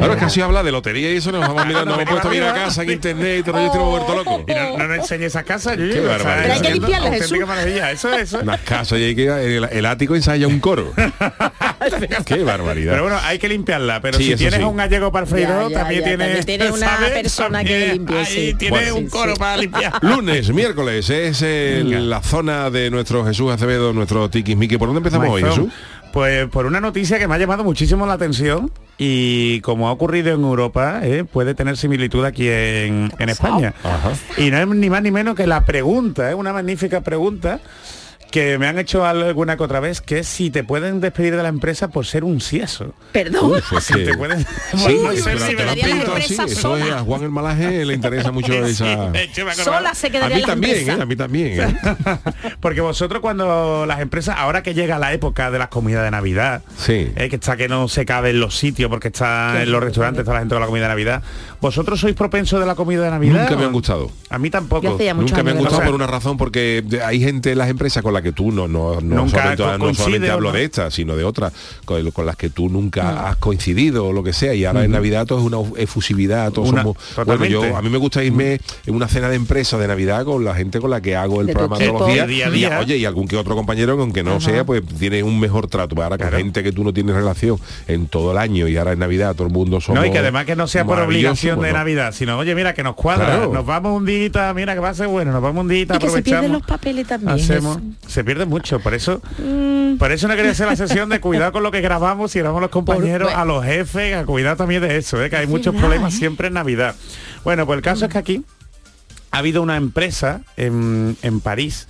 Ahora 0.00 0.16
casi 0.16 0.40
habla 0.40 0.62
de 0.62 0.72
lotería 0.72 1.12
y 1.12 1.16
eso 1.16 1.32
nos 1.32 1.40
vamos 1.40 1.66
mirando, 1.66 1.84
nos 1.92 2.00
hemos 2.00 2.10
puesto 2.10 2.28
a 2.28 2.30
mirar 2.30 2.50
a 2.50 2.64
casa 2.64 2.82
en 2.82 2.90
internet 2.90 3.40
y 3.40 3.42
todo, 3.42 3.58
yo 3.58 3.66
estoy 3.66 3.80
vuelto 3.82 4.14
loco. 4.14 4.44
Y 4.46 4.54
no, 4.54 4.78
no 4.78 4.88
nos 4.88 4.98
enseñes 4.98 5.26
esa 5.28 5.42
casa, 5.42 5.74
yo 5.74 5.88
Qué 5.92 6.00
barbaridad. 6.00 6.42
Pero 6.42 6.54
hay 6.54 6.60
que 6.60 6.70
limpiarla, 6.72 7.10
Jesús. 7.10 7.22
auténtica 7.32 7.46
maravilla, 7.46 7.90
eso, 7.90 8.12
eso. 8.12 8.38
Unas 8.40 8.60
casas 8.60 8.98
y 8.98 9.02
hay 9.04 9.14
que 9.16 9.56
el, 9.56 9.64
el 9.64 9.86
ático 9.86 10.14
ensaya 10.14 10.46
un 10.46 10.60
coro. 10.60 10.92
Qué 12.24 12.42
barbaridad. 12.42 12.92
Pero 12.92 13.02
bueno, 13.04 13.18
hay 13.22 13.38
que 13.38 13.48
limpiarla, 13.48 14.00
pero 14.00 14.18
Sí, 14.18 14.24
si 14.24 14.32
eso 14.32 14.38
tienes 14.38 14.60
sí. 14.60 14.64
un 14.64 14.76
gallego 14.76 15.12
para 15.12 15.24
el 15.24 15.30
freidor, 15.30 15.64
Ya, 15.64 15.68
ya, 15.70 15.78
también 15.80 16.00
ya, 16.00 16.06
tiene, 16.08 16.24
también 16.24 16.44
tiene 16.46 16.70
una 16.70 16.98
persona 17.12 17.64
que 17.64 17.88
limpie, 17.92 18.18
Ahí 18.18 18.26
sí. 18.58 18.68
Bueno, 18.68 18.96
un 18.96 19.08
coro 19.08 19.34
sí. 19.34 19.38
para 19.38 19.56
limpiar. 19.56 19.92
Lunes, 20.02 20.50
miércoles, 20.52 21.10
es 21.10 21.42
la 21.42 22.22
zona 22.22 22.70
de 22.70 22.90
nuestro 22.90 23.24
Jesús 23.24 23.52
Acevedo, 23.52 23.92
nuestro 23.92 24.28
Tiquismiqui. 24.30 24.76
¿Por 24.78 24.88
dónde 24.88 24.98
empezamos 24.98 25.28
hoy. 25.28 25.42
Jesús? 25.42 25.68
Pues 26.14 26.48
por 26.48 26.66
una 26.66 26.80
noticia 26.80 27.18
que 27.18 27.26
me 27.26 27.34
ha 27.34 27.38
llamado 27.38 27.64
muchísimo 27.64 28.06
la 28.06 28.12
atención 28.12 28.70
y 28.98 29.60
como 29.62 29.88
ha 29.88 29.90
ocurrido 29.90 30.32
en 30.32 30.42
Europa, 30.42 31.00
¿eh? 31.02 31.24
puede 31.24 31.56
tener 31.56 31.76
similitud 31.76 32.24
aquí 32.24 32.48
en, 32.48 33.12
en 33.18 33.28
España. 33.28 33.74
Y 34.36 34.52
no 34.52 34.58
es 34.58 34.66
ni 34.68 34.88
más 34.88 35.02
ni 35.02 35.10
menos 35.10 35.34
que 35.34 35.48
la 35.48 35.64
pregunta, 35.64 36.30
¿eh? 36.30 36.34
una 36.34 36.52
magnífica 36.52 37.00
pregunta 37.00 37.58
que 38.34 38.58
me 38.58 38.66
han 38.66 38.80
hecho 38.80 39.06
alguna 39.06 39.56
que 39.56 39.62
otra 39.62 39.78
vez, 39.78 40.00
que 40.00 40.18
es 40.18 40.26
si 40.26 40.50
te 40.50 40.64
pueden 40.64 41.00
despedir 41.00 41.36
de 41.36 41.42
la 41.44 41.48
empresa 41.48 41.86
por 41.86 42.04
ser 42.04 42.24
un 42.24 42.40
sieso. 42.40 42.92
Perdón. 43.12 43.52
Uf, 43.52 43.72
es 43.74 43.84
Si 43.84 43.94
que- 43.94 44.04
te 44.06 44.16
pueden... 44.16 44.40
Sí, 44.40 44.46
no 45.04 45.12
sé 45.12 45.38
si 45.38 45.54
te 45.54 45.64
la 45.64 45.72
pedido 45.74 46.14
así, 46.16 46.34
eso 46.34 46.76
es, 46.76 46.90
a 46.90 46.98
Juan 47.00 47.22
el 47.22 47.30
Malaje 47.30 47.84
le 47.84 47.94
interesa 47.94 48.32
mucho 48.32 48.52
esa... 48.66 48.84
me 49.12 49.20
acordaba- 49.28 49.54
Sola 49.54 49.94
se 49.94 50.08
A 50.08 50.10
quedaría 50.10 50.34
mí 50.36 50.40
la 50.42 50.46
también, 50.48 50.76
empresa. 50.78 50.98
¿eh? 50.98 51.02
a 51.02 51.06
mí 51.06 51.14
también. 51.16 51.60
¿eh? 51.60 51.76
Porque 52.58 52.80
vosotros 52.80 53.20
cuando 53.20 53.86
las 53.86 54.00
empresas, 54.00 54.34
ahora 54.36 54.64
que 54.64 54.74
llega 54.74 54.98
la 54.98 55.12
época 55.12 55.52
de 55.52 55.60
las 55.60 55.68
comidas 55.68 56.02
de 56.02 56.10
Navidad, 56.10 56.62
Sí. 56.76 57.12
eh, 57.14 57.28
que 57.30 57.36
está 57.36 57.56
que 57.56 57.68
no 57.68 57.86
se 57.86 58.04
cabe 58.04 58.30
en 58.30 58.40
los 58.40 58.58
sitios 58.58 58.90
porque 58.90 59.08
está 59.08 59.62
en 59.62 59.70
los 59.70 59.80
restaurantes, 59.80 60.22
está 60.22 60.32
la 60.32 60.40
gente 60.40 60.56
con 60.56 60.60
la 60.60 60.66
comida 60.66 60.82
de 60.82 60.88
Navidad, 60.88 61.22
¿vosotros 61.64 61.98
sois 61.98 62.14
propensos 62.14 62.60
de 62.60 62.66
la 62.66 62.74
comida 62.74 63.02
de 63.04 63.10
Navidad? 63.10 63.40
Nunca 63.42 63.56
me 63.56 63.64
han 63.64 63.72
gustado. 63.72 64.10
A 64.28 64.38
mí 64.38 64.50
tampoco. 64.50 64.98
Nunca 65.16 65.42
me 65.42 65.50
han 65.52 65.58
gustado 65.58 65.82
por 65.82 65.94
una 65.94 66.06
razón, 66.06 66.36
porque 66.36 66.84
hay 67.04 67.20
gente 67.20 67.52
en 67.52 67.58
las 67.58 67.70
empresas 67.70 68.02
con 68.02 68.12
la 68.12 68.20
que 68.20 68.32
tú 68.32 68.52
no, 68.52 68.68
no, 68.68 69.00
no 69.00 69.16
Nunca 69.24 69.30
solamente, 69.56 69.62
co- 69.62 69.78
no 69.78 69.94
solamente 69.94 70.30
hablo 70.30 70.52
de 70.52 70.64
esta, 70.64 70.90
sino 70.90 71.16
de 71.16 71.24
otras, 71.24 71.52
con, 71.86 72.10
con 72.10 72.26
las 72.26 72.36
que 72.36 72.50
tú 72.50 72.68
nunca 72.68 73.28
has 73.30 73.36
coincidido 73.36 74.06
o 74.08 74.12
lo 74.12 74.22
que 74.22 74.32
sea. 74.34 74.52
Y 74.54 74.64
ahora 74.66 74.84
en 74.84 74.90
Navidad 74.90 75.24
todo 75.26 75.38
es 75.40 75.44
una 75.46 75.58
efusividad, 75.80 76.52
todos 76.52 76.68
Una- 76.70 76.82
somos. 76.82 76.96
Bueno, 77.16 77.32
totalmente. 77.32 77.70
yo 77.70 77.76
a 77.76 77.80
mí 77.82 77.88
me 77.88 77.98
gusta 77.98 78.22
irme 78.22 78.60
en 78.84 78.94
una 78.94 79.08
cena 79.08 79.28
de 79.30 79.36
empresa 79.36 79.78
de 79.78 79.88
Navidad 79.88 80.24
con 80.26 80.44
la 80.44 80.54
gente 80.54 80.80
con 80.80 80.90
la 80.90 81.00
que 81.00 81.16
hago 81.16 81.40
el 81.40 81.46
De 81.46 81.52
programa 81.54 81.78
todos 81.78 82.00
los 82.00 82.08
días. 82.12 82.28
Día 82.28 82.46
a 82.46 82.80
Y, 82.80 82.84
oye, 82.84 82.96
y 82.98 83.04
algún 83.06 83.26
que 83.26 83.36
otro 83.36 83.54
compañero, 83.54 83.96
que 83.96 84.02
aunque 84.02 84.22
no 84.22 84.40
sea, 84.40 84.64
pues 84.64 84.82
tiene 84.98 85.22
un 85.22 85.40
mejor 85.40 85.66
trato. 85.68 85.94
Ahora 86.02 86.18
con 86.18 86.24
Claro. 86.28 86.36
gente 86.38 86.62
que 86.62 86.72
tú 86.72 86.84
no 86.84 86.92
tienes 86.92 87.14
relación 87.14 87.58
en 87.86 88.06
todo 88.06 88.32
el 88.32 88.38
año 88.38 88.66
y 88.68 88.76
ahora 88.76 88.92
en 88.92 88.98
Navidad 88.98 89.34
todo 89.34 89.46
el 89.46 89.52
mundo 89.52 89.80
somos. 89.80 90.00
No, 90.02 90.06
y 90.06 90.10
que 90.10 90.18
además 90.18 90.44
que 90.44 90.56
no 90.56 90.66
sea 90.66 90.84
por 90.84 90.98
obligación 91.00 91.53
pues 91.56 91.68
de. 91.68 91.72
Navidad, 91.78 92.12
sino, 92.12 92.38
oye, 92.38 92.54
mira, 92.54 92.74
que 92.74 92.82
nos 92.82 92.94
cuadra, 92.94 93.26
Claro. 93.26 93.52
nos 93.52 93.64
vamos 93.66 93.96
un 93.96 94.04
día, 94.06 94.52
mira, 94.54 94.74
que 94.74 94.80
va 94.80 94.90
a 94.90 94.94
ser 94.94 95.08
bueno, 95.08 95.32
nos 95.32 95.42
vamos 95.42 95.62
un 95.62 95.68
día, 95.68 95.84
que 95.86 95.92
se 95.92 95.96
aprovechamos. 95.96 96.22
pierden 96.24 96.52
los 96.52 96.62
papeles 96.62 97.06
también. 97.06 97.32
Hacemos, 97.34 97.78
se 98.06 98.24
pierde 98.24 98.46
mucho, 98.46 98.80
por 98.80 98.94
eso 98.94 99.20
Mm, 99.38 99.96
por 99.98 100.12
eso 100.12 100.26
no 100.28 100.34
quería 100.36 100.50
hacer 100.52 100.66
la 100.66 100.76
sesión 100.76 101.08
de 101.08 101.20
cuidado 101.20 101.52
con 101.52 101.62
lo 101.62 101.70
que 101.70 101.80
grabamos 101.80 102.34
y 102.36 102.38
grabamos 102.38 102.62
los 102.62 102.70
compañeros, 102.70 103.28
bueno. 103.28 103.40
a 103.40 103.44
los 103.44 103.64
jefes, 103.64 104.16
a 104.16 104.24
cuidar 104.24 104.56
también 104.56 104.82
de 104.82 104.96
eso, 104.96 105.22
¿eh? 105.22 105.30
que 105.30 105.36
hay 105.36 105.44
Es 105.44 105.48
muchos 105.50 105.72
verdad, 105.74 105.80
problemas 105.88 106.14
¿eh? 106.14 106.18
siempre 106.18 106.48
en 106.48 106.54
Navidad. 106.54 106.94
Bueno, 107.44 107.66
pues 107.66 107.76
el 107.76 107.82
caso 107.82 108.04
es 108.06 108.10
que 108.12 108.18
aquí 108.18 108.44
ha 109.30 109.38
habido 109.38 109.62
una 109.62 109.76
empresa 109.76 110.42
en, 110.56 111.16
en 111.22 111.40
París, 111.40 111.86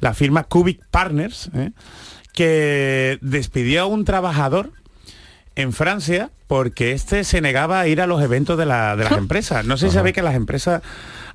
la 0.00 0.14
firma 0.14 0.44
Cubic 0.44 0.80
Partners, 0.90 1.50
¿eh? 1.54 1.70
que 2.32 3.18
despidió 3.22 3.82
a 3.82 3.86
un 3.86 4.04
trabajador 4.04 4.72
en 5.56 5.72
Francia 5.72 6.30
porque 6.46 6.92
este 6.92 7.24
se 7.24 7.40
negaba 7.40 7.80
a 7.80 7.88
ir 7.88 8.00
a 8.00 8.06
los 8.06 8.22
eventos 8.22 8.56
de, 8.56 8.66
la- 8.66 8.94
de 8.94 9.02
las 9.04 9.14
empresas. 9.18 9.64
No 9.64 9.76
sé 9.76 9.86
si 9.88 9.94
sabéis 9.94 10.14
que 10.14 10.22
las 10.22 10.34
empresas 10.36 10.80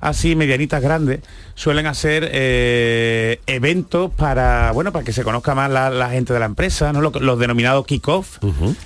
así 0.00 0.34
medianitas 0.34 0.82
grandes 0.82 1.20
suelen 1.54 1.86
hacer 1.86 2.28
eh, 2.32 3.40
eventos 3.46 4.10
para 4.10 4.72
bueno 4.72 4.90
para 4.90 5.04
que 5.04 5.12
se 5.12 5.22
conozca 5.22 5.54
más 5.54 5.70
la, 5.70 5.90
la 5.90 6.08
gente 6.10 6.32
de 6.32 6.40
la 6.40 6.46
empresa, 6.46 6.92
¿no? 6.92 7.00
Lo- 7.02 7.10
los 7.20 7.38
denominados 7.38 7.84
kick-off, 7.86 8.38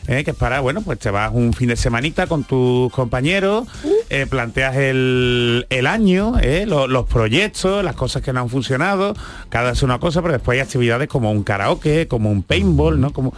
eh, 0.09 0.25
que 0.25 0.33
es 0.33 0.37
para, 0.37 0.61
bueno, 0.61 0.83
pues 0.83 0.99
te 0.99 1.11
vas 1.11 1.31
un 1.33 1.53
fin 1.53 1.69
de 1.69 1.77
semanita 1.77 2.27
con 2.27 2.43
tus 2.45 2.93
compañeros, 2.93 3.69
eh, 4.11 4.27
planteas 4.29 4.77
el, 4.77 5.67
el 5.71 5.87
año, 5.87 6.35
lo- 6.67 6.89
los 6.89 7.07
proyectos, 7.07 7.85
las 7.85 7.95
cosas 7.95 8.21
que 8.23 8.33
no 8.33 8.41
han 8.41 8.49
funcionado, 8.49 9.15
cada 9.49 9.71
vez 9.71 9.83
una 9.83 9.99
cosa, 10.01 10.21
pero 10.23 10.33
después 10.35 10.57
hay 10.57 10.61
actividades 10.63 11.09
como 11.09 11.31
un 11.31 11.45
karaoke, 11.45 12.09
como 12.09 12.31
un 12.31 12.43
paintball, 12.43 13.01
¿no? 13.01 13.13
Como 13.13 13.33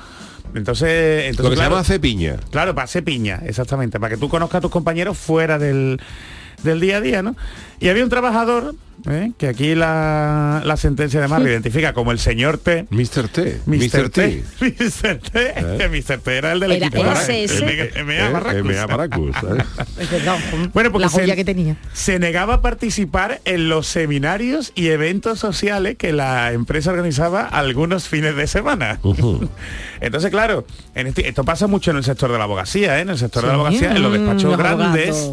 entonces, 0.55 1.27
entonces 1.27 1.45
Lo 1.45 1.51
que 1.51 1.57
claro, 1.57 1.57
se 1.57 1.71
llama 1.71 1.81
hacer 1.81 2.01
piña. 2.01 2.37
Claro, 2.51 2.75
para 2.75 2.85
hacer 2.85 3.05
piña, 3.05 3.41
exactamente, 3.45 3.99
para 4.01 4.15
que 4.15 4.21
tú 4.21 4.29
conozcas 4.29 4.59
a 4.59 4.61
tus 4.63 4.71
compañeros 4.71 5.17
fuera 5.19 5.59
del, 5.59 6.01
del 6.63 6.81
día 6.81 6.99
a 6.99 7.01
día, 7.01 7.23
¿no? 7.23 7.37
Y 7.81 7.89
había 7.89 8.03
un 8.05 8.11
trabajador, 8.11 8.75
¿eh? 9.09 9.31
que 9.39 9.47
aquí 9.49 9.75
la, 9.75 10.63
la 10.65 10.77
sentencia 10.77 11.21
además 11.21 11.41
lo 11.43 11.49
identifica 11.49 11.93
como 11.93 12.11
el 12.13 12.19
señor 12.19 12.59
T. 12.59 12.87
Mr. 12.91 13.29
T. 13.29 13.61
Mr. 13.67 14.11
T. 14.11 14.43
Mr. 14.61 15.19
T. 15.19 15.53
¿Eh? 15.57 15.89
Mr. 15.89 16.19
T 16.19 16.37
era 16.37 16.53
el 16.53 16.61
del 16.61 16.73
equipo. 16.73 16.99
M.A. 17.05 18.53
Eh, 18.53 18.87
Barracus. 18.87 19.37
¿eh? 19.37 19.65
Bueno, 20.75 20.91
porque 20.93 21.05
la 21.07 21.09
joya 21.11 21.27
se- 21.29 21.37
que 21.37 21.45
tenía. 21.45 21.77
se 21.93 22.19
negaba 22.19 22.55
a 22.55 22.61
participar 22.63 23.41
en 23.45 23.69
los 23.69 23.87
seminarios 23.87 24.73
y 24.75 24.89
eventos 24.89 25.39
sociales 25.39 25.97
que 25.97 26.13
la 26.13 26.53
empresa 26.53 26.91
organizaba 26.91 27.43
algunos 27.43 28.09
fines 28.09 28.37
de 28.37 28.47
semana. 28.47 29.01
Entonces, 30.01 30.31
claro, 30.31 30.67
en 30.95 31.07
este- 31.09 31.29
esto 31.29 31.45
pasa 31.45 31.67
mucho 31.67 31.91
en 31.91 31.99
el 31.99 32.05
sector 32.05 32.31
de 32.33 32.39
la 32.39 32.45
abogacía, 32.45 32.99
¿eh? 32.99 33.03
en 33.03 33.11
el 33.11 33.19
sector 33.19 33.43
de 33.43 33.49
la 33.49 33.55
abogacía, 33.55 33.93
en 33.93 34.03
los 34.03 34.11
mm, 34.11 34.15
despachos 34.15 34.45
los 34.45 34.57
grandes, 34.59 35.31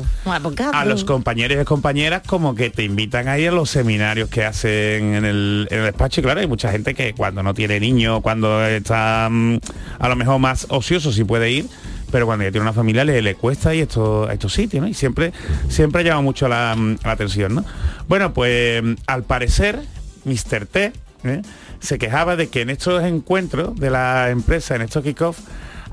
a 0.73 0.85
los 0.85 1.03
compañeros 1.03 1.61
y 1.61 1.65
compañeras 1.65 2.21
como 2.35 2.53
que 2.53 2.69
te 2.69 2.83
invitan 2.83 3.29
ahí 3.29 3.45
a 3.45 3.51
los 3.53 3.69
seminarios 3.69 4.27
que 4.27 4.43
hacen 4.43 5.15
en 5.15 5.23
el, 5.23 5.69
en 5.71 5.79
el 5.79 5.85
despacho. 5.85 6.19
Y 6.19 6.23
claro, 6.25 6.41
hay 6.41 6.47
mucha 6.47 6.69
gente 6.69 6.93
que 6.93 7.13
cuando 7.13 7.43
no 7.43 7.53
tiene 7.53 7.79
niños, 7.79 8.19
cuando 8.21 8.61
está 8.65 9.29
mm, 9.31 9.59
a 9.99 10.09
lo 10.09 10.17
mejor 10.17 10.39
más 10.39 10.67
ocioso, 10.67 11.13
sí 11.13 11.23
puede 11.23 11.49
ir, 11.49 11.65
pero 12.11 12.25
cuando 12.25 12.43
ya 12.43 12.51
tiene 12.51 12.63
una 12.63 12.73
familia 12.73 13.05
le, 13.05 13.21
le 13.21 13.35
cuesta 13.35 13.73
ir 13.73 13.79
a 13.79 13.83
estos, 13.83 14.29
a 14.29 14.33
estos 14.33 14.51
sitios, 14.51 14.81
¿no? 14.81 14.89
Y 14.89 14.93
siempre, 14.93 15.31
siempre 15.69 16.03
llama 16.03 16.23
mucho 16.23 16.49
la, 16.49 16.75
mm, 16.75 16.97
la 17.05 17.11
atención, 17.11 17.55
¿no? 17.55 17.65
Bueno, 18.09 18.33
pues 18.33 18.83
mm, 18.83 18.95
al 19.07 19.23
parecer, 19.23 19.79
Mr. 20.25 20.65
T 20.65 20.91
¿eh? 21.23 21.41
se 21.79 21.97
quejaba 21.97 22.35
de 22.35 22.49
que 22.49 22.61
en 22.61 22.69
estos 22.69 23.01
encuentros 23.01 23.77
de 23.77 23.91
la 23.91 24.29
empresa, 24.29 24.75
en 24.75 24.81
estos 24.81 25.05
kick-off, 25.05 25.39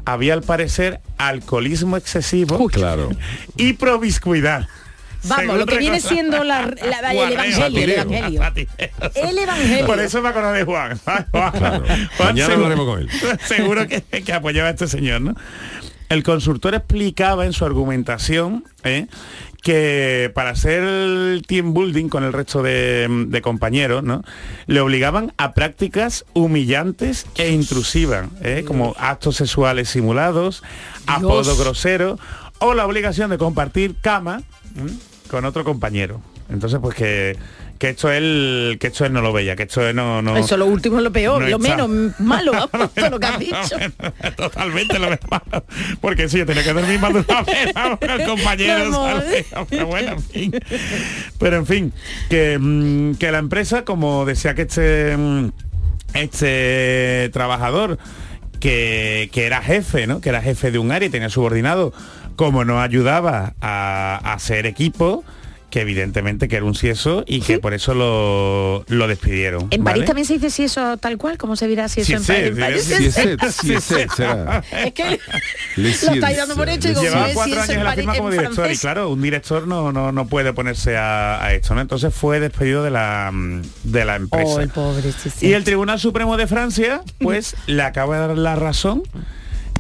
había 0.05 0.35
al 0.35 0.43
parecer 0.43 1.01
alcoholismo 1.19 1.97
excesivo 1.97 2.67
Claro. 2.67 3.11
y 3.57 3.75
promiscuidad. 3.75 4.67
Vamos, 5.25 5.45
Según 5.45 5.59
lo 5.59 5.67
que 5.67 5.79
viene 5.79 6.01
siendo 6.01 6.43
la, 6.45 6.63
la- 6.67 7.11
el 7.11 7.17
Guarreo, 7.17 7.33
evangelio, 7.45 7.83
el 7.85 7.91
evangelio. 7.91 8.43
El 9.15 9.39
evangelio. 9.39 9.87
Por 9.87 10.01
eso 10.01 10.21
me 10.23 10.29
acuerdo 10.31 10.53
de 10.53 10.65
Juan. 10.65 10.99
Juan, 11.05 11.27
Claro. 11.53 11.85
Juan 11.87 12.09
Mañana 12.19 12.47
seguro- 12.47 12.55
hablaremos 12.73 12.87
con 12.87 13.01
él. 13.01 13.39
Seguro 13.47 13.87
que, 13.89 14.03
que 14.03 14.33
apoyaba 14.33 14.69
a 14.69 14.73
este 14.73 14.89
señor, 14.89 15.21
¿no? 15.21 15.35
El 16.09 16.23
consultor 16.25 16.75
explicaba 16.75 17.47
en 17.47 17.55
su 17.55 17.65
argumentación 17.65 18.65
¿eh? 18.85 19.07
que 19.63 20.31
para 20.35 20.51
hacer 20.51 20.83
el 20.83 21.43
team 21.47 21.73
building 21.73 22.09
con 22.11 22.23
el 22.25 22.35
resto 22.35 22.63
de, 22.63 23.07
de 23.29 23.41
compañeros, 23.41 24.03
¿no? 24.03 24.23
Le 24.67 24.81
obligaban 24.81 25.33
a 25.39 25.53
prácticas 25.55 26.27
humillantes 26.35 27.27
e 27.37 27.51
intrusivas, 27.53 28.27
¿eh? 28.43 28.65
como 28.67 28.95
actos 28.99 29.37
sexuales 29.37 29.89
simulados, 29.89 30.63
apodo 31.07 31.57
grosero 31.57 32.19
o 32.59 32.75
la 32.75 32.85
obligación 32.85 33.31
de 33.31 33.39
compartir 33.39 33.95
cama. 34.01 34.43
Con 35.33 35.45
otro 35.45 35.65
compañero. 35.65 36.21
Entonces, 36.49 36.79
pues 36.81 36.95
que, 36.95 37.37
que 37.79 37.89
esto 37.89 38.13
él 38.13 38.77
que 38.79 38.89
esto 38.89 39.05
él 39.05 39.13
no 39.13 39.23
lo 39.23 39.33
veía, 39.33 39.57
que 39.57 39.65
esto 39.65 39.85
él 39.89 39.97
no, 39.97 40.23
no 40.23 40.37
Eso 40.37 40.57
lo 40.57 40.67
último 40.67 40.99
es 40.99 41.03
lo 41.03 41.11
peor, 41.11 41.43
no 41.43 41.49
lo 41.49 41.57
está- 41.57 41.87
menos 41.87 42.21
malo, 42.21 42.53
vamos, 42.73 42.93
todo 42.95 43.11
lo 43.11 43.19
que 43.19 43.27
has 43.27 43.39
dicho. 43.39 43.77
Totalmente 44.37 44.99
lo 44.99 45.07
menos 45.11 45.19
malo. 45.31 45.65
Porque 46.01 46.29
sí, 46.29 46.39
yo 46.39 46.47
tenía 46.47 46.63
que 46.63 46.73
dormir 46.73 47.01
más 47.01 47.15
de 47.15 47.25
una 47.27 47.43
vez 47.43 47.73
el 48.21 48.27
compañero. 48.27 49.03
Pero 49.69 49.87
bueno, 49.87 50.13
en 50.13 50.23
fin. 50.23 50.53
Pero 51.39 51.57
en 51.57 51.67
fin, 51.67 51.93
que, 52.29 52.59
mm, 52.61 53.15
que 53.15 53.33
la 53.33 53.39
empresa, 53.39 53.85
como 53.85 54.25
decía 54.27 54.55
que 54.55 54.63
este 54.63 55.17
mm, 55.17 55.49
este 56.15 57.31
trabajador 57.33 57.99
que, 58.61 59.29
que 59.33 59.47
era 59.47 59.61
jefe, 59.63 60.07
¿no? 60.07 60.21
Que 60.21 60.29
era 60.29 60.41
jefe 60.43 60.71
de 60.71 60.79
un 60.79 60.93
área 60.93 61.09
y 61.09 61.11
tenía 61.11 61.29
subordinado, 61.31 61.93
como 62.37 62.65
no 62.65 62.81
ayudaba 62.81 63.55
a, 63.61 64.21
a 64.23 64.33
hacer 64.35 64.67
equipo, 64.67 65.25
que 65.73 65.81
evidentemente 65.81 66.49
que 66.49 66.57
era 66.57 66.67
un 66.67 66.75
sieso 66.75 67.25
y 67.27 67.41
que 67.41 67.59
por 67.59 67.73
eso 67.73 67.95
lo, 67.95 68.85
lo 68.95 69.09
despidieron. 69.09 69.69
En 69.71 69.83
¿vale? 69.83 69.97
París 69.97 70.07
también 70.07 70.27
se 70.27 70.35
dice 70.35 70.51
si 70.51 70.65
eso 70.65 70.99
tal 70.99 71.17
cual, 71.17 71.39
¿cómo 71.39 71.57
se 71.57 71.67
dirá 71.67 71.89
si 71.89 72.03
eso 72.03 72.13
en 72.13 72.25
París? 72.59 72.91
En 72.91 72.99
París. 72.99 73.17
Es 73.43 74.93
que 74.93 75.19
lo 75.77 75.89
estáis 75.89 76.37
dando 76.37 76.57
por 76.57 76.69
hecho 76.69 76.89
y 76.89 76.91
digo, 76.91 77.01
Llevaba 77.01 77.29
cuatro 77.33 77.55
años 77.55 77.71
en 77.71 77.85
la 77.85 77.93
firma 77.95 78.15
como 78.15 78.31
director 78.31 78.71
y 78.71 78.77
claro, 78.77 79.09
un 79.09 79.23
director 79.23 79.67
no, 79.67 79.93
no, 79.93 80.13
no 80.13 80.27
puede 80.27 80.53
ponerse 80.53 80.99
a, 80.99 81.43
a 81.43 81.55
esto, 81.55 81.75
¿no? 81.75 81.81
Entonces 81.81 82.15
fue 82.15 82.39
despedido 82.39 82.85
de 82.85 82.91
la, 82.91 83.33
de 83.83 84.05
la 84.05 84.17
empresa. 84.17 84.53
Oh, 84.53 84.61
el 84.61 84.69
pobre, 84.69 85.11
sí, 85.13 85.31
sí. 85.31 85.47
Y 85.47 85.55
el 85.55 85.65
Tribunal 85.65 85.99
Supremo 85.99 86.37
de 86.37 86.47
Francia, 86.47 87.01
pues, 87.19 87.57
le 87.67 87.83
acaba 87.83 88.21
de 88.21 88.29
dar 88.29 88.37
la 88.37 88.57
razón 88.57 89.05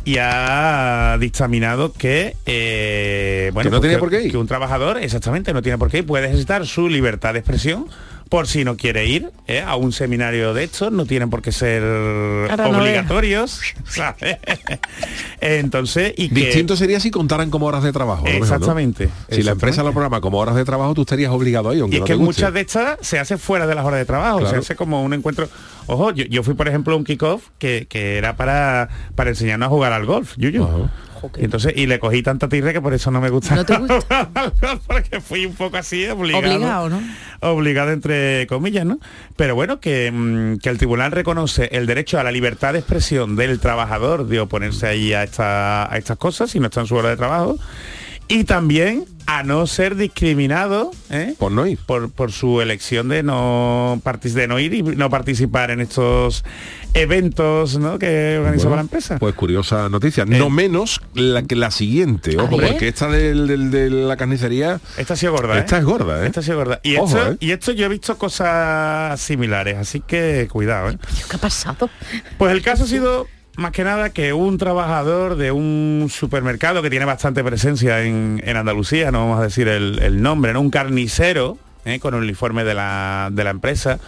y 0.04 0.16
ha 0.18 1.16
dictaminado 1.20 1.92
que 1.92 2.36
eh, 2.46 3.50
bueno 3.54 3.70
Que 3.70 3.74
no 3.74 3.80
pues 3.80 3.92
que- 3.92 3.98
por 3.98 4.10
qué 4.10 4.22
ir. 4.22 4.30
que 4.30 4.36
un 4.36 4.46
trabajador 4.46 4.98
exactamente 4.98 5.52
no 5.52 5.62
tiene 5.62 5.78
por 5.78 5.90
qué 5.90 5.98
ir 5.98 6.06
puede 6.06 6.26
ejercitar 6.26 6.66
su 6.66 6.88
libertad 6.88 7.32
de 7.34 7.38
expresión 7.40 7.86
por 8.32 8.46
si 8.46 8.64
no 8.64 8.78
quiere 8.78 9.04
ir 9.04 9.30
¿eh? 9.46 9.60
a 9.60 9.76
un 9.76 9.92
seminario 9.92 10.54
de 10.54 10.64
estos 10.64 10.90
no 10.90 11.04
tienen 11.04 11.28
por 11.28 11.42
qué 11.42 11.52
ser 11.52 11.82
Ahora 11.82 12.70
no 12.70 12.78
obligatorios 12.78 13.60
¿sabes? 13.84 14.38
entonces 15.42 16.14
y 16.16 16.30
que 16.30 16.46
Distinto 16.46 16.74
sería 16.74 16.98
si 16.98 17.10
contaran 17.10 17.50
como 17.50 17.66
horas 17.66 17.82
de 17.82 17.92
trabajo. 17.92 18.24
a 18.24 18.30
lo 18.30 18.32
mejor, 18.32 18.48
¿no? 18.48 18.56
Exactamente, 18.56 19.10
Si 19.28 19.42
la 19.42 19.50
empresa 19.50 19.82
lo 19.82 19.90
programa 19.92 20.22
como 20.22 20.38
horas 20.38 20.54
de 20.54 20.64
trabajo, 20.64 20.94
tú 20.94 21.02
estarías 21.02 21.30
obligado 21.30 21.68
ahí, 21.68 21.80
aunque 21.80 21.96
Y 21.96 21.98
es 21.98 22.00
no 22.00 22.06
que 22.06 22.16
muchas 22.16 22.54
de 22.54 22.62
estas 22.62 22.96
se 23.02 23.18
hace 23.18 23.36
fuera 23.36 23.66
de 23.66 23.74
las 23.74 23.84
horas 23.84 23.98
de 23.98 24.06
trabajo, 24.06 24.46
se 24.46 24.56
hace 24.56 24.76
como 24.76 25.02
un 25.02 25.12
encuentro. 25.12 25.50
Ojo, 25.86 26.10
yo, 26.12 26.24
yo 26.24 26.42
fui 26.42 26.54
por 26.54 26.68
ejemplo 26.68 26.94
a 26.94 26.96
un 26.96 27.04
kickoff 27.04 27.48
que, 27.58 27.86
que 27.86 28.16
era 28.16 28.36
para, 28.36 28.88
para 29.14 29.28
enseñarnos 29.28 29.66
a 29.66 29.68
jugar 29.68 29.92
al 29.92 30.06
golf, 30.06 30.38
Yuyu. 30.38 30.88
Y 31.38 31.44
entonces, 31.44 31.72
y 31.76 31.86
le 31.86 31.98
cogí 31.98 32.22
tanta 32.22 32.48
tirre 32.48 32.72
que 32.72 32.80
por 32.80 32.94
eso 32.94 33.10
no 33.10 33.20
me 33.20 33.30
gusta. 33.30 33.54
¿No 33.56 33.64
te 33.64 33.76
gusta? 33.76 34.28
porque 34.86 35.20
fui 35.20 35.46
un 35.46 35.54
poco 35.54 35.76
así 35.76 36.06
obligado. 36.08 36.44
Obligado, 36.46 36.88
¿no? 36.90 37.02
Obligado 37.40 37.90
entre 37.92 38.46
comillas, 38.46 38.84
¿no? 38.86 38.98
Pero 39.36 39.54
bueno, 39.54 39.80
que, 39.80 40.10
mm, 40.12 40.58
que 40.58 40.68
el 40.68 40.78
tribunal 40.78 41.12
reconoce 41.12 41.68
el 41.72 41.86
derecho 41.86 42.18
a 42.18 42.22
la 42.24 42.32
libertad 42.32 42.72
de 42.72 42.80
expresión 42.80 43.36
del 43.36 43.58
trabajador 43.60 44.26
de 44.26 44.40
oponerse 44.40 44.86
ahí 44.86 45.12
a, 45.12 45.22
esta- 45.22 45.92
a 45.92 45.96
estas 45.98 46.16
cosas 46.18 46.50
si 46.50 46.60
no 46.60 46.66
está 46.66 46.80
en 46.80 46.86
su 46.86 46.94
hora 46.94 47.08
de 47.10 47.16
trabajo. 47.16 47.58
Y 48.32 48.44
también 48.44 49.04
a 49.26 49.42
no 49.42 49.66
ser 49.66 49.94
discriminado 49.94 50.90
¿eh? 51.10 51.34
por 51.38 51.52
no 51.52 51.66
ir 51.66 51.78
por, 51.86 52.10
por 52.10 52.32
su 52.32 52.60
elección 52.60 53.08
de 53.08 53.22
no 53.22 54.00
de 54.22 54.48
no 54.48 54.58
ir 54.58 54.74
y 54.74 54.82
no 54.82 55.10
participar 55.10 55.70
en 55.70 55.80
estos 55.80 56.44
eventos 56.94 57.78
¿no? 57.78 57.98
que 57.98 58.36
organizaba 58.38 58.70
Bueno, 58.70 58.76
la 58.76 58.80
empresa 58.82 59.18
Pues 59.18 59.34
curiosa 59.34 59.88
noticia. 59.88 60.24
No 60.24 60.50
menos 60.50 61.00
la 61.14 61.42
que 61.42 61.56
la 61.56 61.70
siguiente, 61.70 62.36
ojo, 62.38 62.50
porque 62.50 62.88
esta 62.88 63.08
del, 63.08 63.46
del- 63.46 63.70
de 63.70 63.90
la 63.90 64.16
carnicería. 64.16 64.80
Esta 64.96 65.14
ha 65.14 65.16
sido 65.16 65.32
gorda, 65.32 65.56
¿eh? 65.56 65.60
Esta 65.60 65.78
es 65.78 65.84
gorda, 65.84 66.22
¿eh? 66.24 66.26
Esta 66.26 66.40
ha 66.40 66.42
sido 66.42 66.56
gorda. 66.56 66.80
Y, 66.82 66.96
Ojo, 66.96 67.16
esto, 67.16 67.32
¿eh? 67.32 67.36
y 67.40 67.50
esto 67.52 67.72
yo 67.72 67.86
he 67.86 67.88
visto 67.88 68.16
cosas 68.18 69.20
similares, 69.20 69.76
así 69.78 70.00
que 70.00 70.48
cuidado, 70.50 70.90
¿eh? 70.90 70.98
¿Qué 71.30 71.36
ha 71.36 71.38
pasado? 71.40 71.88
Pues 72.38 72.52
el 72.52 72.62
caso 72.62 72.84
ha 72.84 72.86
sido 72.86 73.26
más 73.56 73.72
que 73.72 73.84
nada 73.84 74.10
que 74.10 74.32
un 74.32 74.58
trabajador 74.58 75.36
de 75.36 75.52
un 75.52 76.08
supermercado 76.10 76.82
que 76.82 76.90
tiene 76.90 77.04
bastante 77.04 77.44
presencia 77.44 78.02
en, 78.02 78.40
en 78.44 78.56
Andalucía, 78.56 79.10
no 79.12 79.20
vamos 79.20 79.40
a 79.40 79.44
decir 79.44 79.68
el, 79.68 79.98
el 80.02 80.22
nombre, 80.22 80.52
¿no? 80.52 80.60
Un 80.60 80.70
carnicero 80.70 81.58
¿eh? 81.84 81.98
con 82.00 82.14
el 82.14 82.20
uniforme 82.22 82.64
de 82.64 82.74
la, 82.74 83.28
de 83.32 83.44
la 83.44 83.50
empresa, 83.50 83.98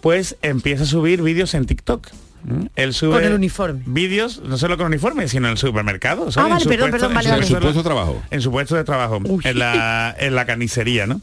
pues 0.00 0.36
empieza 0.42 0.82
a 0.82 0.86
subir 0.86 1.22
vídeos 1.22 1.54
en 1.54 1.66
TikTok. 1.66 2.08
¿m? 2.48 2.70
Él 2.74 2.92
sube 2.92 3.12
Con 3.12 3.24
el 3.24 3.34
uniforme. 3.34 3.82
vídeos, 3.86 4.42
no 4.44 4.58
solo 4.58 4.76
con 4.76 4.86
uniforme, 4.86 5.28
sino 5.28 5.46
en 5.46 5.52
el 5.52 5.58
supermercado. 5.58 6.32
¿sabes? 6.32 6.36
Ah, 6.38 6.42
vale, 6.42 6.54
En 6.54 6.60
su 6.60 6.68
perdón, 6.68 6.90
puesto- 6.90 7.08
perdón, 7.08 7.14
vale, 7.14 7.28
en 7.28 7.34
vale. 7.34 7.46
su 7.46 7.52
En 7.54 7.60
su 7.60 7.62
puesto 7.62 7.78
de 7.78 7.84
trabajo. 7.84 8.22
en 8.32 8.40
su 8.42 8.50
puesto 8.50 8.74
de 8.74 8.84
trabajo, 8.84 9.20
en 9.44 9.58
la, 9.60 10.16
en 10.18 10.34
la 10.34 10.44
carnicería, 10.44 11.06
¿no? 11.06 11.20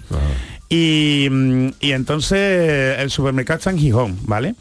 Y, 0.69 1.27
mm, 1.29 1.67
y 1.81 1.91
entonces 1.91 2.99
el 2.99 3.09
supermercado 3.09 3.57
está 3.57 3.71
en 3.71 3.79
Gijón, 3.79 4.17
¿vale? 4.23 4.55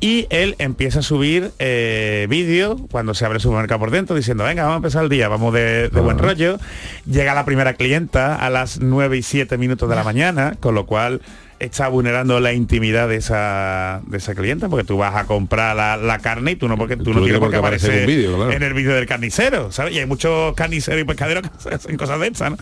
Y 0.00 0.26
él 0.30 0.54
empieza 0.58 1.00
a 1.00 1.02
subir 1.02 1.50
eh, 1.58 2.26
vídeos 2.30 2.80
cuando 2.90 3.14
se 3.14 3.24
abre 3.24 3.36
el 3.36 3.42
supermercado 3.42 3.80
por 3.80 3.90
dentro 3.90 4.14
diciendo, 4.14 4.44
venga, 4.44 4.62
vamos 4.62 4.74
a 4.74 4.78
empezar 4.78 5.02
el 5.02 5.08
día, 5.08 5.28
vamos 5.28 5.52
de, 5.52 5.88
de 5.88 6.00
buen 6.00 6.18
rollo. 6.18 6.58
Llega 7.04 7.34
la 7.34 7.44
primera 7.44 7.74
clienta 7.74 8.36
a 8.36 8.48
las 8.48 8.80
9 8.80 9.16
y 9.16 9.22
7 9.22 9.58
minutos 9.58 9.88
de 9.88 9.96
la 9.96 10.04
mañana, 10.04 10.56
con 10.60 10.76
lo 10.76 10.86
cual 10.86 11.20
está 11.58 11.88
vulnerando 11.88 12.38
la 12.40 12.52
intimidad 12.52 13.08
de 13.08 13.16
esa, 13.16 14.00
de 14.06 14.18
esa 14.18 14.34
clienta, 14.34 14.68
porque 14.68 14.84
tú 14.84 14.98
vas 14.98 15.16
a 15.16 15.24
comprar 15.24 15.74
la, 15.74 15.96
la 15.96 16.18
carne 16.18 16.52
y 16.52 16.56
tú 16.56 16.68
no, 16.68 16.76
porque, 16.76 16.96
tú 16.96 17.04
Tú 17.04 17.14
no 17.14 17.20
no 17.20 17.24
tienes 17.24 17.40
tienes 17.40 17.40
por 17.40 17.48
por 17.48 17.50
qué 17.50 17.56
qué 17.56 17.58
aparecer 17.58 17.90
aparecer 17.90 18.08
en 18.08 18.16
un 18.16 18.16
vídeo, 18.16 18.36
claro. 18.36 18.52
en 18.52 18.62
el 18.62 18.74
vídeo 18.74 18.94
del 18.94 19.06
carnicero, 19.06 19.72
¿sabes? 19.72 19.94
Y 19.94 19.98
hay 19.98 20.06
muchos 20.06 20.54
carniceros 20.54 21.00
y 21.00 21.04
pescaderos 21.04 21.42
que 21.42 21.74
hacen 21.74 21.96
cosas 21.96 22.20
de 22.20 22.28
estas, 22.28 22.52
¿no? 22.52 22.58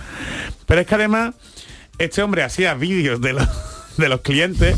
Pero 0.66 0.80
es 0.80 0.87
que 0.87 0.95
además 0.95 1.34
este 1.99 2.22
hombre 2.22 2.43
hacía 2.43 2.74
vídeos 2.74 3.20
de 3.20 3.34
los, 3.34 3.49
de 3.99 4.09
los 4.09 4.20
clientes 4.22 4.76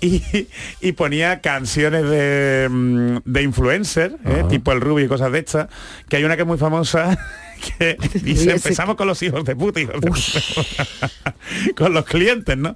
y, 0.00 0.22
y 0.80 0.92
ponía 0.92 1.40
canciones 1.40 2.08
de, 2.08 2.68
mm, 2.70 3.16
de 3.24 3.42
influencer, 3.42 4.16
¿eh? 4.24 4.44
tipo 4.48 4.72
el 4.72 4.80
Ruby 4.80 5.04
y 5.04 5.08
cosas 5.08 5.32
de 5.32 5.40
estas, 5.40 5.68
que 6.08 6.16
hay 6.16 6.24
una 6.24 6.36
que 6.36 6.42
es 6.42 6.48
muy 6.48 6.58
famosa 6.58 7.18
que 7.78 7.96
dice 8.22 8.52
empezamos 8.52 8.96
con 8.96 9.08
los 9.08 9.22
hijos 9.22 9.44
de 9.44 9.56
puta, 9.56 9.80
hijos 9.80 10.00
de 10.00 10.08
puta". 10.08 11.32
con 11.76 11.92
los 11.92 12.04
clientes, 12.04 12.56
¿no? 12.56 12.74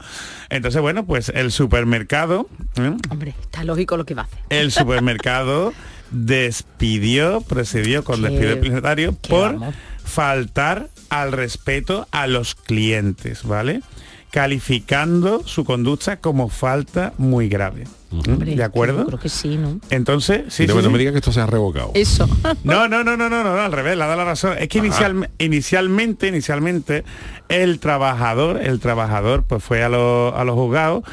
Entonces, 0.48 0.80
bueno, 0.80 1.06
pues 1.06 1.28
el 1.28 1.52
supermercado, 1.52 2.48
¿eh? 2.76 2.96
Hombre, 3.10 3.34
está 3.40 3.64
lógico 3.64 3.96
lo 3.96 4.04
que 4.04 4.14
va 4.14 4.22
a 4.22 4.24
hacer. 4.24 4.38
el 4.50 4.72
supermercado 4.72 5.72
despidió, 6.10 7.40
procedió 7.42 8.04
con 8.04 8.22
despido 8.22 8.60
qué 8.60 9.12
por 9.28 9.54
vamos. 9.54 9.74
faltar 10.04 10.88
al 11.08 11.32
respeto 11.32 12.08
a 12.10 12.26
los 12.26 12.54
clientes, 12.54 13.44
¿vale? 13.44 13.82
Calificando 14.32 15.42
su 15.46 15.64
conducta 15.64 16.16
como 16.18 16.48
falta 16.48 17.12
muy 17.18 17.48
grave. 17.48 17.84
¿Mm? 18.10 18.30
Hombre, 18.30 18.54
¿De 18.56 18.62
acuerdo? 18.64 19.00
yo 19.00 19.06
creo 19.06 19.18
que 19.18 19.28
sí, 19.28 19.56
¿no? 19.56 19.78
Entonces, 19.90 20.42
sí, 20.48 20.64
Y 20.64 20.66
no, 20.66 20.72
sí, 20.72 20.76
me- 20.78 20.82
no 20.82 20.88
sí. 20.88 20.92
me 20.92 20.98
digas 20.98 21.12
que 21.12 21.18
esto 21.18 21.32
se 21.32 21.40
ha 21.40 21.46
revocado. 21.46 21.90
Eso. 21.94 22.28
No, 22.64 22.88
no, 22.88 23.04
no, 23.04 23.16
no, 23.16 23.28
no, 23.30 23.42
no, 23.44 23.60
al 23.60 23.72
revés, 23.72 23.96
le 23.96 24.04
ha 24.04 24.06
dado 24.06 24.18
la 24.18 24.24
razón. 24.24 24.56
Es 24.58 24.68
que 24.68 24.78
inicial- 24.80 25.28
inicialmente, 25.38 26.28
inicialmente, 26.28 27.04
el 27.48 27.78
trabajador, 27.78 28.60
el 28.62 28.80
trabajador, 28.80 29.44
pues 29.44 29.62
fue 29.62 29.82
a, 29.82 29.88
los- 29.88 30.34
a 30.34 30.44
los 30.44 30.54
juzgados 30.54 31.04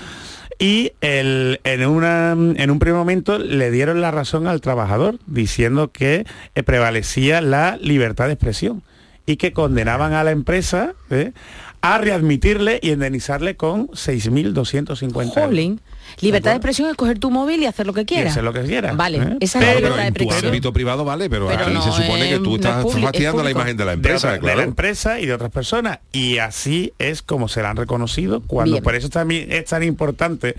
y 0.58 0.92
el- 1.02 1.60
en, 1.64 1.86
una, 1.86 2.32
en 2.32 2.72
un 2.72 2.80
primer 2.80 2.98
momento 2.98 3.38
le 3.38 3.70
dieron 3.72 4.02
la 4.02 4.12
razón 4.12 4.48
al 4.48 4.60
trabajador, 4.62 5.20
diciendo 5.28 5.92
que 5.92 6.26
eh, 6.56 6.64
prevalecía 6.64 7.42
la 7.42 7.78
libertad 7.82 8.28
de 8.28 8.34
expresión 8.34 8.82
y 9.26 9.38
que 9.38 9.54
condenaban 9.54 10.14
a 10.14 10.24
la 10.24 10.32
empresa 10.32 10.94
¿eh? 11.12 11.34
A 11.82 11.98
readmitirle 11.98 12.80
y 12.82 12.92
indemnizarle 12.92 13.56
con 13.56 13.88
6.250 13.90 15.44
euros. 15.44 15.80
Libertad 16.22 16.52
de 16.52 16.58
expresión 16.58 16.90
es 16.90 16.96
coger 16.96 17.20
tu 17.20 17.30
móvil 17.30 17.62
y 17.62 17.66
hacer 17.68 17.86
lo 17.86 17.94
que 17.94 18.02
Y 18.02 18.06
quieras. 18.06 18.32
hacer 18.32 18.44
lo 18.44 18.52
que 18.52 18.64
quieras. 18.64 18.98
Vale, 18.98 19.18
¿eh? 19.20 19.38
esa 19.40 19.60
es 19.60 19.66
la 19.66 19.76
libertad 19.76 19.98
de 20.02 20.08
en 20.08 20.14
tu 20.16 20.24
expresión. 20.24 20.50
ámbito 20.50 20.74
privado 20.74 21.06
vale, 21.06 21.30
pero, 21.30 21.48
Pero 21.48 21.66
aquí 21.66 21.74
no 21.74 21.82
se 21.84 21.92
supone 21.92 22.28
que 22.30 22.38
tú 22.40 22.50
no 22.50 22.56
estás 22.56 22.86
es 22.86 22.92
fastidiando 23.02 23.40
es 23.42 23.46
la 23.46 23.52
imagen 23.52 23.78
de 23.78 23.86
la 23.86 23.92
de, 23.92 23.96
empresa, 23.96 24.32
de 24.34 24.40
claro. 24.40 24.58
la 24.58 24.64
empresa 24.64 25.20
y 25.20 25.28
de 25.28 25.34
otras 25.34 25.52
personas 25.52 26.00
y 26.12 26.40
así 26.40 26.94
es 26.98 27.22
como 27.22 27.48
se 27.48 27.62
la 27.62 27.70
han 27.70 27.78
reconocido 27.78 28.42
cuando 28.42 28.74
Bien. 28.74 28.84
por 28.84 28.96
eso 28.96 29.10
también 29.10 29.52
es 29.52 29.66
tan 29.66 29.84
importante 29.84 30.56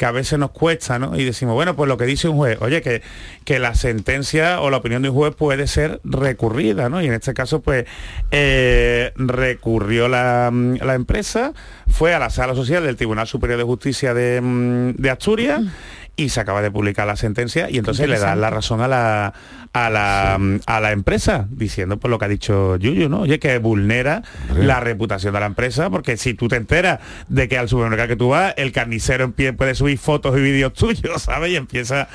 que 0.00 0.06
a 0.06 0.12
veces 0.12 0.38
nos 0.38 0.52
cuesta 0.52 0.98
¿no? 0.98 1.14
y 1.14 1.24
decimos 1.24 1.54
bueno 1.54 1.76
pues 1.76 1.86
lo 1.86 1.98
que 1.98 2.06
dice 2.06 2.26
un 2.26 2.38
juez 2.38 2.56
oye 2.62 2.80
que, 2.80 3.02
que 3.44 3.58
la 3.58 3.74
sentencia 3.74 4.62
o 4.62 4.70
la 4.70 4.78
opinión 4.78 5.02
de 5.02 5.10
un 5.10 5.14
juez 5.14 5.34
puede 5.34 5.66
ser 5.66 6.00
recurrida 6.04 6.88
¿no? 6.88 7.02
y 7.02 7.06
en 7.06 7.12
este 7.12 7.34
caso 7.34 7.60
pues 7.60 7.84
eh, 8.30 9.12
recurrió 9.16 10.08
la, 10.08 10.48
mm, 10.50 10.76
la 10.76 10.94
empresa 10.94 11.52
fue 11.86 12.14
a 12.14 12.18
la 12.18 12.30
sala 12.30 12.54
social 12.54 12.82
del 12.82 12.96
Tribunal 12.96 13.26
Superior 13.26 13.58
de 13.58 13.64
Justicia 13.64 14.14
de, 14.14 14.40
mm, 14.40 14.92
de 14.92 15.10
Asturias 15.10 15.60
y 16.16 16.30
se 16.30 16.40
acaba 16.40 16.62
de 16.62 16.70
publicar 16.70 17.06
la 17.06 17.16
sentencia 17.16 17.68
y 17.68 17.76
entonces 17.76 18.08
le 18.08 18.18
dan 18.18 18.40
la 18.40 18.48
razón 18.48 18.80
a 18.80 18.88
la 18.88 19.34
a 19.72 19.88
la, 19.88 20.38
a 20.66 20.80
la 20.80 20.90
empresa 20.92 21.46
diciendo 21.50 21.96
por 21.98 22.10
lo 22.10 22.18
que 22.18 22.24
ha 22.24 22.28
dicho 22.28 22.76
Yuyu, 22.76 23.08
¿no? 23.08 23.20
Oye, 23.20 23.38
que 23.38 23.58
vulnera 23.58 24.22
la 24.56 24.80
reputación 24.80 25.32
de 25.32 25.38
la 25.40 25.46
empresa 25.46 25.90
porque 25.90 26.16
si 26.16 26.34
tú 26.34 26.48
te 26.48 26.56
enteras 26.56 26.98
de 27.28 27.48
que 27.48 27.56
al 27.56 27.68
supermercado 27.68 28.08
que 28.08 28.16
tú 28.16 28.30
vas 28.30 28.52
el 28.56 28.72
carnicero 28.72 29.28
empie- 29.28 29.54
puede 29.56 29.76
subir 29.76 29.96
fotos 29.98 30.36
y 30.36 30.40
vídeos 30.40 30.72
tuyos, 30.74 31.22
¿sabes? 31.22 31.52
Y 31.52 31.56
empieza 31.56 32.08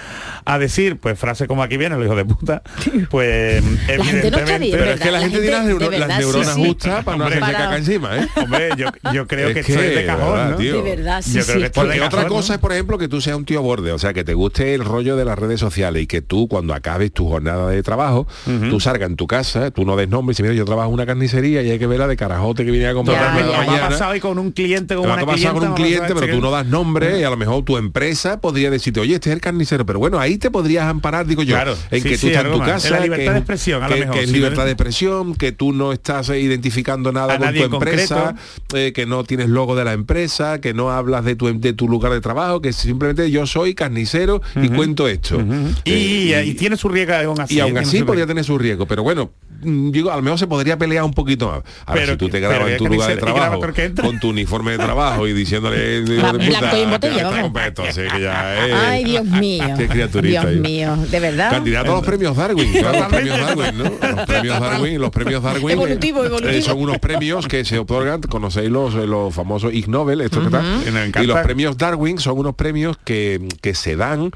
a 0.43 0.60
decir, 0.60 0.97
pues 0.97 1.18
frases 1.18 1.47
como 1.47 1.64
aquí 1.64 1.78
viene 1.78 1.95
el 1.95 2.03
hijo 2.03 2.16
de 2.16 2.26
puta, 2.26 2.62
pues 3.10 3.64
La 3.64 4.03
gente 4.03 4.32
no 4.32 4.38
está 4.38 4.56
evidentemente... 4.56 4.60
bien, 4.60 4.78
Pero 4.78 4.91
es 4.91 4.99
que 4.99 5.06
la, 5.06 5.12
La 5.12 5.20
gente, 5.22 5.39
tiene 5.41 5.56
las, 5.56 5.66
neuro- 5.66 5.91
sí, 5.91 5.99
neuronas 6.20 6.56
sí. 6.56 6.66
justas 6.66 7.03
para 7.06 7.18
no 7.18 7.24
hacerse 7.26 7.39
para- 7.41 7.58
caca 7.58 7.78
encima, 7.78 8.18
¿eh? 8.18 8.28
Hombre, 8.36 8.70
yo, 8.78 8.88
yo 9.14 9.28
creo 9.28 9.47
Es 9.49 9.53
que, 9.53 9.60
esto 9.62 9.82
es 9.82 9.95
de 9.95 10.06
cajón, 10.06 10.34
¿verdad, 10.34 10.49
¿no? 10.51 10.58
tío? 10.58 10.82
De 10.84 10.95
verdad, 10.95 11.22
sí, 11.22 11.34
Yo 11.39 11.45
creo 11.45 11.60
que 11.62 11.70
Porque 11.70 12.01
otra 12.01 12.10
cajón, 12.24 12.30
cosa 12.30 12.49
¿no? 12.49 12.56
es, 12.56 12.60
por 12.60 12.74
ejemplo, 12.74 12.97
que 12.97 13.08
tú 13.08 13.22
seas 13.22 13.38
un 13.38 13.45
tío 13.45 13.62
borde, 13.62 13.93
o 13.93 13.97
sea, 13.99 14.12
que 14.14 14.26
te 14.26 14.34
guste 14.34 14.74
el 14.76 14.84
rollo 14.84 15.16
de 15.16 15.24
las 15.24 15.39
redes 15.39 15.60
sociales 15.62 16.03
y 16.03 16.08
que 16.08 16.22
tú 16.22 16.49
cuando 16.49 16.74
acabes 16.74 17.14
tu 17.14 17.28
jornada 17.30 17.45
de 17.46 17.84
trabajo, 17.84 18.28
tú 18.70 18.80
salgas 18.80 19.10
en 19.10 19.16
tu 19.16 19.28
casa, 19.28 19.72
tú 19.72 19.86
no 19.86 19.96
des 19.96 20.10
nombre 20.10 20.32
y 20.32 20.34
dices, 20.34 20.43
mira, 20.43 20.54
yo 20.56 20.66
trabajo 20.66 20.89
en 20.89 20.93
una 20.96 21.06
carnicería 21.06 21.62
y 21.62 21.72
hay 21.72 21.80
que 21.80 21.88
verla 21.88 22.08
de 22.08 22.18
carajote 22.18 22.66
que 22.66 22.72
viene 22.72 22.88
a 22.88 22.93
comprar 22.93 23.22
la 23.22 23.30
ha 23.62 23.66
mañana. 23.66 23.89
pasado 23.89 24.12
hoy 24.12 24.20
con 24.20 24.38
un 24.39 24.52
cliente, 24.52 24.96
con 24.96 25.06
una 25.06 25.14
a 25.14 25.26
pasar 25.26 25.36
clienta, 25.36 25.54
con 25.60 25.70
un 25.70 25.76
cliente, 25.76 26.14
ver, 26.14 26.24
pero 26.24 26.36
tú 26.36 26.41
no 26.41 26.52
das 26.52 26.66
nombre 26.66 27.20
y 27.20 27.24
a 27.24 27.30
lo 27.30 27.38
mejor 27.38 27.64
tu 27.64 27.78
empresa 27.78 28.41
podría 28.41 28.70
decirte, 28.70 29.00
oye, 29.00 29.16
este 29.16 29.30
es 29.30 29.36
el 29.36 29.41
carnicero, 29.41 29.86
pero 29.86 30.00
bueno, 30.00 30.20
ahí 30.20 30.38
te 30.38 30.50
podrías 30.52 30.86
amparar, 30.86 31.26
digo 31.26 31.43
yo, 31.43 31.56
Claro, 31.56 31.76
en 31.91 32.02
sí, 32.02 32.10
que 32.10 32.18
sí, 32.18 32.22
tú 32.22 32.28
estás 32.28 32.46
en 32.46 32.52
tu 32.52 32.58
más. 32.60 32.70
casa, 32.70 32.88
En 32.88 32.93
la 32.96 33.00
libertad 33.02 33.26
que, 33.26 33.32
de 33.32 33.38
expresión, 33.39 33.84
a 33.84 33.88
lo 33.89 33.93
que- 33.96 34.00
mejor, 34.02 34.16
que 34.16 34.22
es 34.24 34.30
sí, 34.30 34.36
libertad 34.36 34.66
de 34.66 34.72
expresión, 34.72 35.36
que 35.36 35.52
tú 35.52 35.74
no 35.74 35.91
estás 35.93 36.30
eh, 36.30 36.39
identificando 36.39 37.12
nada 37.12 37.36
A 37.36 37.38
con 37.39 37.54
tu 37.54 37.64
empresa, 37.64 38.36
eh, 38.74 38.91
que 38.93 39.06
no 39.06 39.24
tienes 39.24 39.50
logo 39.50 39.76
de 39.76 39.86
la 39.86 39.93
empresa, 39.93 40.60
que 40.62 40.74
no 40.74 40.91
hablas 40.91 41.24
de 41.26 41.36
tu, 41.36 41.60
de 41.60 41.74
tu 41.74 41.88
lugar 41.88 42.12
de 42.12 42.22
trabajo, 42.22 42.62
que 42.62 42.74
simplemente 42.74 43.30
yo 43.32 43.46
soy 43.46 43.76
carnicero 43.76 44.41
y 44.62 44.70
cuento 44.70 45.08
esto. 45.08 45.41
Y, 45.84 46.34
Eh, 46.34 46.46
y 46.46 46.54
tiene 46.56 46.76
su 46.78 46.89
riesgo 46.89 47.35
aún 47.36 47.42
así. 47.42 47.56
y 47.56 47.60
aún 47.60 47.78
¿eh? 47.78 47.82
así 47.82 48.00
su 48.00 48.06
podría 48.06 48.26
tener 48.26 48.44
su 48.44 48.58
riesgo, 48.58 48.86
pero 48.86 49.04
bueno, 49.04 49.32
mm, 49.62 49.92
digo, 49.92 50.12
a 50.12 50.16
lo 50.16 50.22
mejor 50.22 50.40
se 50.40 50.48
podría 50.48 50.78
pelear 50.78 51.04
un 51.04 51.14
poquito 51.14 51.48
más. 51.48 51.62
Ahora, 51.86 52.02
Pero 52.02 52.14
si 52.14 52.18
tú 52.18 52.26
que- 52.28 52.32
te 52.34 52.40
grabas 52.40 52.60
en 52.62 52.68
que 52.74 52.78
tu 52.78 52.88
lugar 52.88 53.10
de 53.10 53.18
trabajo 53.18 53.60
con 53.60 53.74
que 53.74 53.90
tu 54.20 54.30
uniforme 54.30 54.72
de 54.72 54.78
trabajo 54.78 55.28
y 55.28 55.34
diciéndole 55.34 56.00
hijo 56.00 56.12
de 56.12 56.16
puta, 56.46 56.60
Blanco 56.60 56.78
y 56.78 56.80
en 56.82 56.90
botella, 56.90 57.30
que 57.76 57.92
que 58.08 58.30
Ay, 58.76 59.04
Dios 59.04 59.26
mío. 59.26 59.66
Qué 59.78 59.88
criaturita 59.88 60.46
Dios 60.48 60.62
mío, 60.62 60.96
de 61.10 61.20
verdad. 61.20 61.52
Candidato 61.52 61.92
a 61.92 61.96
los 61.96 62.06
premios 62.06 62.36
Darwin, 62.36 62.72
claro, 62.72 63.00
los 63.00 63.08
premios 63.08 63.40
Darwin, 63.40 63.78
¿no? 63.78 63.84
Los 64.16 64.26
premios 64.26 64.60
Darwin, 64.60 65.02
los 65.02 65.10
premios 65.12 65.44
Darwin 65.44 65.70
eh, 65.70 65.74
Evolutivo, 65.74 66.24
eh, 66.24 66.28
evolutivo. 66.28 66.62
son 66.62 66.80
unos 66.80 67.00
premios 67.00 67.48
que 67.48 67.66
se 67.66 67.80
otorgan, 67.80 68.22
conocéis 68.22 68.70
los, 68.70 68.94
los 68.94 69.34
famosos 69.34 69.74
Ig 69.74 69.88
Nobel, 69.90 70.20
que 70.30 70.38
Ujú. 70.38 70.46
están, 70.46 70.66
Y 70.66 70.86
nos 70.92 70.96
encanta. 71.08 71.24
y 71.24 71.28
los 71.28 71.40
premios 71.40 71.78
Darwin 71.78 72.20
son 72.20 72.38
unos 72.40 72.56
premios 72.56 72.98
que, 73.04 73.48
que 73.62 73.74
se 73.74 73.96
dan 73.96 74.32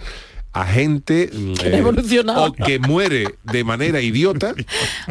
a 0.51 0.65
gente 0.65 1.29
evolucionado. 1.63 2.45
o 2.45 2.53
que 2.53 2.79
muere 2.79 3.35
de 3.43 3.63
manera 3.63 4.01
idiota 4.01 4.55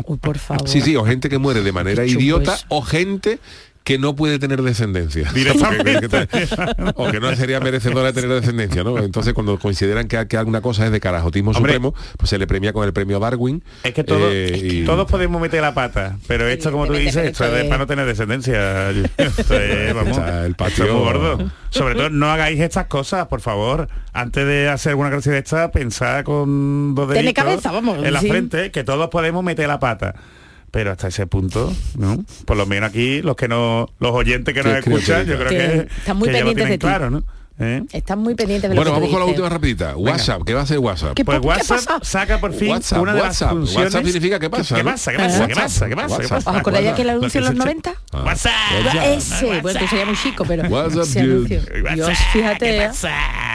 Uy, 0.07 0.19
por 0.19 0.39
favor. 0.39 0.69
Sí, 0.69 0.81
sí, 0.81 0.97
o 0.97 1.05
gente 1.05 1.29
que 1.29 1.39
muere 1.39 1.63
de 1.63 1.73
manera 1.73 2.05
idiota 2.07 2.59
o 2.69 2.83
gente 2.83 3.39
que 3.89 3.99
no 3.99 4.15
puede 4.15 4.39
tener 4.39 4.61
descendencia. 4.61 5.31
Que- 5.35 5.45
que 6.29 6.93
o 6.95 7.11
que 7.11 7.21
no 7.21 7.35
sería 7.35 7.59
merecedora 7.59 8.13
de 8.13 8.21
tener 8.21 8.37
descendencia, 8.39 8.85
¿no? 8.85 8.99
Entonces 8.99 9.33
cuando 9.33 9.59
consideran 9.59 10.09
que, 10.09 10.27
que 10.29 10.37
alguna 10.37 10.61
cosa 10.61 10.85
es 10.85 10.93
de 10.93 11.01
carajotismo 11.01 11.53
Hombre. 11.53 11.73
supremo, 11.73 11.95
pues 12.19 12.29
se 12.29 12.37
le 12.39 12.47
premia 12.47 12.75
con 12.75 12.85
el 12.85 12.93
premio 12.93 13.19
Darwin. 13.19 13.65
Es 13.85 13.95
que 13.95 14.05
todos, 14.05 14.31
eh, 14.31 14.61
y- 14.63 14.85
todos 14.85 15.11
podemos 15.11 15.41
meter 15.41 15.63
la 15.63 15.73
pata, 15.73 16.19
pero 16.27 16.47
esto, 16.47 16.71
como 16.71 16.87
tú 16.87 16.93
dices, 16.93 17.17
esto 17.29 17.45
es 17.57 17.65
para 17.65 17.79
no 17.79 17.87
tener 17.87 18.05
descendencia. 18.05 18.91
Es, 19.19 19.95
vamos, 19.95 20.19
el 20.19 20.51
es 20.51 20.57
patio- 20.57 20.93
muy 20.93 21.05
gordo. 21.05 21.51
Sobre 21.71 21.95
todo, 21.95 22.11
no 22.11 22.31
hagáis 22.31 22.61
estas 22.61 22.87
cosas, 22.89 23.27
por 23.29 23.41
favor. 23.41 23.89
Antes 24.13 24.47
de 24.47 24.69
hacer 24.69 24.91
alguna 24.91 25.11
clase 25.11 25.31
de 25.31 25.39
esta, 25.39 25.71
pensad 25.71 26.25
con 26.25 26.95
dos 26.95 27.07
Tiene 27.09 27.23
deditos 27.23 27.45
cabeza, 27.45 27.73
vamos, 27.73 28.05
en 28.05 28.13
la 28.13 28.21
sí. 28.21 28.29
frente, 28.29 28.71
que 28.71 28.85
todos 28.85 29.09
podemos 29.09 29.43
meter 29.43 29.67
la 29.67 29.81
pata. 29.81 30.15
Pero 30.71 30.91
hasta 30.93 31.09
ese 31.09 31.27
punto, 31.27 31.73
¿no? 31.97 32.25
Por 32.45 32.57
lo 32.57 32.67
menos 32.67 32.91
aquí, 32.91 33.23
los 33.23 33.37
que 33.37 33.49
no, 33.49 33.89
los 34.01 34.13
oyentes 34.13 34.55
que 34.55 34.63
nos 34.63 34.77
escuchan, 34.77 35.27
yo 35.27 35.37
creo 35.39 35.49
que, 35.49 35.57
Que 35.57 35.89
están 35.99 36.17
muy 36.19 36.29
que 36.29 36.35
ya 36.35 36.45
lo 36.45 36.55
tienen 36.55 36.69
de 36.73 36.79
ti. 36.79 36.87
claro, 36.87 37.11
¿no? 37.11 37.25
¿Eh? 37.61 37.83
Están 37.93 38.21
muy 38.21 38.35
pendientes 38.37 38.71
de 38.71 38.77
lo 38.77 38.81
Bueno, 38.81 38.93
que 38.93 39.01
vamos 39.01 39.11
con 39.11 39.19
la 39.21 39.27
última 39.27 39.49
rapidita. 39.49 39.97
WhatsApp, 39.97 40.43
¿qué 40.47 40.55
va 40.55 40.61
a 40.61 40.63
hacer 40.63 40.79
WhatsApp? 40.79 41.15
¿Qué 41.15 41.25
Pues 41.25 41.39
po- 41.39 41.43
qué 41.43 41.49
WhatsApp 41.49 41.77
pasa? 41.85 41.99
saca 42.03 42.39
por 42.39 42.53
fin 42.53 42.71
WhatsApp, 42.71 43.03
una 43.03 43.15
de 43.15 43.21
WhatsApp. 43.21 43.49
las 43.49 43.59
funciones. 43.59 43.85
WhatsApp 43.95 44.05
significa 44.07 44.39
¿qué 44.39 44.51
pasa, 44.51 44.77
¿Qué 44.77 44.85
no? 44.85 44.91
pasa? 44.93 45.11
¿Qué 45.11 45.19
pasa? 45.19 45.47
¿Qué 45.49 45.55
pasa? 45.55 45.89
¿Qué 45.89 45.97
pasa? 45.97 46.19
¿Qué 46.21 46.29
pasa? 46.29 46.51
¿Os 46.51 46.57
acordáis 46.57 46.93
que 46.93 47.03
el 47.03 47.09
Lo 47.09 47.13
anuncio 47.15 47.39
en 47.41 47.45
los 47.47 47.53
se- 47.55 47.59
90? 47.59 47.95
Ah. 48.13 48.23
WhatsApp. 48.25 48.53
Ese, 49.07 49.61
bueno, 49.61 49.81
tú 49.81 49.87
serías 49.89 50.07
muy 50.07 50.17
chico, 50.17 50.45
pero 50.47 50.69
WhatsApp, 50.69 51.17
anuncio. 51.17 51.61
Dios, 51.95 52.19
fíjate, 52.33 52.65
¿qué 52.67 52.85
¿eh? 52.85 52.91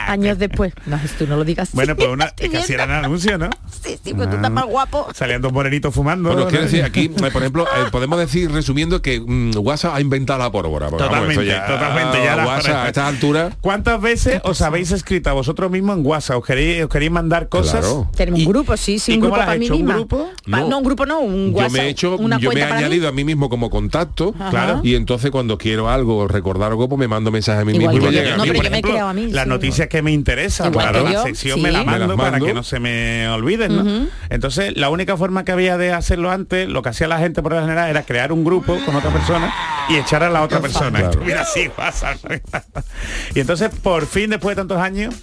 años 0.06 0.38
después. 0.38 0.74
No, 0.84 1.00
tú 1.18 1.26
no 1.26 1.36
lo 1.36 1.44
digas. 1.44 1.70
Bueno, 1.72 1.96
pues 1.96 2.08
una, 2.12 2.26
es 2.38 2.50
que 2.50 2.58
así 2.58 2.74
era 2.74 2.84
el 2.84 2.90
anuncio, 2.90 3.38
¿no? 3.38 3.48
Sí, 3.82 3.98
sí, 4.04 4.12
pues 4.14 4.28
tú 4.28 4.36
estás 4.36 4.50
más 4.50 4.66
guapo. 4.66 5.08
Salían 5.14 5.40
dos 5.40 5.52
morenitos 5.52 5.94
fumando. 5.94 6.28
Bueno, 6.28 6.44
¿no? 6.44 6.48
quiero 6.50 6.64
decir, 6.64 6.84
aquí, 6.84 7.08
por 7.08 7.28
ejemplo, 7.28 7.64
eh, 7.64 7.86
podemos 7.90 8.18
decir, 8.18 8.50
resumiendo, 8.52 9.00
que 9.00 9.20
mm, 9.20 9.52
WhatsApp 9.58 9.94
ha 9.94 10.00
inventado 10.02 10.40
la 10.40 10.52
pólvora. 10.52 10.90
Totalmente, 10.90 11.44
totalmente, 11.66 12.22
ya 12.22 12.36
la- 12.36 12.46
WhatsApp 12.46 12.76
a 12.84 12.88
estas 12.88 13.04
alturas... 13.08 13.54
¿Cuántas 13.62 13.93
veces 14.00 14.40
os 14.44 14.60
habéis 14.62 14.90
escrito 14.92 15.30
a 15.30 15.32
vosotros 15.32 15.70
mismos 15.70 15.98
en 15.98 16.06
WhatsApp? 16.06 16.38
¿Os 16.38 16.44
queréis, 16.46 16.84
os 16.84 16.88
queréis 16.90 17.10
mandar 17.12 17.48
cosas? 17.48 17.80
Claro. 17.80 18.10
Tenemos 18.16 18.40
un 18.40 18.46
grupo, 18.46 18.76
sí, 18.76 18.98
sí, 18.98 19.12
¿Y 19.12 19.14
un 19.16 19.20
grupo 19.22 19.36
para 19.36 19.54
mí 19.56 19.68
grupo? 19.68 20.30
Pa- 20.50 20.60
No. 20.60 20.68
no. 20.68 20.78
un 20.78 20.84
grupo 20.84 21.06
no, 21.06 21.20
un 21.20 21.50
yo 21.52 21.56
WhatsApp. 21.58 21.72
me 21.72 21.80
he 21.80 21.88
hecho 21.88 22.16
una 22.16 22.38
yo 22.38 22.50
me 22.52 22.60
he 22.60 22.64
mí. 22.66 22.72
añadido 22.72 23.08
a 23.08 23.12
mí 23.12 23.24
mismo 23.24 23.48
como 23.48 23.70
contacto 23.70 24.32
Claro. 24.50 24.80
y 24.82 24.94
entonces 24.94 25.30
cuando 25.30 25.58
quiero 25.58 25.88
algo 25.88 26.26
recordar 26.28 26.70
algo 26.70 26.88
pues 26.88 26.98
me 26.98 27.08
mando 27.08 27.30
mensajes 27.30 27.62
a 27.62 27.64
mí 27.64 27.72
Igual 27.74 27.94
mismo 27.94 28.08
y 28.08 28.10
me 28.10 28.16
yo. 28.16 28.22
llega 28.22 28.34
a 28.34 28.36
No, 28.38 28.42
mí. 28.44 28.48
pero 28.50 28.56
por 28.58 28.64
yo 28.64 28.70
me 28.70 28.76
he 28.76 28.78
ejemplo, 28.80 28.90
creado 28.92 29.08
a 29.08 29.12
mí, 29.14 29.26
las 29.30 29.44
sí. 29.44 29.48
noticias 29.50 29.88
que 29.88 30.02
me 30.02 30.12
interesan 30.12 30.72
Igual 30.72 30.92
que 30.92 31.00
la 31.02 31.12
yo, 31.12 31.22
sección 31.24 31.56
sí. 31.58 31.62
me 31.62 31.72
la 31.72 31.78
Me 31.80 31.84
mando 31.86 32.16
para 32.16 32.38
que 32.40 32.54
no 32.54 32.62
se 32.62 32.80
me 32.80 33.28
olviden, 33.28 33.76
¿no? 33.76 34.06
Entonces, 34.30 34.76
la 34.76 34.90
única 34.90 35.16
forma 35.16 35.44
que 35.44 35.52
había 35.52 35.76
de 35.76 35.92
hacerlo 35.92 36.30
antes, 36.30 36.68
lo 36.68 36.82
que 36.82 36.88
hacía 36.90 37.08
la 37.08 37.18
gente 37.18 37.42
por 37.42 37.52
lo 37.52 37.60
general 37.60 37.88
era 37.90 38.02
crear 38.02 38.32
un 38.32 38.44
grupo 38.44 38.76
con 38.84 38.94
otra 38.96 39.10
persona 39.10 39.52
y 39.88 39.96
echar 39.96 40.22
a 40.22 40.30
la 40.30 40.42
otra 40.42 40.60
persona. 40.60 40.98
Claro. 41.00 41.20
Mira, 41.24 41.42
así, 41.42 41.68
WhatsApp. 41.76 42.18
y 43.34 43.40
entonces, 43.40 43.70
por 43.84 44.06
fin, 44.06 44.30
después 44.30 44.56
de 44.56 44.62
tantos 44.62 44.78
años, 44.78 45.14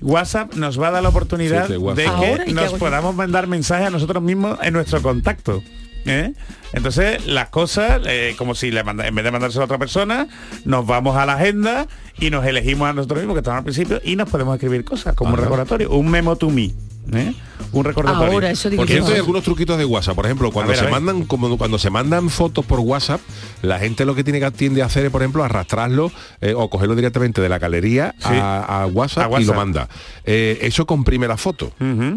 WhatsApp 0.00 0.54
nos 0.54 0.80
va 0.80 0.88
a 0.88 0.90
dar 0.92 1.02
la 1.02 1.08
oportunidad 1.10 1.66
Sí, 1.66 1.74
de 1.74 1.94
que 1.94 2.06
Ahora, 2.06 2.44
¿y 2.44 2.46
qué 2.46 2.52
nos 2.54 2.72
podamos 2.74 3.14
mandar 3.14 3.48
mensajes 3.48 3.88
a 3.88 3.90
nosotros 3.90 4.22
mismos 4.22 4.58
en 4.62 4.72
nuestro 4.72 5.02
contacto. 5.02 5.62
¿eh? 6.06 6.32
Entonces 6.72 7.26
las 7.26 7.48
cosas, 7.48 8.02
eh, 8.06 8.34
como 8.38 8.54
si 8.54 8.70
le 8.70 8.84
manda, 8.84 9.06
en 9.06 9.14
vez 9.14 9.24
de 9.24 9.30
mandárselo 9.32 9.62
a 9.62 9.64
otra 9.66 9.78
persona, 9.78 10.28
nos 10.64 10.86
vamos 10.86 11.16
a 11.16 11.26
la 11.26 11.34
agenda 11.34 11.88
y 12.18 12.30
nos 12.30 12.46
elegimos 12.46 12.88
a 12.88 12.92
nosotros 12.92 13.18
mismos 13.18 13.34
que 13.34 13.40
estamos 13.40 13.58
al 13.58 13.64
principio 13.64 14.00
y 14.04 14.16
nos 14.16 14.30
podemos 14.30 14.54
escribir 14.54 14.84
cosas 14.84 15.14
como 15.14 15.34
un 15.34 15.40
recordatorio, 15.40 15.90
un 15.90 16.08
memo 16.08 16.36
to 16.36 16.50
me, 16.50 16.72
¿eh? 17.12 17.34
un 17.72 17.84
recordatorio. 17.84 18.32
Ahora, 18.32 18.50
eso 18.50 18.70
digo 18.70 18.80
Por 18.82 18.88
yo. 18.88 18.94
cierto, 18.96 19.12
hay 19.12 19.18
algunos 19.18 19.42
truquitos 19.42 19.78
de 19.78 19.84
WhatsApp. 19.84 20.14
Por 20.14 20.26
ejemplo, 20.26 20.50
cuando 20.52 20.70
ver, 20.72 20.78
se 20.80 20.88
mandan 20.88 21.24
como 21.24 21.56
cuando 21.58 21.78
se 21.78 21.90
mandan 21.90 22.30
fotos 22.30 22.64
por 22.64 22.78
WhatsApp, 22.80 23.20
la 23.62 23.78
gente 23.78 24.04
lo 24.04 24.14
que 24.14 24.22
tiene 24.22 24.38
que 24.40 24.50
tiende 24.52 24.82
a 24.82 24.86
hacer 24.86 25.04
es, 25.04 25.10
por 25.10 25.22
ejemplo, 25.22 25.42
arrastrarlo 25.44 26.10
eh, 26.40 26.54
o 26.56 26.68
cogerlo 26.70 26.94
directamente 26.94 27.40
de 27.40 27.48
la 27.48 27.58
galería 27.58 28.14
Sí. 28.18 28.28
a, 28.30 28.82
a 28.82 28.86
WhatsApp 28.86 29.32
A 29.34 29.40
y 29.40 29.44
lo 29.44 29.54
manda. 29.54 29.88
Eh, 30.24 30.58
eso 30.62 30.86
comprime 30.86 31.26
la 31.28 31.36
foto. 31.36 31.72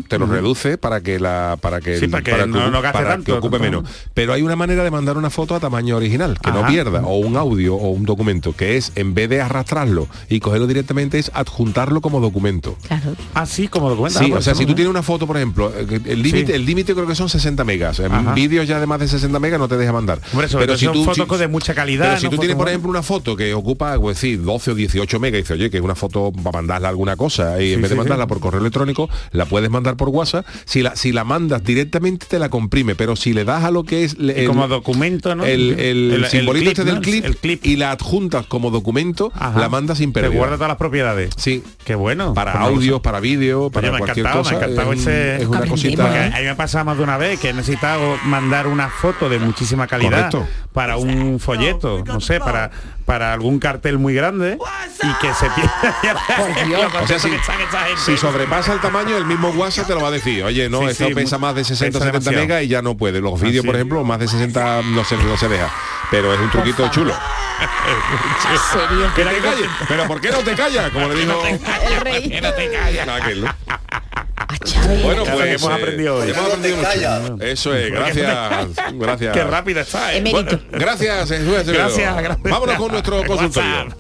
Te 0.08 0.20
lo 0.20 0.26
reduce 0.28 0.78
para 0.78 1.02
que 1.02 1.20
la 1.20 1.58
para 1.60 1.82
que, 1.82 2.00
Sí, 2.00 2.08
para 2.08 2.24
que 2.24 2.32
no- 2.48 2.70
no 2.70 2.82
gaste 2.82 2.98
para 3.00 3.10
tanto, 3.10 3.26
que 3.26 3.32
ocupe 3.38 3.58
tanto. 3.60 3.78
menos. 3.82 3.90
Pero 4.14 4.34
hay 4.34 4.42
una 4.44 4.56
manera 4.56 4.84
de 4.84 4.92
mandar 4.92 5.18
una 5.18 5.30
foto 5.30 5.56
a 5.56 5.60
tamaño 5.60 5.98
original, 5.98 6.38
que 6.40 6.52
no 6.52 6.66
pierda, 6.68 7.02
o 7.04 7.18
un 7.18 7.36
audio 7.38 7.76
o 7.76 7.90
un 7.90 8.06
documento, 8.06 8.54
que 8.56 8.78
es 8.78 8.92
en 8.96 9.14
vez 9.14 9.30
de 9.30 9.42
arrastrarlo 9.42 10.08
y 10.30 10.40
cogerlo 10.40 10.68
directamente 10.68 11.18
es 11.20 11.32
adjuntarlo 11.34 12.02
como 12.02 12.20
documento. 12.20 12.76
Claro. 12.88 13.16
Así 13.34 13.68
como 13.68 13.90
documento. 13.90 14.20
Sí, 14.20 14.32
Ah, 14.34 14.38
o 14.38 14.42
sea, 14.42 14.54
si 14.56 14.66
tú 14.66 14.74
tienes 14.78 14.90
una 14.92 15.04
foto, 15.04 15.28
por 15.28 15.36
ejemplo, 15.38 15.72
eh, 15.76 16.00
el 16.06 16.22
límite, 16.24 16.48
Sí. 16.48 16.54
el 16.54 16.66
límite 16.66 16.94
creo 16.94 17.06
que 17.08 17.16
son 17.16 17.28
60 17.30 17.64
megas. 17.66 18.00
En 18.00 18.34
vídeos 18.34 18.68
ya 18.68 18.80
de 18.80 18.86
más 18.88 19.00
de 19.00 19.08
60 19.08 19.40
megas 19.40 19.60
no 19.60 19.68
te 19.68 19.76
deja 19.78 19.92
mandar. 19.92 20.22
Hombre, 20.32 20.48
sobre 20.48 20.68
todo 20.68 20.78
son 20.78 21.04
fotos 21.04 21.38
si- 21.38 21.42
de 21.42 21.48
mucha 21.48 21.74
calidad, 21.76 22.06
Pero 22.08 22.18
si 22.20 22.24
¿no? 22.26 22.30
tú 22.32 22.38
tienes, 22.38 22.56
Fotos 22.56 22.64
por 22.64 22.70
ejemplo, 22.70 22.90
una 22.90 23.04
foto 23.04 23.36
que 23.36 23.54
ocupa, 23.54 24.00
pues 24.00 24.18
sí, 24.18 24.36
12 24.38 24.72
o 24.72 24.76
18 24.76 25.20
megas 25.20 25.40
y 25.40 25.42
dices, 25.42 25.52
oye, 25.58 25.70
que 25.70 25.78
es 25.78 25.84
una 25.84 25.96
foto 25.96 26.32
para 26.32 26.58
mandarla 26.60 26.90
alguna 26.90 27.16
cosa 27.18 27.62
y 27.62 27.74
en 27.74 27.82
vez 27.82 27.90
de 27.90 27.98
mandarla 27.98 28.28
por 28.28 28.40
correo 28.40 28.62
electrónico, 28.62 29.10
la 29.32 29.46
puedes 29.46 29.70
mandar 29.70 29.98
por 29.98 30.10
WhatsApp. 30.10 30.46
Si 30.66 30.82
la, 30.82 30.96
si 30.96 31.12
la 31.12 31.24
mandas 31.24 31.64
directamente 31.64 32.26
te 32.30 32.40
la 32.40 32.50
comprime, 32.50 32.96
pero 32.96 33.16
si 33.16 33.34
le 33.34 33.44
das 33.44 33.64
a 33.64 33.72
lo 33.72 33.84
que 33.84 34.04
es 34.04 34.16
Y 34.20 34.46
como 34.46 34.68
documento, 34.68 35.36
¿no? 35.36 35.46
el, 35.46 35.72
el, 35.80 36.12
El- 36.12 36.24
el 36.24 36.26
simbolito 36.28 36.64
clip, 36.66 36.68
este 36.80 36.84
del 36.86 36.96
¿no? 36.96 37.02
clip, 37.02 37.26
El 37.26 37.38
clip. 37.38 37.66
y 37.66 37.76
la 37.76 37.92
adjuntas 37.92 38.46
como 38.46 38.70
documento, 38.72 39.32
Ajá. 39.36 39.60
la 39.60 39.70
mandas 39.70 39.98
sin 39.98 40.12
Te 40.14 40.22
pérdida. 40.22 40.38
guarda 40.38 40.56
todas 40.56 40.70
las 40.70 40.78
propiedades. 40.78 41.32
Sí. 41.38 41.64
Qué 41.84 41.96
bueno. 41.96 42.34
Para 42.34 42.54
Pues 42.54 42.64
audios, 42.66 43.02
para 43.02 43.20
vídeo, 43.20 43.70
para 43.70 43.90
Oye, 43.90 43.98
cualquier 44.00 44.30
cosa. 44.32 44.67
Encantado 44.72 44.94
es, 44.94 45.00
ese- 45.02 45.36
es 45.42 45.48
una 45.48 45.66
cosita. 45.66 46.04
Porque 46.04 46.20
a 46.20 46.24
mí 46.38 46.44
me 46.44 46.50
ha 46.50 46.56
pasado 46.56 46.86
más 46.86 46.98
de 46.98 47.04
una 47.04 47.18
vez 47.18 47.40
que 47.40 47.50
he 47.50 47.54
necesitado 47.54 48.18
mandar 48.26 48.68
una 48.68 48.90
foto 48.90 49.30
de 49.30 49.40
muchísima 49.40 49.88
calidad 49.88 50.30
Correcto. 50.32 50.48
para 50.74 50.98
un 50.98 51.40
folleto, 51.40 52.04
no 52.06 52.20
sé, 52.22 52.40
para 52.40 52.70
para 53.06 53.32
algún 53.32 53.58
cartel 53.60 53.98
muy 54.00 54.14
grande 54.14 54.58
y 55.02 55.14
que 55.22 55.34
se 55.34 55.50
pierda. 55.52 55.82
O 57.02 57.08
sea, 57.08 57.18
si, 57.20 57.30
si 58.06 58.18
sobrepasa 58.18 58.74
el 58.74 58.82
tamaño, 58.82 59.16
el 59.16 59.26
mismo 59.26 59.50
WhatsApp 59.50 59.88
te 59.88 59.94
lo 59.96 60.02
va 60.02 60.10
a 60.10 60.12
decir. 60.12 60.44
Oye, 60.44 60.70
no, 60.70 60.82
Sí, 60.82 60.86
esto 60.88 61.08
sí, 61.08 61.14
pesa 61.16 61.38
más 61.38 61.56
de 61.56 61.64
60 61.64 61.98
o 61.98 62.02
pesa 62.02 62.06
70 62.12 62.20
demasiado. 62.32 62.48
megas 62.48 62.64
y 62.64 62.68
ya 62.68 62.82
no 62.82 62.98
puede. 62.98 63.22
Los 63.22 63.40
vídeos, 63.40 63.66
por 63.66 63.76
ejemplo, 63.76 64.04
más 64.04 64.20
de 64.20 64.28
60 64.28 64.82
no 64.84 65.06
se, 65.06 65.16
no 65.18 65.38
se 65.38 65.48
deja. 65.48 65.72
Pero 66.12 66.34
es 66.34 66.40
un 66.40 66.50
truquito 66.52 66.88
chulo. 66.90 67.14
¿En 67.14 68.58
serio? 68.80 69.12
Que 69.16 69.24
te 69.24 69.38
calles. 69.42 69.70
Pero 69.88 70.06
¿por 70.06 70.20
qué 70.22 70.30
no 70.32 70.40
te 70.40 70.54
callas? 70.54 70.90
Como 70.92 71.08
le 71.08 71.16
dijo 71.16 71.42
El 71.46 72.02
rey. 72.02 72.40
aquel, 73.22 73.42
¿no? 73.42 73.48
A 73.48 73.52
Chávez. 73.54 74.07
Bueno, 75.04 75.26
Ya 75.26 75.32
lo 75.32 75.38
pues 75.38 75.62
hemos 75.62 75.70
eh, 75.72 75.74
aprendido 75.74 76.16
hoy. 76.18 76.30
hemos 76.30 76.46
aprendido 76.46 76.78
mucho. 76.78 77.44
Eso 77.44 77.74
es, 77.76 77.92
gracias. 77.92 78.68
Gracias. 78.94 79.34
Qué 79.34 79.44
rápida 79.44 79.82
está. 79.82 80.14
¿eh? 80.14 80.18
Emérito. 80.18 80.60
Gracias, 80.72 81.30
Jesús. 81.30 81.52
Gracias, 81.68 82.16
gracias. 82.24 82.42
Vámonos 82.44 82.76
con 82.78 82.92
nuestro 82.92 83.24
consultorio. 83.28 83.96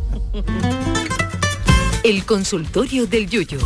El 2.04 2.24
consultorio 2.26 3.06
del 3.08 3.30
Yuyu. 3.30 3.60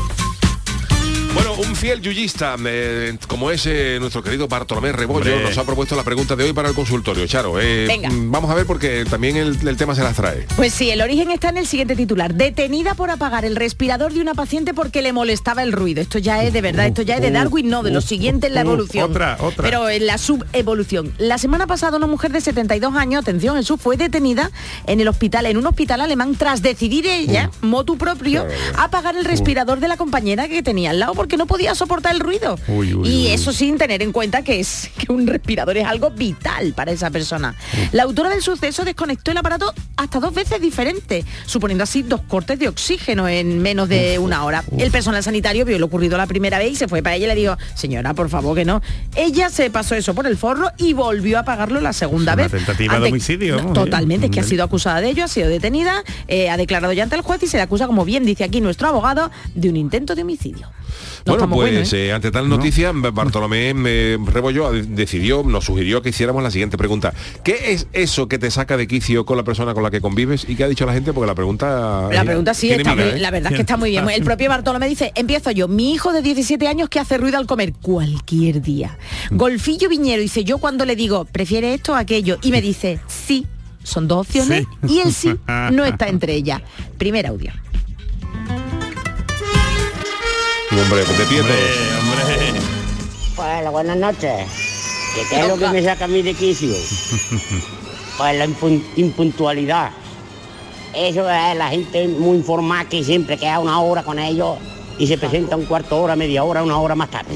Bueno, 1.34 1.54
un 1.54 1.76
fiel 1.78 2.02
yuyista, 2.02 2.58
eh, 2.66 3.18
como 3.28 3.52
es 3.52 3.66
eh, 3.66 3.98
nuestro 4.02 4.22
querido 4.22 4.50
Bartolomé 4.50 4.92
Rebollo, 4.92 5.32
Hombre. 5.32 5.48
nos 5.50 5.58
ha 5.58 5.64
propuesto 5.64 5.96
la 5.96 6.04
pregunta 6.04 6.36
de 6.36 6.44
hoy 6.44 6.52
para 6.52 6.68
el 6.68 6.76
consultorio. 6.76 7.26
Charo, 7.26 7.58
eh, 7.62 7.86
Venga. 7.88 8.10
mm, 8.10 8.30
vamos 8.32 8.52
a 8.52 8.56
ver 8.56 8.66
porque 8.66 9.06
también 9.10 9.38
el, 9.38 9.58
el 9.66 9.78
tema 9.78 9.96
se 9.96 10.04
las 10.04 10.16
trae. 10.18 10.46
Pues 10.58 10.74
sí, 10.74 10.90
el 10.92 11.02
origen 11.02 11.32
está 11.32 11.48
en 11.48 11.58
el 11.58 11.68
siguiente 11.68 11.96
titular. 11.96 12.34
Detenida 12.34 12.96
por 12.96 13.10
apagar 13.12 13.46
el 13.46 13.56
respirador 13.56 14.12
de 14.12 14.20
una 14.20 14.34
paciente 14.34 14.74
porque 14.74 15.02
le 15.02 15.14
molestaba 15.14 15.64
el 15.64 15.72
ruido. 15.72 16.02
Esto 16.02 16.20
ya 16.20 16.44
es 16.44 16.52
de 16.52 16.60
verdad, 16.62 16.88
esto 16.88 17.02
ya 17.02 17.16
es 17.16 17.22
de 17.22 17.32
Darwin, 17.32 17.70
no, 17.70 17.82
de 17.82 17.92
lo 17.92 18.02
siguiente 18.02 18.48
en 18.48 18.56
la 18.56 18.62
uf, 18.62 18.68
evolución. 18.68 19.10
otra, 19.10 19.38
otra. 19.40 19.64
Pero 19.64 19.88
en 19.88 20.06
la 20.08 20.18
subevolución. 20.18 21.14
La 21.18 21.38
semana 21.38 21.66
pasada 21.66 21.96
una 21.96 22.08
mujer 22.08 22.34
de 22.34 22.42
72 22.42 22.94
años, 22.96 23.22
atención 23.22 23.56
Jesús, 23.56 23.80
fue 23.82 23.96
detenida 23.96 24.52
en 24.86 25.00
el 25.00 25.08
hospital, 25.08 25.46
en 25.46 25.56
un 25.56 25.66
hospital 25.66 26.02
alemán, 26.02 26.36
tras 26.36 26.62
decidir 26.62 27.08
ella, 27.08 27.50
motu 27.62 27.98
propio, 27.98 28.46
apagar 28.78 29.16
el 29.16 29.24
respirador 29.24 29.80
de 29.80 29.88
la 29.88 29.96
compañera 29.96 30.50
que 30.50 30.62
tenía 30.62 30.90
al 30.90 31.00
lado 31.00 31.21
porque 31.22 31.38
no 31.38 31.46
podía 31.46 31.76
soportar 31.76 32.16
el 32.16 32.20
ruido. 32.20 32.58
Uy, 32.68 32.96
uy, 32.96 33.08
y 33.08 33.26
uy. 33.26 33.28
eso 33.28 33.54
sin 33.54 33.78
tener 33.78 34.02
en 34.02 34.12
cuenta 34.12 34.44
que 34.44 34.60
es 34.60 34.90
que 34.98 35.14
un 35.14 35.28
respirador 35.28 35.78
es 35.78 35.86
algo 35.86 36.10
vital 36.10 36.74
para 36.74 36.92
esa 36.92 37.12
persona. 37.12 37.54
La 37.92 38.02
autora 38.02 38.28
del 38.30 38.42
suceso 38.42 38.84
desconectó 38.84 39.30
el 39.30 39.38
aparato 39.38 39.72
hasta 39.98 40.20
dos 40.20 40.34
veces 40.34 40.60
diferentes, 40.60 41.24
suponiendo 41.46 41.84
así 41.84 42.02
dos 42.02 42.22
cortes 42.22 42.58
de 42.58 42.68
oxígeno 42.70 43.28
en 43.28 43.62
menos 43.62 43.88
de 43.88 44.18
una 44.18 44.44
hora. 44.46 44.64
El 44.76 44.90
personal 44.90 45.22
sanitario 45.22 45.64
vio 45.64 45.78
lo 45.78 45.86
ocurrido 45.86 46.18
la 46.18 46.26
primera 46.26 46.58
vez 46.58 46.72
y 46.72 46.76
se 46.76 46.88
fue 46.88 47.04
para 47.04 47.16
ella 47.16 47.26
y 47.26 47.30
le 47.30 47.36
dijo, 47.36 47.56
señora, 47.76 48.16
por 48.16 48.28
favor 48.28 48.56
que 48.58 48.66
no. 48.66 48.82
Ella 49.16 49.52
se 49.52 49.70
pasó 49.70 49.94
eso 49.94 50.16
por 50.16 50.26
el 50.26 50.38
forro 50.38 50.72
y 50.80 50.94
volvió 50.94 51.38
a 51.38 51.44
pagarlo 51.44 51.82
la 51.82 51.94
segunda 51.94 52.34
Una 52.34 52.42
vez. 52.44 52.52
tentativa 52.52 53.00
de 53.00 53.10
homicidio, 53.10 53.62
No, 53.62 53.74
totalmente, 53.74 54.26
es 54.26 54.32
que 54.32 54.40
ha 54.40 54.44
¿eh? 54.44 54.48
sido 54.48 54.64
acusada 54.64 55.02
de 55.02 55.10
ello, 55.12 55.24
ha 55.24 55.28
sido 55.28 55.50
detenida, 55.50 56.04
eh, 56.28 56.50
ha 56.50 56.58
declarado 56.58 56.94
ya 56.94 57.04
ante 57.04 57.16
el 57.16 57.22
juez 57.22 57.44
y 57.44 57.48
se 57.48 57.58
le 57.58 57.62
acusa, 57.64 57.86
como 57.86 58.06
bien 58.06 58.26
dice 58.26 58.44
aquí 58.44 58.60
nuestro 58.60 58.88
abogado, 58.88 59.30
de 59.54 59.70
un 59.70 59.78
intento 59.78 60.16
de 60.16 60.24
homicidio. 60.24 60.68
No 61.26 61.34
bueno, 61.34 61.50
pues 61.50 61.72
buenos, 61.72 61.94
¿eh? 61.94 62.08
eh, 62.08 62.14
ante 62.14 62.32
tal 62.32 62.50
noticia, 62.50 62.92
Bartolomé 62.94 63.74
eh, 63.86 64.18
Rebollo 64.26 64.72
decidió, 64.72 65.44
nos 65.44 65.66
sugirió 65.66 66.02
que 66.02 66.10
hiciéramos 66.10 66.42
la 66.44 66.52
siguiente 66.52 66.78
pregunta. 66.78 67.14
¿Qué 67.44 67.74
es 67.74 67.88
eso 67.94 68.28
que 68.28 68.40
te 68.40 68.50
saca 68.52 68.78
de 68.78 68.88
quicio 68.88 69.26
con 69.26 69.38
la 69.38 69.44
persona 69.44 69.74
con 69.74 69.84
la 69.84 69.92
que 69.92 70.02
convives? 70.02 70.46
¿Y 70.48 70.56
qué 70.56 70.64
ha 70.64 70.68
dicho 70.68 70.86
la 70.86 70.94
gente? 70.94 71.14
Porque 71.14 71.28
la 71.28 71.36
pregunta... 71.36 72.10
La 72.12 72.24
pregunta 72.24 72.54
sí, 72.54 72.72
está 72.72 72.96
miga, 72.96 73.06
muy- 73.06 73.14
¿eh? 73.16 73.20
la 73.20 73.32
verdad 73.32 73.52
es 73.52 73.56
que 73.58 73.62
está 73.62 73.78
muy 73.78 73.92
bien. 73.92 74.10
El 74.10 74.24
propio 74.24 74.50
Bartolomé 74.50 74.88
dice, 74.88 75.12
empiezo 75.16 75.52
yo, 75.52 75.68
mi 75.68 75.94
hijo 75.94 76.12
de 76.14 76.22
17 76.22 76.68
años 76.68 76.90
que 76.90 77.00
hace 77.00 77.18
ruido 77.18 77.38
al 77.38 77.46
comer 77.48 77.74
cualquier 77.74 78.62
día. 78.62 78.98
Golfillo 79.32 79.90
Viñero 79.90 80.22
dice, 80.22 80.44
yo 80.44 80.58
cuando 80.58 80.86
le 80.86 80.96
digo, 80.96 81.26
¿prefiere 81.26 81.74
esto 81.74 81.94
o 81.94 81.96
aquello? 81.96 82.38
Y 82.42 82.52
me 82.52 82.62
dice, 82.62 83.00
sí, 83.08 83.46
son 83.84 84.08
dos 84.08 84.28
opciones 84.28 84.66
y 84.88 85.00
el 85.00 85.14
sí 85.14 85.34
no 85.72 85.86
está 85.86 86.08
entre 86.08 86.34
ellas. 86.34 86.62
Primer 86.98 87.28
audio. 87.28 87.52
Hombre, 90.72 91.04
pues 91.06 91.18
de 91.18 91.26
pie 91.26 91.42
todos. 91.42 91.60
Hola, 93.38 93.70
buenas 93.70 93.98
noches. 93.98 94.32
¿Qué, 95.16 95.22
qué 95.30 95.42
es 95.42 95.48
lo 95.48 95.58
que 95.58 95.68
me 95.70 95.84
saca 95.84 96.06
a 96.06 96.08
mí 96.08 96.22
de 96.22 96.34
quicio? 96.34 96.74
Pues 98.18 98.38
la 98.38 98.46
impun- 98.46 98.84
impuntualidad. 98.98 99.90
Eso 100.94 101.28
es 101.28 101.56
la 101.58 101.70
gente 101.70 102.08
muy 102.08 102.38
informada 102.38 102.86
que 102.86 103.04
siempre 103.04 103.36
queda 103.38 103.58
una 103.58 103.80
hora 103.80 104.04
con 104.04 104.20
ellos 104.20 104.58
y 105.00 105.08
se 105.08 105.18
presenta 105.18 105.56
un 105.56 105.66
cuarto 105.66 105.96
de 105.96 106.02
hora, 106.04 106.16
media 106.16 106.44
hora, 106.44 106.62
una 106.62 106.78
hora 106.78 106.94
más 106.94 107.10
tarde. 107.10 107.34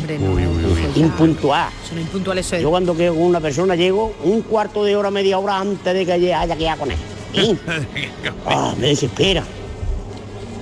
Impuntual. 0.96 1.70
Son 1.90 1.98
impuntuales. 2.00 2.52
Yo 2.62 2.70
cuando 2.70 2.96
quedo 2.96 3.14
con 3.16 3.24
una 3.24 3.40
persona 3.40 3.76
llego 3.76 4.14
un 4.24 4.42
cuarto 4.44 4.84
de 4.84 4.96
hora, 4.96 5.10
media 5.10 5.40
hora 5.40 5.58
antes 5.60 5.92
de 5.94 6.06
que 6.06 6.12
haya 6.36 6.56
quedado 6.56 6.80
con 6.82 6.92
él. 6.92 6.98
¿Sí? 7.34 7.58
Ah, 8.46 8.76
me 8.78 8.88
desespera. 8.88 9.44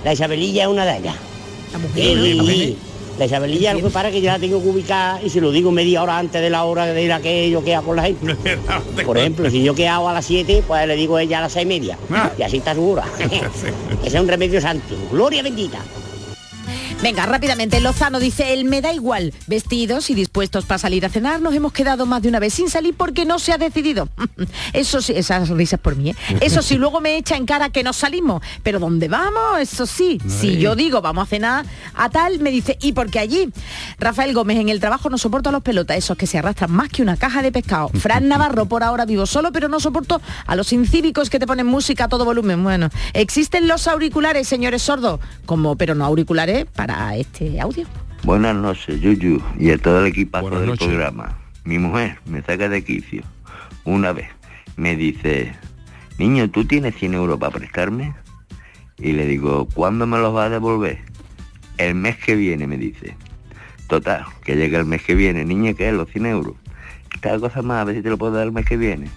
La 0.06 0.14
Isabelilla 0.14 0.62
es 0.64 0.70
una 0.70 0.86
de 0.86 0.98
ellas. 1.00 1.16
La 1.74 1.80
Sí, 1.96 2.78
La 3.18 3.26
Isabelilla 3.26 3.74
lo 3.74 3.82
que 3.82 3.90
para 3.90 4.10
que 4.12 4.22
ya 4.22 4.34
la 4.34 4.40
tengo 4.40 4.62
que 4.62 4.70
ubicar 4.70 5.24
y 5.24 5.30
se 5.30 5.42
lo 5.42 5.52
digo 5.52 5.72
media 5.72 6.02
hora 6.02 6.18
antes 6.18 6.42
de 6.42 6.50
la 6.50 6.64
hora 6.64 6.86
de 6.86 7.04
ir 7.04 7.14
a 7.14 7.20
que 7.20 7.50
yo 7.50 7.64
queda 7.64 7.82
con 7.82 7.96
la 7.96 8.04
gente. 8.04 8.36
Por 9.06 9.18
ejemplo, 9.18 9.50
si 9.50 9.64
yo 9.64 9.76
quedaba 9.76 10.12
a 10.12 10.14
las 10.14 10.26
7, 10.26 10.64
pues 10.68 10.88
le 10.88 10.96
digo 10.96 11.18
a 11.18 11.24
ella 11.24 11.40
a 11.40 11.42
las 11.42 11.54
seis 11.54 11.66
y 11.66 11.68
media. 11.68 11.98
Y 12.38 12.42
así 12.42 12.58
está 12.58 12.74
segura. 12.74 13.06
Ese 14.04 14.18
es 14.18 14.22
un 14.22 14.28
remedio 14.28 14.60
santo. 14.62 14.96
Gloria 15.12 15.44
bendita. 15.44 15.80
Venga, 17.04 17.26
rápidamente, 17.26 17.82
Lozano 17.82 18.18
dice, 18.18 18.54
él 18.54 18.64
me 18.64 18.80
da 18.80 18.94
igual, 18.94 19.34
vestidos 19.46 20.10
y 20.10 20.14
dispuestos 20.14 20.64
para 20.64 20.78
salir 20.78 21.06
a 21.06 21.10
cenar, 21.10 21.42
nos 21.42 21.54
hemos 21.54 21.74
quedado 21.74 22.06
más 22.06 22.22
de 22.22 22.30
una 22.30 22.40
vez 22.40 22.54
sin 22.54 22.70
salir 22.70 22.94
porque 22.94 23.26
no 23.26 23.40
se 23.40 23.52
ha 23.52 23.58
decidido. 23.58 24.08
Eso 24.72 25.02
sí, 25.02 25.12
esas 25.14 25.50
risas 25.50 25.82
por 25.82 25.98
mí, 25.98 26.12
¿eh? 26.12 26.16
Eso 26.40 26.62
sí, 26.62 26.78
luego 26.78 27.02
me 27.02 27.18
echa 27.18 27.36
en 27.36 27.46
cara 27.46 27.72
que 27.72 27.84
no 27.84 27.92
salimos, 27.92 28.42
pero 28.64 28.80
¿dónde 28.80 29.10
vamos? 29.10 29.60
Eso 29.60 29.86
sí, 29.86 30.18
si 30.30 30.58
yo 30.60 30.78
digo 30.78 31.02
vamos 31.02 31.24
a 31.24 31.26
cenar 31.26 31.66
a 31.94 32.10
tal, 32.10 32.40
me 32.40 32.52
dice, 32.52 32.78
¿y 32.82 32.94
por 32.94 33.10
qué 33.12 33.20
allí? 33.20 33.50
Rafael 34.00 34.34
Gómez, 34.34 34.60
en 34.60 34.70
el 34.70 34.80
trabajo 34.80 35.10
no 35.10 35.18
soporto 35.18 35.50
a 35.50 35.52
los 35.52 35.62
pelotas, 35.62 35.98
esos 35.98 36.16
que 36.16 36.26
se 36.26 36.38
arrastran 36.38 36.72
más 36.72 36.88
que 36.88 37.02
una 37.02 37.18
caja 37.18 37.42
de 37.42 37.52
pescado. 37.52 37.90
Fran 37.90 38.28
Navarro, 38.30 38.66
por 38.68 38.82
ahora 38.82 39.04
vivo 39.04 39.26
solo, 39.26 39.52
pero 39.52 39.68
no 39.68 39.82
soporto 39.82 40.22
a 40.46 40.56
los 40.56 40.72
incívicos 40.72 41.30
que 41.30 41.38
te 41.38 41.48
ponen 41.48 41.66
música 41.66 42.06
a 42.06 42.08
todo 42.08 42.24
volumen. 42.24 42.64
Bueno, 42.64 42.90
existen 43.12 43.68
los 43.68 43.90
auriculares, 43.90 44.48
señores 44.48 44.84
sordos, 44.84 45.20
como, 45.46 45.76
pero 45.76 45.96
no 45.96 46.06
auriculares 46.06 46.66
para 46.74 46.93
este 47.16 47.60
audio. 47.60 47.86
Buenas 48.24 48.56
noches, 48.56 49.02
Yuyu, 49.02 49.42
y 49.60 49.72
a 49.72 49.78
todo 49.78 50.02
el 50.02 50.08
equipazo 50.08 50.60
del 50.60 50.78
programa. 50.78 51.38
Mi 51.66 51.78
mujer 51.78 52.20
me 52.26 52.42
saca 52.42 52.70
de 52.70 52.84
quicio. 52.84 53.24
Una 53.84 54.14
vez 54.14 54.30
me 54.78 54.96
dice, 54.96 55.54
niño, 56.18 56.50
¿tú 56.50 56.66
tienes 56.66 56.96
100 56.96 57.16
euros 57.16 57.40
para 57.40 57.54
prestarme? 57.54 58.14
Y 58.98 59.14
le 59.14 59.26
digo, 59.26 59.68
¿cuándo 59.74 60.08
me 60.08 60.18
los 60.20 60.34
vas 60.34 60.48
a 60.48 60.50
devolver? 60.50 61.00
El 61.78 61.96
mes 61.96 62.18
que 62.18 62.36
viene, 62.36 62.68
me 62.68 62.78
dice. 62.78 63.18
Total, 63.88 64.26
que 64.44 64.56
llega 64.56 64.80
el 64.80 64.86
mes 64.86 65.04
que 65.04 65.16
viene, 65.16 65.44
niña, 65.44 65.74
¿qué 65.74 65.90
es 65.90 65.94
los 65.94 66.10
100 66.10 66.26
euros? 66.28 66.56
Cada 67.20 67.40
cosa 67.40 67.62
más, 67.62 67.82
a 67.82 67.84
ver 67.84 67.96
si 67.96 68.02
te 68.02 68.10
lo 68.10 68.18
puedo 68.18 68.34
dar 68.34 68.46
el 68.46 68.52
mes 68.52 68.66
que 68.66 68.78
viene. 68.78 69.10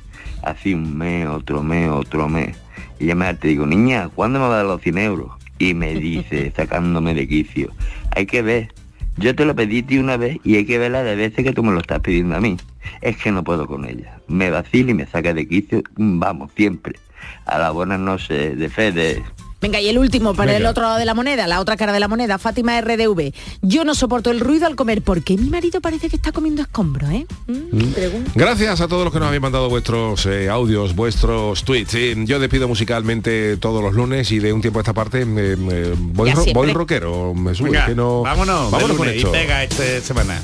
Así 0.43 0.75
un 0.75 0.97
mes, 0.97 1.29
otro 1.29 1.63
mes, 1.63 1.91
otro 1.91 2.29
mes. 2.29 2.57
Y 2.99 3.07
ya 3.07 3.15
me 3.15 3.33
te 3.35 3.49
digo, 3.49 3.67
niña, 3.67 4.09
¿cuándo 4.09 4.39
me 4.39 4.47
va 4.47 4.55
a 4.55 4.57
dar 4.59 4.67
los 4.67 4.81
100 4.81 4.99
euros? 4.99 5.36
Y 5.59 5.75
me 5.75 5.95
dice, 5.95 6.53
sacándome 6.57 7.15
de 7.15 7.27
quicio, 7.29 7.73
hay 8.15 8.27
que 8.27 8.43
ver. 8.43 8.73
Yo 9.19 9.35
te 9.35 9.47
lo 9.47 9.55
pedí 9.55 9.83
ti 9.83 9.99
una 9.99 10.19
vez 10.19 10.39
y 10.45 10.57
hay 10.57 10.67
que 10.67 10.79
ver 10.79 10.91
la 10.91 11.03
de 11.03 11.17
veces 11.17 11.43
que 11.43 11.53
tú 11.53 11.63
me 11.63 11.73
lo 11.73 11.81
estás 11.81 12.01
pidiendo 12.01 12.37
a 12.37 12.41
mí. 12.41 12.57
Es 13.01 13.17
que 13.17 13.33
no 13.33 13.43
puedo 13.43 13.67
con 13.67 13.87
ella. 13.87 14.21
Me 14.29 14.51
vacila 14.51 14.91
y 14.91 14.95
me 14.95 15.07
saca 15.07 15.33
de 15.33 15.49
quicio, 15.49 15.83
vamos, 15.97 16.51
siempre. 16.55 16.99
A 17.47 17.59
la 17.59 17.71
buena 17.71 17.97
noche 17.97 18.55
de 18.55 18.69
Fede. 18.69 19.23
Venga, 19.61 19.81
y 19.81 19.89
el 19.89 19.97
último, 19.99 20.35
para 20.35 20.53
Venga. 20.53 20.59
el 20.59 20.67
otro 20.67 20.83
lado 20.85 20.99
de 20.99 21.05
la 21.07 21.15
moneda, 21.15 21.47
la 21.47 21.61
otra 21.61 21.77
cara 21.79 21.93
de 21.93 21.99
la 22.01 22.09
moneda, 22.09 22.39
Fátima 22.39 22.79
RDV. 22.81 23.33
Yo 23.63 23.85
no 23.85 23.95
soporto 23.95 24.31
el 24.31 24.41
ruido 24.41 24.67
al 24.67 24.77
comer 24.77 25.01
porque 25.03 25.37
mi 25.39 25.49
marido 25.49 25.81
parece 25.81 26.11
que 26.11 26.17
está 26.17 26.31
comiendo 26.31 26.61
escombros, 26.63 27.11
¿eh? 27.11 27.27
Mm. 27.47 28.35
Gracias 28.35 28.81
a 28.83 28.87
todos 28.89 29.05
los 29.05 29.13
que 29.13 29.19
nos 29.19 29.29
habéis 29.29 29.43
mandado 29.43 29.69
vuestros 29.71 30.27
eh, 30.27 30.49
audios, 30.51 30.95
vuestros 30.95 31.65
tweets. 31.65 31.91
Sí, 31.91 32.15
yo 32.27 32.39
despido 32.39 32.69
musicalmente 32.69 33.57
todos 33.57 33.83
los 33.83 33.95
lunes 33.95 34.31
y 34.31 34.39
de 34.41 34.53
un 34.53 34.61
tiempo 34.61 34.79
a 34.79 34.83
esta 34.83 34.93
parte 34.93 35.23
eh, 35.23 35.27
eh, 35.27 35.95
voy, 35.97 36.31
ro- 36.33 36.43
siempre. 36.43 36.63
voy 36.65 36.73
rockero. 36.73 37.33
Me 37.35 37.55
sube, 37.55 37.71
Venga, 37.71 37.87
que 37.87 37.95
no... 37.95 38.23
vámonos, 38.23 38.71
vámonos 38.71 38.97
con 38.97 39.09
esto. 39.09 39.29
y 39.29 39.33
pega 39.33 39.63
esta 39.65 40.01
semana. 40.03 40.39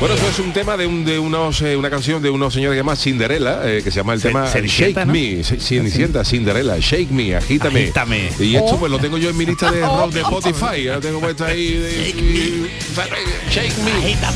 Bueno, 0.00 0.14
eso 0.14 0.28
es 0.28 0.38
un 0.38 0.52
tema 0.52 0.76
de, 0.76 0.86
un, 0.86 1.04
de 1.04 1.18
unos, 1.18 1.60
eh, 1.62 1.76
una 1.76 1.90
canción 1.90 2.22
de 2.22 2.30
unos 2.30 2.54
señores 2.54 2.74
que 2.74 2.78
se 2.78 2.82
llama 2.84 2.94
Cinderella, 2.96 3.60
eh, 3.64 3.82
que 3.82 3.90
se 3.90 3.96
llama 3.96 4.14
el 4.14 4.22
tema 4.22 4.46
Cenicienta, 4.46 5.04
Shake. 5.04 5.12
Me, 5.12 5.42
Cenicienta, 5.42 6.24
Cinderella, 6.24 6.76
Shake 6.78 7.10
Me, 7.10 7.34
agítame. 7.34 7.82
Agítame. 7.84 8.30
Y 8.38 8.54
esto 8.54 8.74
Oh. 8.74 8.78
pues 8.78 8.92
lo 8.92 9.00
tengo 9.00 9.18
yo 9.18 9.30
en 9.30 9.36
mi 9.36 9.44
lista 9.44 9.72
de 9.72 9.80
rock 9.84 10.12
de 10.12 10.20
Spotify, 10.20 10.84
ya 10.84 10.94
lo 10.94 11.00
tengo 11.00 11.18
puesto 11.18 11.44
ahí. 11.44 11.72
de- 11.74 12.08
y- 12.10 12.70
Shake 13.50 13.76
Me. 13.78 14.12
Esto 14.12 14.26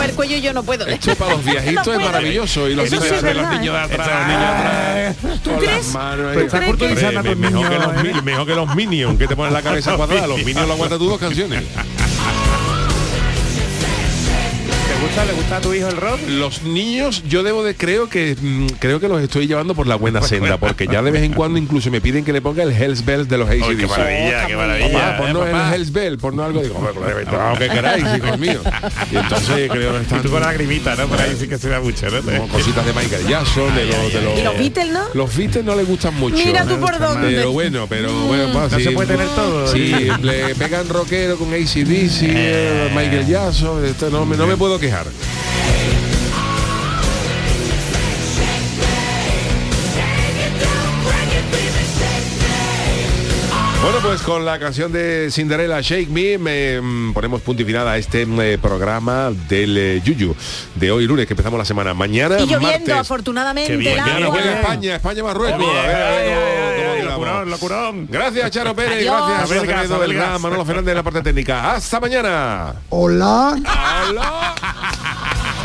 mover 0.00 0.14
cuello 0.14 0.36
y 0.36 0.40
yo 0.40 0.52
no 0.52 0.62
puedo. 0.62 0.86
Esto 0.86 1.14
para 1.16 1.32
los 1.32 1.44
viejitos 1.44 1.86
No 1.86 1.92
es 1.92 2.00
maravilloso 2.00 2.68
y 2.68 2.74
los 2.74 2.86
Eso 2.86 2.96
niños, 2.96 3.08
sí 3.08 3.14
es 3.16 3.22
de 3.22 3.34
los 3.34 3.50
niños 3.50 3.74
de 3.74 3.80
atrás, 3.80 4.08
los 4.08 4.26
niños 4.26 4.40
de 4.40 4.46
atrás, 4.46 5.16
¿Tú 5.42 5.50
con 5.50 5.58
crees? 5.58 5.86
está 6.44 7.20
a 7.20 7.22
tus 7.22 7.36
mejor, 7.36 7.68
que 7.68 7.76
niños, 7.78 7.94
los, 7.96 8.04
¿eh? 8.06 8.12
mi- 8.14 8.22
mejor 8.22 8.46
que 8.46 8.54
los 8.54 8.74
Minions 8.74 9.18
que 9.18 9.26
te 9.28 9.36
ponen 9.36 9.52
la 9.52 9.62
cabeza 9.62 9.96
cuadrada, 9.96 10.26
los 10.26 10.38
Minions 10.44 10.66
lo 10.66 10.74
aguantan 10.74 10.98
tú 10.98 11.08
dos 11.08 11.18
canciones. 11.20 11.62
Gusta, 15.10 15.24
¿Le 15.24 15.32
gusta 15.32 15.56
a 15.56 15.60
tu 15.60 15.74
hijo 15.74 15.88
el 15.88 15.96
rock? 15.96 16.20
Los 16.28 16.62
niños, 16.62 17.22
yo 17.26 17.42
debo 17.42 17.64
de 17.64 17.74
creo 17.74 18.08
que 18.08 18.36
mm, 18.40 18.66
creo 18.78 19.00
que 19.00 19.08
los 19.08 19.20
estoy 19.20 19.46
llevando 19.46 19.74
por 19.74 19.86
la 19.86 19.96
buena 19.96 20.22
senda, 20.22 20.56
porque 20.56 20.86
ya 20.86 21.02
de 21.02 21.10
vez 21.10 21.22
en 21.24 21.32
cuando 21.32 21.58
incluso 21.58 21.90
me 21.90 22.00
piden 22.00 22.24
que 22.24 22.32
le 22.32 22.40
ponga 22.40 22.62
el 22.62 22.70
Hells 22.72 23.04
Bells 23.04 23.28
de 23.28 23.38
los 23.38 23.48
ACDC. 23.48 23.76
qué 23.78 23.86
maravilla, 23.86 24.46
qué 24.46 24.56
maravilla, 24.56 24.92
Papá, 24.92 25.10
eh, 25.10 25.14
ponnos 25.18 25.46
el 25.46 25.52
papá. 25.52 25.74
Hells 25.74 25.92
Bell, 25.92 26.18
ponnos 26.18 26.46
algo, 26.46 26.62
digo, 26.62 26.76
hombre, 26.76 26.92
pues, 26.94 27.26
no, 27.26 27.58
que 27.58 27.68
queráis, 27.68 28.04
hijos 28.16 28.38
míos. 28.38 28.62
Y 29.12 29.16
entonces 29.16 29.70
creo 29.70 29.92
que 29.92 30.02
están 30.02 30.20
Y 30.20 30.22
tú 30.22 30.30
con 30.30 30.40
la 30.40 30.46
lagrimita, 30.46 30.94
¿no? 30.94 31.06
Por 31.08 31.20
ahí 31.20 31.36
sí 31.38 31.48
que 31.48 31.58
se 31.58 31.68
da 31.68 31.80
mucho, 31.80 32.06
¿no? 32.10 32.20
como 32.22 32.48
cositas 32.48 32.86
de 32.86 32.92
Michael 32.92 33.26
Jackson, 33.26 33.74
de 33.74 33.86
los, 33.86 34.12
de 34.12 34.22
los, 34.22 34.38
¿Y 34.38 34.42
los 34.42 34.56
Beatles, 34.58 34.92
no? 34.92 35.00
Los 35.14 35.36
Beatles 35.36 35.64
no 35.64 35.74
les 35.74 35.86
gustan 35.88 36.14
mucho. 36.14 36.36
Mira 36.36 36.64
tú 36.64 36.78
por 36.78 36.98
dónde. 36.98 37.28
Pero 37.28 37.50
bueno, 37.52 37.86
pero 37.88 38.12
bueno, 38.26 38.50
pues, 38.52 38.72
No 38.72 38.78
sí, 38.78 38.84
se 38.84 38.90
puede 38.92 39.08
tener 39.08 39.26
todo. 39.34 39.66
Sí, 39.66 39.92
le 40.22 40.54
pegan 40.54 40.88
rockero 40.88 41.36
con 41.36 41.48
ACDC, 41.52 42.22
eh, 42.22 42.90
Michael 42.94 43.26
Jackson, 43.26 43.84
esto 43.84 44.10
no, 44.10 44.24
me- 44.24 44.36
no 44.36 44.46
me 44.46 44.56
puedo 44.56 44.78
quejar. 44.78 44.99
Bueno, 53.82 53.98
pues 54.02 54.20
con 54.20 54.44
la 54.44 54.58
canción 54.58 54.92
de 54.92 55.30
Cinderella 55.30 55.80
Shake 55.80 56.10
Me 56.10 56.36
me, 56.36 56.80
mm, 56.80 57.12
ponemos 57.14 57.40
punto 57.40 57.62
y 57.62 57.64
final 57.64 57.88
a 57.88 57.96
este 57.96 58.26
mm, 58.26 58.40
eh, 58.40 58.58
programa 58.58 59.32
del 59.48 59.76
eh, 59.76 60.02
Yuyu 60.04 60.36
de 60.74 60.90
hoy 60.90 61.06
lunes 61.06 61.26
que 61.26 61.32
empezamos 61.32 61.58
la 61.58 61.64
semana. 61.64 61.94
Mañana 61.94 62.36
Y 62.36 62.42
lloviendo, 62.42 62.62
martes. 62.68 62.90
afortunadamente, 62.94 63.76
mañana 63.78 64.26
juega 64.26 64.60
España, 64.60 64.96
España 64.96 65.22
Marruecos. 65.22 65.64
Qué 67.14 67.18
bien. 67.18 67.28
A 67.28 67.34
ver, 67.34 67.42
a 67.42 67.44
ver 67.44 67.44
cómo- 67.44 67.50
cómo 67.50 67.50
quedamos. 67.50 67.50
locurón, 67.50 67.50
locurón. 67.50 68.06
Gracias, 68.10 68.50
Charo 68.50 68.74
Pérez, 68.74 68.98
Adiós. 68.98 69.14
gracias, 69.16 69.40
Abel 69.50 69.58
Acevedo, 69.58 69.66
Gas, 69.76 69.90
Abel 69.90 70.08
Belgrán, 70.08 70.32
Gas. 70.32 70.40
Manolo 70.40 70.64
Fernández 70.64 70.90
en 70.92 70.96
la 70.96 71.02
parte 71.02 71.22
técnica. 71.22 71.72
Hasta 71.72 72.00
mañana. 72.00 72.74
Hola. 72.90 73.56
Hola. 74.08 74.54